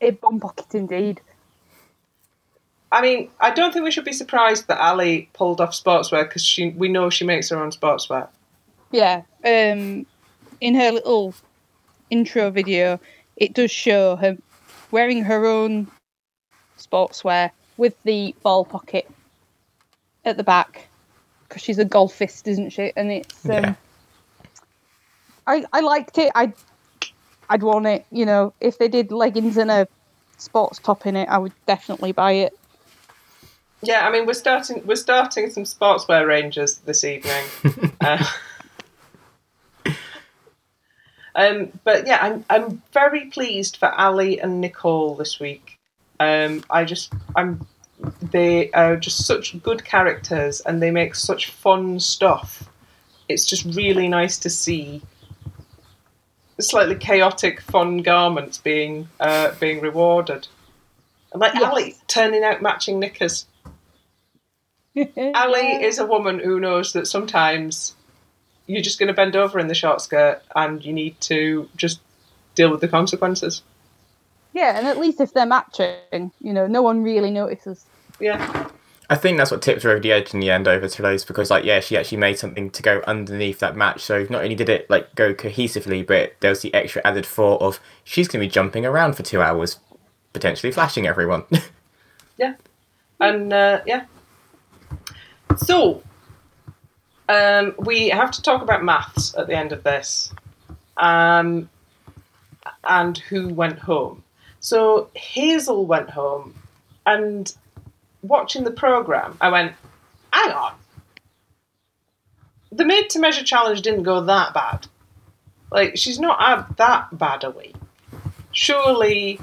A 0.00 0.10
bum 0.10 0.40
pocket 0.40 0.74
indeed. 0.74 1.20
I 2.90 3.02
mean, 3.02 3.30
I 3.38 3.50
don't 3.50 3.72
think 3.72 3.84
we 3.84 3.90
should 3.90 4.04
be 4.04 4.12
surprised 4.12 4.66
that 4.66 4.80
Ali 4.80 5.28
pulled 5.32 5.60
off 5.60 5.72
sportswear 5.72 6.24
because 6.24 6.44
she 6.44 6.70
we 6.70 6.88
know 6.88 7.10
she 7.10 7.24
makes 7.24 7.50
her 7.50 7.62
own 7.62 7.70
sportswear. 7.70 8.28
Yeah. 8.90 9.22
Um, 9.44 10.06
in 10.60 10.74
her 10.74 10.90
little 10.90 11.34
intro 12.10 12.50
video, 12.50 12.98
it 13.36 13.52
does 13.52 13.70
show 13.70 14.16
her 14.16 14.36
wearing 14.90 15.22
her 15.24 15.46
own 15.46 15.88
sportswear 16.78 17.50
with 17.76 17.94
the 18.02 18.34
ball 18.42 18.64
pocket 18.64 19.08
at 20.24 20.36
the 20.36 20.44
back 20.44 20.88
because 21.48 21.62
she's 21.62 21.78
a 21.78 21.84
golfist, 21.84 22.46
isn't 22.46 22.70
she? 22.70 22.92
And 22.96 23.10
it's 23.10 23.44
um, 23.46 23.52
Yeah. 23.52 23.74
I 25.46 25.64
I 25.72 25.80
liked 25.80 26.18
it. 26.18 26.30
I 26.34 26.42
I'd, 26.42 26.52
I'd 27.48 27.62
want 27.62 27.86
it. 27.86 28.04
You 28.10 28.26
know, 28.26 28.52
if 28.60 28.78
they 28.78 28.88
did 28.88 29.10
leggings 29.10 29.56
and 29.56 29.70
a 29.70 29.88
sports 30.36 30.78
top 30.78 31.06
in 31.06 31.16
it, 31.16 31.28
I 31.28 31.38
would 31.38 31.52
definitely 31.66 32.12
buy 32.12 32.32
it. 32.32 32.58
Yeah, 33.82 34.06
I 34.06 34.10
mean 34.10 34.26
we're 34.26 34.34
starting 34.34 34.84
we're 34.86 34.96
starting 34.96 35.50
some 35.50 35.64
sportswear 35.64 36.26
ranges 36.26 36.78
this 36.78 37.04
evening. 37.04 37.44
uh, 38.00 38.24
um, 41.34 41.72
but 41.84 42.06
yeah, 42.06 42.18
I'm 42.20 42.44
I'm 42.50 42.82
very 42.92 43.26
pleased 43.26 43.76
for 43.76 43.88
Ali 43.92 44.40
and 44.40 44.60
Nicole 44.60 45.14
this 45.14 45.38
week. 45.38 45.78
Um, 46.20 46.64
I 46.68 46.84
just 46.84 47.12
I'm 47.36 47.66
they 48.22 48.70
are 48.72 48.96
just 48.96 49.26
such 49.26 49.60
good 49.62 49.84
characters 49.84 50.60
and 50.60 50.82
they 50.82 50.90
make 50.90 51.14
such 51.14 51.50
fun 51.50 52.00
stuff. 52.00 52.68
It's 53.28 53.44
just 53.44 53.64
really 53.76 54.08
nice 54.08 54.38
to 54.38 54.50
see 54.50 55.02
slightly 56.60 56.96
chaotic, 56.96 57.60
fun 57.60 57.98
garments 57.98 58.58
being 58.58 59.08
uh, 59.20 59.52
being 59.60 59.80
rewarded. 59.80 60.48
And 61.32 61.40
like 61.40 61.54
Yes. 61.54 61.64
Ali 61.64 61.96
turning 62.06 62.44
out 62.44 62.62
matching 62.62 62.98
knickers. 62.98 63.46
Ali 65.34 65.82
is 65.84 65.98
a 65.98 66.06
woman 66.06 66.38
who 66.40 66.58
knows 66.58 66.92
that 66.92 67.06
sometimes 67.06 67.94
you're 68.66 68.82
just 68.82 68.98
going 68.98 69.08
to 69.08 69.14
bend 69.14 69.36
over 69.36 69.58
in 69.58 69.68
the 69.68 69.74
short 69.74 70.00
skirt 70.00 70.42
and 70.54 70.84
you 70.84 70.92
need 70.92 71.20
to 71.22 71.68
just 71.76 72.00
deal 72.54 72.70
with 72.70 72.80
the 72.80 72.88
consequences. 72.88 73.62
Yeah, 74.58 74.76
and 74.76 74.88
at 74.88 74.98
least 74.98 75.20
if 75.20 75.32
they're 75.32 75.46
matching, 75.46 76.32
you 76.40 76.52
know, 76.52 76.66
no 76.66 76.82
one 76.82 77.04
really 77.04 77.30
notices. 77.30 77.86
Yeah. 78.18 78.68
I 79.08 79.14
think 79.14 79.38
that's 79.38 79.52
what 79.52 79.62
tipped 79.62 79.84
her 79.84 79.90
over 79.90 80.00
the 80.00 80.10
edge 80.10 80.34
in 80.34 80.40
the 80.40 80.50
end 80.50 80.66
over 80.66 80.88
to 80.88 81.02
Rose 81.04 81.24
because, 81.24 81.48
like, 81.48 81.64
yeah, 81.64 81.78
she 81.78 81.96
actually 81.96 82.18
made 82.18 82.40
something 82.40 82.68
to 82.70 82.82
go 82.82 83.00
underneath 83.06 83.60
that 83.60 83.76
match. 83.76 84.00
So 84.02 84.26
not 84.28 84.42
only 84.42 84.56
did 84.56 84.68
it 84.68 84.90
like 84.90 85.14
go 85.14 85.32
cohesively, 85.32 86.04
but 86.04 86.32
there 86.40 86.50
was 86.50 86.62
the 86.62 86.74
extra 86.74 87.00
added 87.04 87.24
thought 87.24 87.62
of 87.62 87.78
she's 88.02 88.26
going 88.26 88.40
to 88.40 88.46
be 88.48 88.50
jumping 88.50 88.84
around 88.84 89.14
for 89.14 89.22
two 89.22 89.40
hours, 89.40 89.78
potentially 90.32 90.72
flashing 90.72 91.06
everyone. 91.06 91.44
Yeah. 92.40 92.54
And 93.18 93.52
uh, 93.52 93.80
yeah. 93.84 94.04
So, 95.56 96.04
um, 97.28 97.74
we 97.78 98.08
have 98.10 98.30
to 98.30 98.42
talk 98.42 98.62
about 98.62 98.84
maths 98.84 99.36
at 99.36 99.48
the 99.48 99.56
end 99.56 99.72
of 99.72 99.82
this, 99.82 100.32
um, 100.96 101.68
and 102.84 103.18
who 103.18 103.48
went 103.48 103.80
home. 103.80 104.22
So 104.60 105.10
Hazel 105.14 105.86
went 105.86 106.10
home, 106.10 106.54
and 107.06 107.52
watching 108.22 108.64
the 108.64 108.70
program, 108.70 109.36
I 109.40 109.50
went, 109.50 109.72
"Hang 110.32 110.52
on, 110.52 110.72
the 112.72 112.84
made 112.84 113.10
to 113.10 113.18
measure 113.18 113.44
challenge 113.44 113.82
didn't 113.82 114.02
go 114.02 114.20
that 114.22 114.54
bad. 114.54 114.86
Like 115.70 115.96
she's 115.96 116.18
not 116.18 116.76
that 116.76 117.16
bad 117.16 117.44
a 117.44 117.50
week. 117.50 117.76
Surely, 118.52 119.40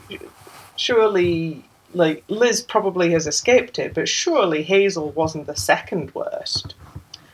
surely." 0.76 1.64
Like 1.94 2.26
Liz 2.28 2.62
probably 2.62 3.12
has 3.12 3.26
escaped 3.26 3.80
it, 3.80 3.94
but 3.94 4.10
surely 4.10 4.64
Hazel 4.64 5.12
wasn't 5.12 5.48
the 5.48 5.56
second 5.56 6.14
worst. 6.14 6.76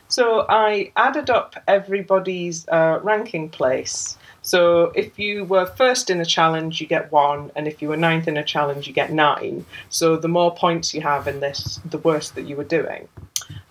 So 0.06 0.46
I 0.48 0.92
added 0.94 1.30
up 1.30 1.56
everybody's 1.66 2.68
uh, 2.68 3.00
ranking 3.02 3.48
place. 3.48 4.16
So 4.42 4.86
if 4.94 5.18
you 5.18 5.44
were 5.44 5.66
first 5.66 6.10
in 6.10 6.20
a 6.20 6.24
challenge, 6.24 6.80
you 6.80 6.86
get 6.86 7.12
one, 7.12 7.52
and 7.54 7.68
if 7.68 7.80
you 7.80 7.88
were 7.88 7.96
ninth 7.96 8.26
in 8.26 8.36
a 8.36 8.44
challenge, 8.44 8.88
you 8.88 8.92
get 8.92 9.12
nine. 9.12 9.64
So 9.88 10.16
the 10.16 10.28
more 10.28 10.54
points 10.54 10.92
you 10.92 11.00
have 11.00 11.28
in 11.28 11.40
this, 11.40 11.80
the 11.84 11.98
worse 11.98 12.30
that 12.30 12.42
you 12.42 12.56
were 12.56 12.64
doing. 12.64 13.08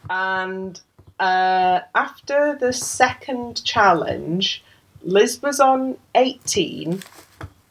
And 0.09 0.79
uh, 1.19 1.81
after 1.93 2.57
the 2.57 2.71
second 2.71 3.63
challenge, 3.65 4.63
Liz 5.03 5.41
was 5.41 5.59
on 5.59 5.97
18, 6.15 7.01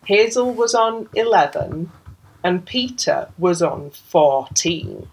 Hazel 0.04 0.52
was 0.52 0.74
on 0.74 1.08
11, 1.14 1.90
and 2.44 2.66
Peter 2.66 3.30
was 3.38 3.62
on 3.62 3.90
14. 3.90 5.08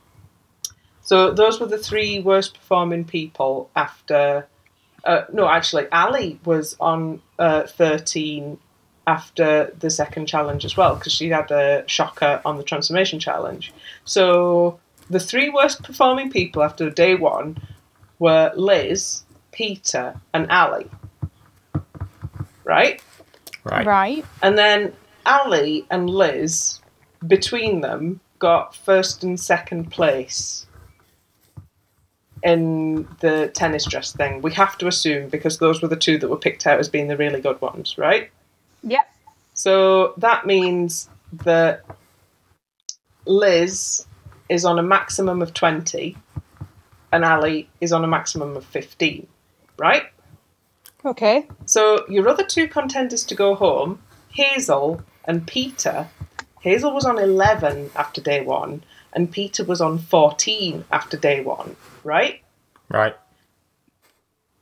So 1.02 1.32
those 1.32 1.60
were 1.60 1.68
the 1.68 1.78
three 1.78 2.20
worst 2.20 2.54
performing 2.54 3.06
people 3.06 3.70
after. 3.76 4.48
Uh, 5.08 5.26
no, 5.32 5.47
actually, 5.47 5.88
Ali 5.91 6.38
was 6.43 6.76
on 6.82 7.22
uh, 7.39 7.64
13 7.64 8.60
after 9.08 9.74
the 9.80 9.89
second 9.89 10.26
challenge 10.26 10.66
as 10.66 10.76
well 10.76 10.95
because 10.95 11.14
she 11.14 11.30
had 11.30 11.49
a 11.49 11.86
shocker 11.88 12.41
on 12.43 12.58
the 12.58 12.64
transformation 12.64 13.18
challenge. 13.18 13.74
So 14.03 14.82
the 15.10 15.22
three 15.22 15.49
worst 15.49 15.82
performing 15.82 16.30
people 16.30 16.62
after 16.62 16.89
day 16.89 17.16
one 17.16 17.58
were 18.20 18.51
Liz, 18.55 19.24
Peter, 19.53 20.20
and 20.34 20.51
Ali. 20.51 20.88
Right? 22.66 23.01
right. 23.64 23.88
Right. 23.88 24.26
And 24.43 24.58
then 24.58 24.91
Ali 25.26 25.86
and 25.89 26.10
Liz, 26.10 26.82
between 27.26 27.80
them, 27.80 28.20
got 28.39 28.76
first 28.76 29.24
and 29.24 29.39
second 29.39 29.89
place 29.89 30.68
in 32.44 33.08
the 33.20 33.52
tennis 33.54 33.86
dress 33.86 34.12
thing. 34.14 34.42
We 34.42 34.54
have 34.54 34.78
to 34.80 34.88
assume 34.88 35.30
because 35.30 35.58
those 35.58 35.82
were 35.82 35.88
the 35.88 35.96
two 35.96 36.18
that 36.20 36.30
were 36.30 36.38
picked 36.38 36.68
out 36.68 36.80
as 36.80 36.90
being 36.90 37.08
the 37.08 37.18
really 37.18 37.42
good 37.42 37.60
ones, 37.62 37.98
right? 37.98 38.30
Yep. 38.84 39.10
So 39.54 40.14
that 40.18 40.46
means 40.46 41.10
that 41.44 41.84
Liz 43.26 44.06
is 44.50 44.66
on 44.66 44.80
a 44.80 44.84
maximum 44.84 45.42
of 45.42 45.54
20 45.54 46.16
and 47.12 47.26
Ali 47.26 47.70
is 47.82 47.92
on 47.92 48.04
a 48.04 48.08
maximum 48.08 48.56
of 48.56 48.66
15, 48.66 49.28
right? 49.78 50.04
Okay. 51.06 51.48
So 51.66 52.06
your 52.10 52.28
other 52.28 52.44
two 52.44 52.68
contenders 52.68 53.24
to 53.26 53.36
go 53.36 53.56
home, 53.56 54.00
Hazel 54.30 55.02
and 55.26 55.46
Peter. 55.48 56.08
Hazel 56.62 56.94
was 56.94 57.06
on 57.06 57.18
11 57.18 57.92
after 57.96 58.22
day 58.22 58.42
one, 58.42 58.84
and 59.18 59.32
Peter 59.32 59.63
was 59.63 59.82
on 59.82 59.97
14 59.97 60.86
after 60.91 61.18
day 61.18 61.41
one, 61.41 61.76
right? 62.03 62.43
Right. 62.88 63.15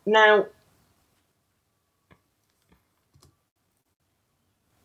Now, 0.06 0.46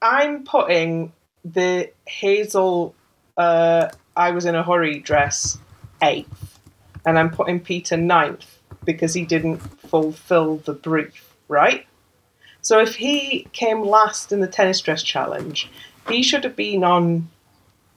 I'm 0.02 0.42
putting 0.42 1.12
the 1.44 1.92
Hazel 2.04 2.96
uh, 3.36 3.90
I 4.16 4.32
was 4.32 4.44
in 4.44 4.56
a 4.56 4.64
hurry 4.64 4.98
dress 4.98 5.56
eighth, 6.02 6.58
and 7.06 7.16
I'm 7.16 7.30
putting 7.30 7.60
Peter 7.60 7.96
ninth 7.96 8.58
because 8.84 9.14
he 9.14 9.24
didn't 9.24 9.58
fulfill 9.58 10.56
the 10.56 10.72
brief, 10.72 11.32
right? 11.46 11.86
So 12.60 12.80
if 12.80 12.96
he 12.96 13.46
came 13.52 13.84
last 13.84 14.32
in 14.32 14.40
the 14.40 14.48
tennis 14.48 14.80
dress 14.80 15.04
challenge, 15.04 15.70
he 16.08 16.24
should 16.24 16.42
have 16.42 16.56
been 16.56 16.82
on 16.82 17.28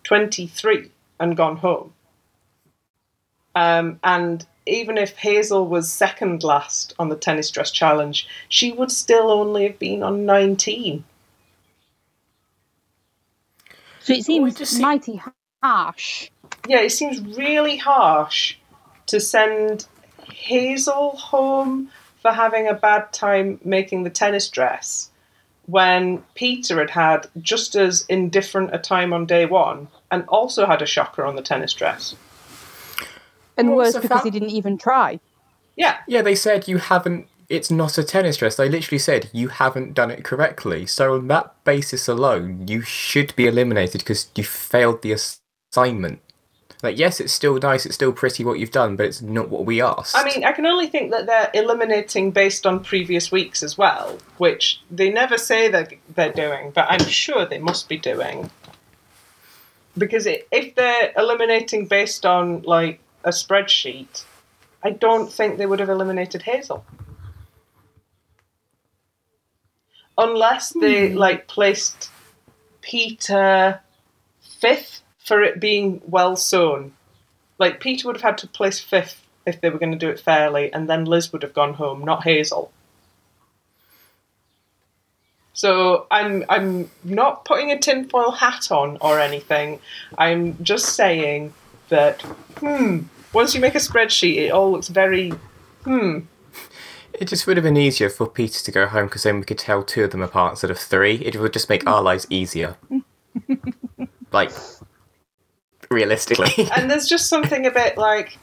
23 0.03 0.91
and 1.19 1.37
gone 1.37 1.57
home. 1.57 1.93
Um, 3.55 3.99
and 4.03 4.45
even 4.65 4.97
if 4.97 5.17
Hazel 5.17 5.67
was 5.67 5.91
second 5.91 6.43
last 6.43 6.93
on 6.97 7.09
the 7.09 7.15
tennis 7.15 7.51
dress 7.51 7.71
challenge, 7.71 8.27
she 8.49 8.71
would 8.71 8.91
still 8.91 9.29
only 9.31 9.67
have 9.67 9.79
been 9.79 10.03
on 10.03 10.25
19. 10.25 11.03
So 13.99 14.13
it 14.13 14.25
seems 14.25 14.55
just 14.55 14.73
see- 14.73 14.81
mighty 14.81 15.21
harsh. 15.61 16.29
Yeah, 16.67 16.81
it 16.81 16.91
seems 16.91 17.21
really 17.37 17.77
harsh 17.77 18.55
to 19.07 19.19
send 19.19 19.85
Hazel 20.31 21.11
home 21.11 21.89
for 22.21 22.31
having 22.31 22.67
a 22.67 22.73
bad 22.73 23.11
time 23.11 23.59
making 23.63 24.03
the 24.03 24.09
tennis 24.09 24.49
dress 24.49 25.09
when 25.65 26.23
Peter 26.35 26.79
had 26.79 26.89
had 26.89 27.27
just 27.41 27.75
as 27.75 28.05
indifferent 28.09 28.73
a 28.73 28.77
time 28.77 29.13
on 29.13 29.25
day 29.25 29.45
one 29.45 29.87
and 30.13 30.23
also 30.27 30.67
had 30.67 30.79
a 30.83 30.85
shocker 30.85 31.25
on 31.25 31.35
the 31.35 31.41
tennis 31.41 31.73
dress. 31.73 32.15
And 33.57 33.71
What's 33.71 33.87
worse 33.87 33.93
the 33.95 34.01
because 34.01 34.21
fa- 34.21 34.25
he 34.25 34.31
didn't 34.31 34.51
even 34.51 34.77
try. 34.77 35.19
Yeah, 35.75 35.97
Yeah, 36.07 36.21
they 36.21 36.35
said 36.35 36.67
you 36.67 36.77
haven't. 36.77 37.27
It's 37.49 37.71
not 37.71 37.97
a 37.97 38.03
tennis 38.03 38.37
dress. 38.37 38.55
They 38.55 38.69
literally 38.69 38.99
said 38.99 39.29
you 39.33 39.47
haven't 39.47 39.95
done 39.95 40.11
it 40.11 40.23
correctly. 40.23 40.85
So 40.85 41.15
on 41.15 41.27
that 41.29 41.53
basis 41.63 42.07
alone, 42.07 42.67
you 42.67 42.81
should 42.81 43.35
be 43.35 43.47
eliminated 43.47 44.01
because 44.01 44.29
you 44.35 44.43
failed 44.43 45.01
the 45.01 45.13
assignment. 45.13 46.19
Like, 46.83 46.97
yes, 46.97 47.19
it's 47.19 47.33
still 47.33 47.57
nice. 47.57 47.85
It's 47.85 47.95
still 47.95 48.11
pretty 48.11 48.43
what 48.43 48.59
you've 48.59 48.71
done, 48.71 48.95
but 48.95 49.05
it's 49.07 49.21
not 49.21 49.49
what 49.49 49.65
we 49.65 49.81
asked. 49.81 50.15
I 50.15 50.23
mean, 50.23 50.43
I 50.43 50.51
can 50.51 50.65
only 50.65 50.87
think 50.87 51.11
that 51.11 51.25
they're 51.25 51.49
eliminating 51.53 52.31
based 52.31 52.65
on 52.65 52.83
previous 52.83 53.31
weeks 53.31 53.63
as 53.63 53.77
well, 53.77 54.19
which 54.37 54.81
they 54.91 55.09
never 55.09 55.37
say 55.37 55.69
that 55.69 55.93
they're 56.13 56.33
doing, 56.33 56.71
but 56.71 56.87
I'm 56.89 57.07
sure 57.07 57.45
they 57.45 57.59
must 57.59 57.87
be 57.89 57.97
doing. 57.97 58.51
Because 59.97 60.25
it, 60.25 60.47
if 60.51 60.75
they're 60.75 61.11
eliminating 61.15 61.85
based 61.85 62.25
on 62.25 62.61
like 62.63 62.99
a 63.23 63.29
spreadsheet, 63.29 64.23
I 64.83 64.91
don't 64.91 65.31
think 65.31 65.57
they 65.57 65.65
would 65.65 65.79
have 65.79 65.89
eliminated 65.89 66.41
Hazel. 66.41 66.85
Unless 70.17 70.73
they 70.79 71.11
hmm. 71.11 71.17
like 71.17 71.47
placed 71.47 72.09
Peter 72.81 73.79
fifth 74.41 75.01
for 75.17 75.41
it 75.41 75.59
being 75.59 76.01
well 76.05 76.35
sewn. 76.35 76.93
Like 77.57 77.79
Peter 77.79 78.07
would 78.07 78.17
have 78.17 78.23
had 78.23 78.37
to 78.39 78.47
place 78.47 78.79
fifth 78.79 79.25
if 79.45 79.59
they 79.59 79.69
were 79.69 79.79
going 79.79 79.91
to 79.91 79.97
do 79.97 80.09
it 80.09 80.19
fairly, 80.19 80.71
and 80.71 80.89
then 80.89 81.05
Liz 81.05 81.31
would 81.31 81.43
have 81.43 81.53
gone 81.53 81.73
home, 81.73 82.03
not 82.03 82.23
Hazel. 82.23 82.71
So 85.53 86.07
I'm 86.11 86.43
I'm 86.49 86.89
not 87.03 87.45
putting 87.45 87.71
a 87.71 87.79
tinfoil 87.79 88.31
hat 88.31 88.71
on 88.71 88.97
or 89.01 89.19
anything. 89.19 89.79
I'm 90.17 90.61
just 90.63 90.95
saying 90.95 91.53
that 91.89 92.21
hmm. 92.59 93.03
Once 93.33 93.55
you 93.55 93.59
make 93.59 93.73
a 93.73 93.79
spreadsheet, 93.79 94.37
it 94.37 94.51
all 94.51 94.71
looks 94.71 94.89
very 94.89 95.31
hmm. 95.83 96.19
it 97.13 97.27
just 97.27 97.47
would 97.47 97.57
have 97.57 97.63
been 97.63 97.77
easier 97.77 98.09
for 98.09 98.27
Peter 98.27 98.63
to 98.63 98.71
go 98.71 98.85
home 98.87 99.07
because 99.07 99.23
then 99.23 99.39
we 99.39 99.45
could 99.45 99.57
tell 99.57 99.83
two 99.83 100.03
of 100.03 100.11
them 100.11 100.21
apart 100.21 100.53
instead 100.53 100.69
of 100.69 100.77
three. 100.77 101.15
It 101.15 101.35
would 101.39 101.51
just 101.51 101.67
make 101.67 101.85
our 101.87 102.01
lives 102.01 102.27
easier. 102.29 102.77
like, 104.31 104.51
realistically. 105.89 106.69
and 106.75 106.89
there's 106.89 107.07
just 107.07 107.27
something 107.27 107.65
a 107.65 107.71
bit 107.71 107.97
like, 107.97 108.37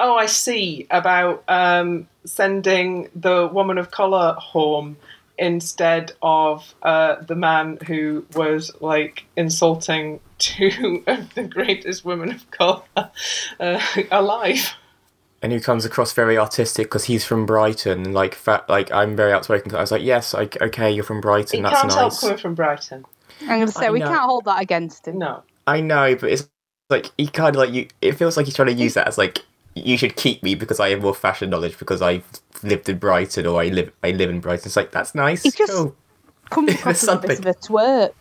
oh, 0.00 0.16
I 0.16 0.24
see 0.24 0.86
about 0.90 1.44
um, 1.46 2.08
sending 2.24 3.10
the 3.14 3.46
woman 3.46 3.76
of 3.76 3.90
colour 3.90 4.34
home 4.38 4.96
instead 5.40 6.12
of 6.22 6.74
uh, 6.82 7.16
the 7.22 7.34
man 7.34 7.78
who 7.86 8.24
was 8.36 8.70
like 8.80 9.24
insulting 9.36 10.20
two 10.38 11.02
of 11.08 11.34
the 11.34 11.42
greatest 11.42 12.04
women 12.04 12.30
of 12.30 12.48
colour 12.52 12.82
uh, 13.58 13.80
alive. 14.12 14.74
and 15.42 15.52
who 15.52 15.58
comes 15.58 15.84
across 15.86 16.12
very 16.12 16.36
artistic 16.38 16.86
because 16.86 17.06
he's 17.06 17.24
from 17.24 17.46
Brighton. 17.46 18.12
Like, 18.12 18.34
fa- 18.34 18.64
like 18.68 18.92
I'm 18.92 19.16
very 19.16 19.32
outspoken. 19.32 19.74
I 19.74 19.80
was 19.80 19.90
like, 19.90 20.02
yes, 20.02 20.34
like, 20.34 20.60
okay, 20.60 20.90
you're 20.90 21.02
from 21.04 21.22
Brighton. 21.22 21.58
He 21.58 21.62
that's 21.62 21.80
can't 21.80 21.92
help 21.92 22.12
nice. 22.12 22.20
coming 22.20 22.36
from 22.36 22.54
Brighton. 22.54 23.04
I'm 23.40 23.46
going 23.48 23.66
to 23.66 23.72
say 23.72 23.86
I 23.86 23.90
we 23.90 24.00
know. 24.00 24.08
can't 24.08 24.20
hold 24.20 24.44
that 24.44 24.60
against 24.60 25.08
him. 25.08 25.18
No. 25.18 25.42
I 25.66 25.80
know, 25.80 26.14
but 26.16 26.30
it's 26.30 26.48
like 26.90 27.10
he 27.16 27.26
kind 27.28 27.56
of 27.56 27.60
like 27.60 27.72
you. 27.72 27.88
It 28.02 28.12
feels 28.12 28.36
like 28.36 28.44
he's 28.44 28.54
trying 28.56 28.68
to 28.68 28.74
use 28.74 28.94
that 28.94 29.08
as 29.08 29.16
like 29.16 29.44
you 29.74 29.96
should 29.96 30.16
keep 30.16 30.42
me 30.42 30.54
because 30.54 30.80
I 30.80 30.90
have 30.90 31.00
more 31.02 31.14
fashion 31.14 31.50
knowledge 31.50 31.78
because 31.78 32.02
I've 32.02 32.24
lived 32.62 32.88
in 32.88 32.98
Brighton 32.98 33.46
or 33.46 33.60
I 33.60 33.68
live 33.68 33.92
I 34.02 34.10
live 34.10 34.30
in 34.30 34.40
Brighton. 34.40 34.66
It's 34.66 34.76
like 34.76 34.90
that's 34.90 35.14
nice. 35.14 35.42
He 35.42 35.50
just- 35.50 35.72
cool. 35.72 35.94
Comes 36.50 36.74
across 36.74 37.02
as 37.04 37.08
a 37.08 37.16
bit 37.16 37.30
of 37.30 37.36
something. 37.36 37.50
a 37.50 37.54
twerp. 37.54 38.12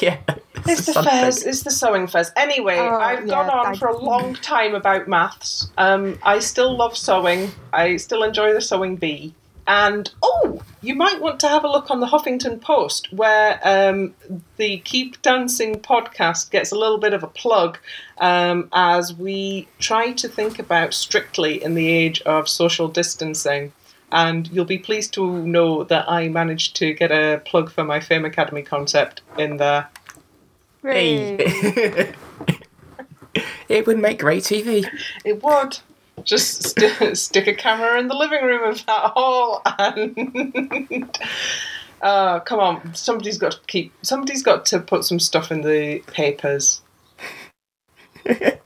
Yeah. 0.00 0.18
It's 0.66 0.86
the 0.86 0.92
something. 0.92 1.10
fairs. 1.10 1.42
It's 1.44 1.62
the 1.62 1.70
sewing 1.70 2.06
fairs. 2.06 2.30
Anyway, 2.36 2.76
Oh, 2.78 2.96
I've 3.00 3.20
yeah, 3.20 3.26
gone 3.26 3.50
on 3.50 3.66
I- 3.74 3.76
for 3.78 3.88
a 3.88 3.96
long 3.96 4.34
time 4.34 4.74
about 4.74 5.08
maths. 5.08 5.70
Um, 5.78 6.18
I 6.22 6.38
still 6.40 6.76
love 6.76 6.96
sewing. 6.96 7.50
I 7.72 7.96
still 7.96 8.22
enjoy 8.22 8.52
the 8.52 8.60
sewing 8.60 8.96
bee. 8.96 9.34
And 9.68 10.10
oh, 10.22 10.62
you 10.80 10.94
might 10.94 11.20
want 11.20 11.38
to 11.40 11.48
have 11.48 11.62
a 11.62 11.68
look 11.68 11.90
on 11.90 12.00
the 12.00 12.06
Huffington 12.06 12.58
Post, 12.58 13.12
where 13.12 13.60
um, 13.62 14.14
the 14.56 14.78
Keep 14.78 15.20
Dancing 15.20 15.74
podcast 15.80 16.50
gets 16.50 16.72
a 16.72 16.78
little 16.78 16.96
bit 16.96 17.12
of 17.12 17.22
a 17.22 17.26
plug 17.26 17.78
um, 18.16 18.70
as 18.72 19.12
we 19.12 19.68
try 19.78 20.12
to 20.12 20.26
think 20.26 20.58
about 20.58 20.94
strictly 20.94 21.62
in 21.62 21.74
the 21.74 21.86
age 21.86 22.22
of 22.22 22.48
social 22.48 22.88
distancing. 22.88 23.72
And 24.10 24.48
you'll 24.48 24.64
be 24.64 24.78
pleased 24.78 25.12
to 25.14 25.44
know 25.44 25.84
that 25.84 26.10
I 26.10 26.28
managed 26.28 26.74
to 26.76 26.94
get 26.94 27.12
a 27.12 27.42
plug 27.44 27.70
for 27.70 27.84
my 27.84 28.00
Fame 28.00 28.24
Academy 28.24 28.62
concept 28.62 29.20
in 29.36 29.58
there. 29.58 29.90
Hooray. 30.80 31.36
Hey. 31.46 32.14
it 33.68 33.86
would 33.86 33.98
make 33.98 34.20
great 34.20 34.44
TV. 34.44 34.88
It 35.26 35.42
would. 35.42 35.80
Just 36.28 36.62
st- 36.78 37.16
stick 37.16 37.46
a 37.46 37.54
camera 37.54 37.98
in 37.98 38.08
the 38.08 38.14
living 38.14 38.44
room 38.44 38.62
of 38.70 38.84
that 38.84 39.12
hall 39.14 39.62
and. 39.78 41.18
Uh, 42.02 42.38
come 42.40 42.60
on, 42.60 42.94
somebody's 42.94 43.38
got 43.38 43.52
to 43.52 43.58
keep. 43.66 43.92
Somebody's 44.02 44.42
got 44.42 44.66
to 44.66 44.78
put 44.78 45.04
some 45.04 45.18
stuff 45.18 45.50
in 45.50 45.62
the 45.62 46.00
papers. 46.06 46.82
I, 48.26 48.60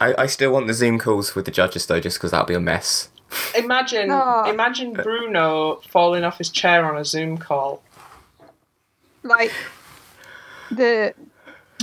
I 0.00 0.26
still 0.26 0.50
want 0.52 0.66
the 0.66 0.74
Zoom 0.74 0.98
calls 0.98 1.34
with 1.34 1.44
the 1.44 1.50
judges 1.50 1.84
though, 1.86 2.00
just 2.00 2.16
because 2.18 2.30
that'll 2.30 2.46
be 2.46 2.54
a 2.54 2.60
mess. 2.60 3.10
Imagine, 3.56 4.08
Oh. 4.12 4.50
imagine 4.50 4.94
Bruno 4.94 5.76
falling 5.90 6.24
off 6.24 6.38
his 6.38 6.48
chair 6.50 6.90
on 6.90 6.98
a 6.98 7.04
Zoom 7.04 7.36
call. 7.38 7.82
Like 9.22 9.52
the 10.70 11.14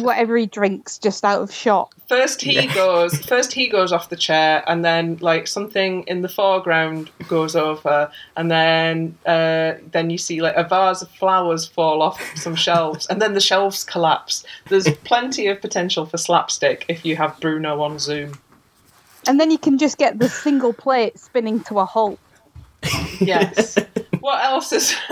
whatever 0.02 0.36
he 0.38 0.46
drinks 0.46 0.98
just 0.98 1.24
out 1.24 1.42
of 1.42 1.52
shot. 1.54 1.94
First 2.08 2.42
he 2.42 2.54
Yeah. 2.56 2.74
goes, 2.74 3.18
first 3.26 3.54
he 3.54 3.68
goes 3.68 3.92
off 3.92 4.10
the 4.10 4.16
chair, 4.16 4.64
and 4.68 4.84
then 4.84 5.18
like 5.22 5.48
something 5.48 6.04
in 6.08 6.22
the 6.22 6.30
foreground 6.30 7.10
goes 7.28 7.56
over, 7.56 8.12
and 8.36 8.50
then 8.50 9.18
uh, 9.26 9.74
then 9.92 10.10
you 10.10 10.18
see 10.18 10.42
like 10.42 10.56
a 10.56 10.64
vase 10.64 11.02
of 11.02 11.10
flowers 11.12 11.66
fall 11.68 12.02
off 12.02 12.22
some 12.36 12.56
shelves, 12.68 13.06
and 13.08 13.22
then 13.22 13.34
the 13.34 13.42
shelves 13.42 13.84
collapse. 13.84 14.44
There's 14.70 14.90
plenty 15.04 15.48
of 15.48 15.62
potential 15.62 16.06
for 16.06 16.18
slapstick 16.18 16.86
if 16.88 17.06
you 17.06 17.16
have 17.16 17.40
Bruno 17.40 17.82
on 17.82 18.00
Zoom. 18.00 18.34
And 19.28 19.40
then 19.40 19.52
you 19.52 19.58
can 19.58 19.78
just 19.78 19.98
get 19.98 20.18
the 20.18 20.30
single 20.30 20.74
plate 20.74 21.20
spinning 21.20 21.60
to 21.66 21.80
a 21.80 21.86
halt. 21.86 22.20
Yes. 23.20 23.78
What 24.20 24.44
else 24.44 24.72
is 24.72 24.96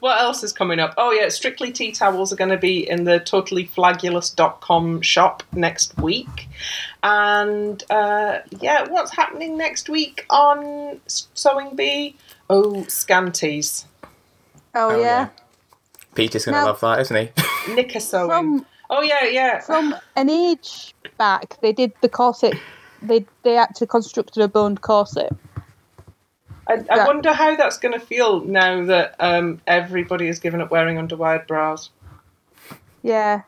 What 0.00 0.20
else 0.20 0.42
is 0.42 0.52
coming 0.52 0.80
up? 0.80 0.94
Oh 0.96 1.12
yeah, 1.12 1.28
Strictly 1.28 1.72
Tea 1.72 1.92
Towels 1.92 2.32
are 2.32 2.36
going 2.36 2.50
to 2.50 2.56
be 2.56 2.88
in 2.88 3.04
the 3.04 3.20
totallyflagulous.com 3.20 5.02
shop 5.02 5.42
next 5.52 5.96
week. 5.98 6.48
And 7.02 7.82
uh, 7.90 8.38
yeah, 8.60 8.88
what's 8.88 9.14
happening 9.14 9.56
next 9.56 9.88
week 9.88 10.26
on 10.30 11.00
Sewing 11.06 11.76
Bee? 11.76 12.16
Oh, 12.50 12.84
Scanties. 12.84 13.86
Oh, 14.74 14.90
Oh, 14.90 15.00
yeah. 15.00 15.28
Peter's 16.14 16.44
gonna 16.44 16.64
love 16.64 16.80
that, 16.80 17.00
isn't 17.00 17.16
he? 17.16 17.30
Knicker 17.74 18.00
Sewing. 18.00 18.28
From 18.28 18.66
oh 18.90 19.02
yeah, 19.02 19.24
yeah. 19.24 19.60
from 19.60 19.94
an 20.14 20.30
age 20.30 20.94
back, 21.18 21.60
they 21.60 21.72
did 21.72 21.92
the 22.02 22.08
corset. 22.08 22.54
They 23.02 23.26
they 23.42 23.56
actually 23.56 23.88
constructed 23.88 24.42
a 24.42 24.48
boned 24.48 24.80
corset. 24.80 25.34
I, 26.66 26.84
I 26.90 27.06
wonder 27.06 27.32
how 27.32 27.56
that's 27.56 27.78
going 27.78 27.98
to 27.98 28.04
feel 28.04 28.40
now 28.44 28.84
that 28.86 29.14
um, 29.18 29.60
everybody 29.66 30.26
has 30.26 30.38
given 30.38 30.60
up 30.60 30.70
wearing 30.70 30.96
underwired 30.96 31.46
bras. 31.46 31.90
Yeah. 33.02 33.42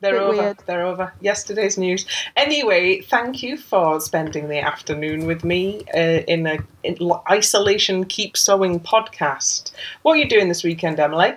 They're 0.00 0.18
over. 0.18 0.36
weird. 0.36 0.58
They're 0.66 0.84
over. 0.84 1.12
Yesterday's 1.20 1.78
news. 1.78 2.06
Anyway, 2.36 3.02
thank 3.02 3.42
you 3.42 3.56
for 3.56 4.00
spending 4.00 4.48
the 4.48 4.58
afternoon 4.58 5.26
with 5.26 5.44
me 5.44 5.82
uh, 5.94 6.22
in 6.26 6.46
a 6.46 6.58
in 6.82 6.96
isolation 7.30 8.04
keep 8.04 8.36
sewing 8.36 8.80
podcast. 8.80 9.70
What 10.02 10.14
are 10.14 10.16
you 10.16 10.28
doing 10.28 10.48
this 10.48 10.64
weekend, 10.64 10.98
Emily? 10.98 11.34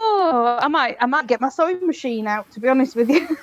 Oh, 0.00 0.58
I 0.58 0.68
might 0.68 0.96
I 0.98 1.04
might 1.04 1.26
get 1.26 1.42
my 1.42 1.50
sewing 1.50 1.86
machine 1.86 2.26
out. 2.26 2.50
To 2.52 2.60
be 2.60 2.68
honest 2.68 2.96
with 2.96 3.10
you, 3.10 3.36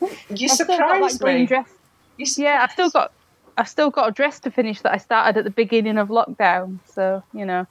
You 0.28 0.48
still 0.48 0.66
got 0.66 0.78
that 0.78 0.88
surprised 0.88 1.20
green 1.20 1.40
me. 1.40 1.46
dress. 1.46 1.68
You 2.16 2.26
Yeah, 2.36 2.62
I've 2.62 2.72
still 2.72 2.90
got 2.90 3.12
I've 3.56 3.68
still 3.68 3.90
got 3.90 4.08
a 4.08 4.12
dress 4.12 4.40
to 4.40 4.50
finish 4.50 4.80
that 4.82 4.92
I 4.92 4.98
started 4.98 5.38
at 5.38 5.44
the 5.44 5.50
beginning 5.50 5.98
of 5.98 6.08
lockdown. 6.08 6.78
So 6.86 7.22
you 7.32 7.44
know. 7.44 7.66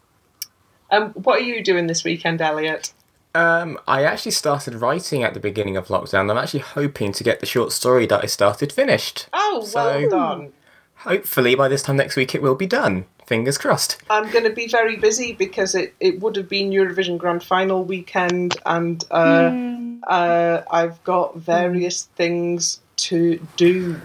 Um, 0.91 1.11
what 1.11 1.39
are 1.41 1.43
you 1.43 1.63
doing 1.63 1.87
this 1.87 2.03
weekend, 2.03 2.41
Elliot? 2.41 2.93
Um, 3.33 3.77
I 3.87 4.03
actually 4.03 4.31
started 4.31 4.75
writing 4.75 5.23
at 5.23 5.33
the 5.33 5.39
beginning 5.39 5.75
of 5.77 5.87
lockdown. 5.87 6.29
I'm 6.31 6.37
actually 6.37 6.61
hoping 6.61 7.11
to 7.13 7.23
get 7.23 7.39
the 7.41 7.45
short 7.45 7.71
story 7.71 8.05
that 8.05 8.23
I 8.23 8.27
started 8.27 8.71
finished. 8.71 9.27
Oh, 9.33 9.63
So- 9.65 9.83
well 9.83 10.09
done. 10.09 10.53
Hopefully 10.99 11.53
by 11.55 11.67
this 11.67 11.83
time 11.83 11.97
next 11.97 12.15
week 12.15 12.33
it 12.33 12.41
will 12.41 12.55
be 12.55 12.65
done. 12.65 13.05
Fingers 13.27 13.57
crossed. 13.57 13.97
I'm 14.09 14.29
going 14.31 14.45
to 14.45 14.49
be 14.51 14.67
very 14.67 14.95
busy 14.95 15.33
because 15.33 15.75
it, 15.75 15.93
it 15.99 16.21
would 16.21 16.35
have 16.37 16.47
been 16.47 16.69
Eurovision 16.71 17.17
Grand 17.17 17.43
Final 17.43 17.83
weekend, 17.83 18.55
and 18.65 19.03
uh, 19.11 19.49
Mm, 19.49 19.99
uh, 20.07 20.61
I've 20.71 21.03
got 21.03 21.35
various 21.37 22.03
things 22.15 22.79
to 22.97 23.45
do 23.57 23.99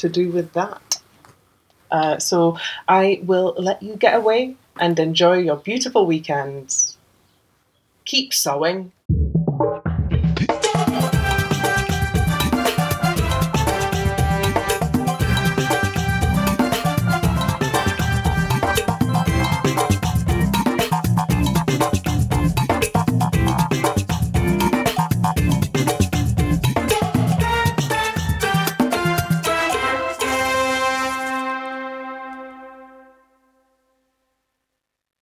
to 0.00 0.08
do 0.08 0.30
with 0.30 0.52
that. 0.52 1.00
Uh, 1.90 2.18
so 2.18 2.58
I 2.88 3.20
will 3.24 3.54
let 3.58 3.82
you 3.82 3.96
get 3.96 4.14
away 4.14 4.56
and 4.78 4.98
enjoy 4.98 5.38
your 5.38 5.56
beautiful 5.56 6.06
weekends. 6.06 6.96
Keep 8.04 8.32
sewing. 8.32 8.92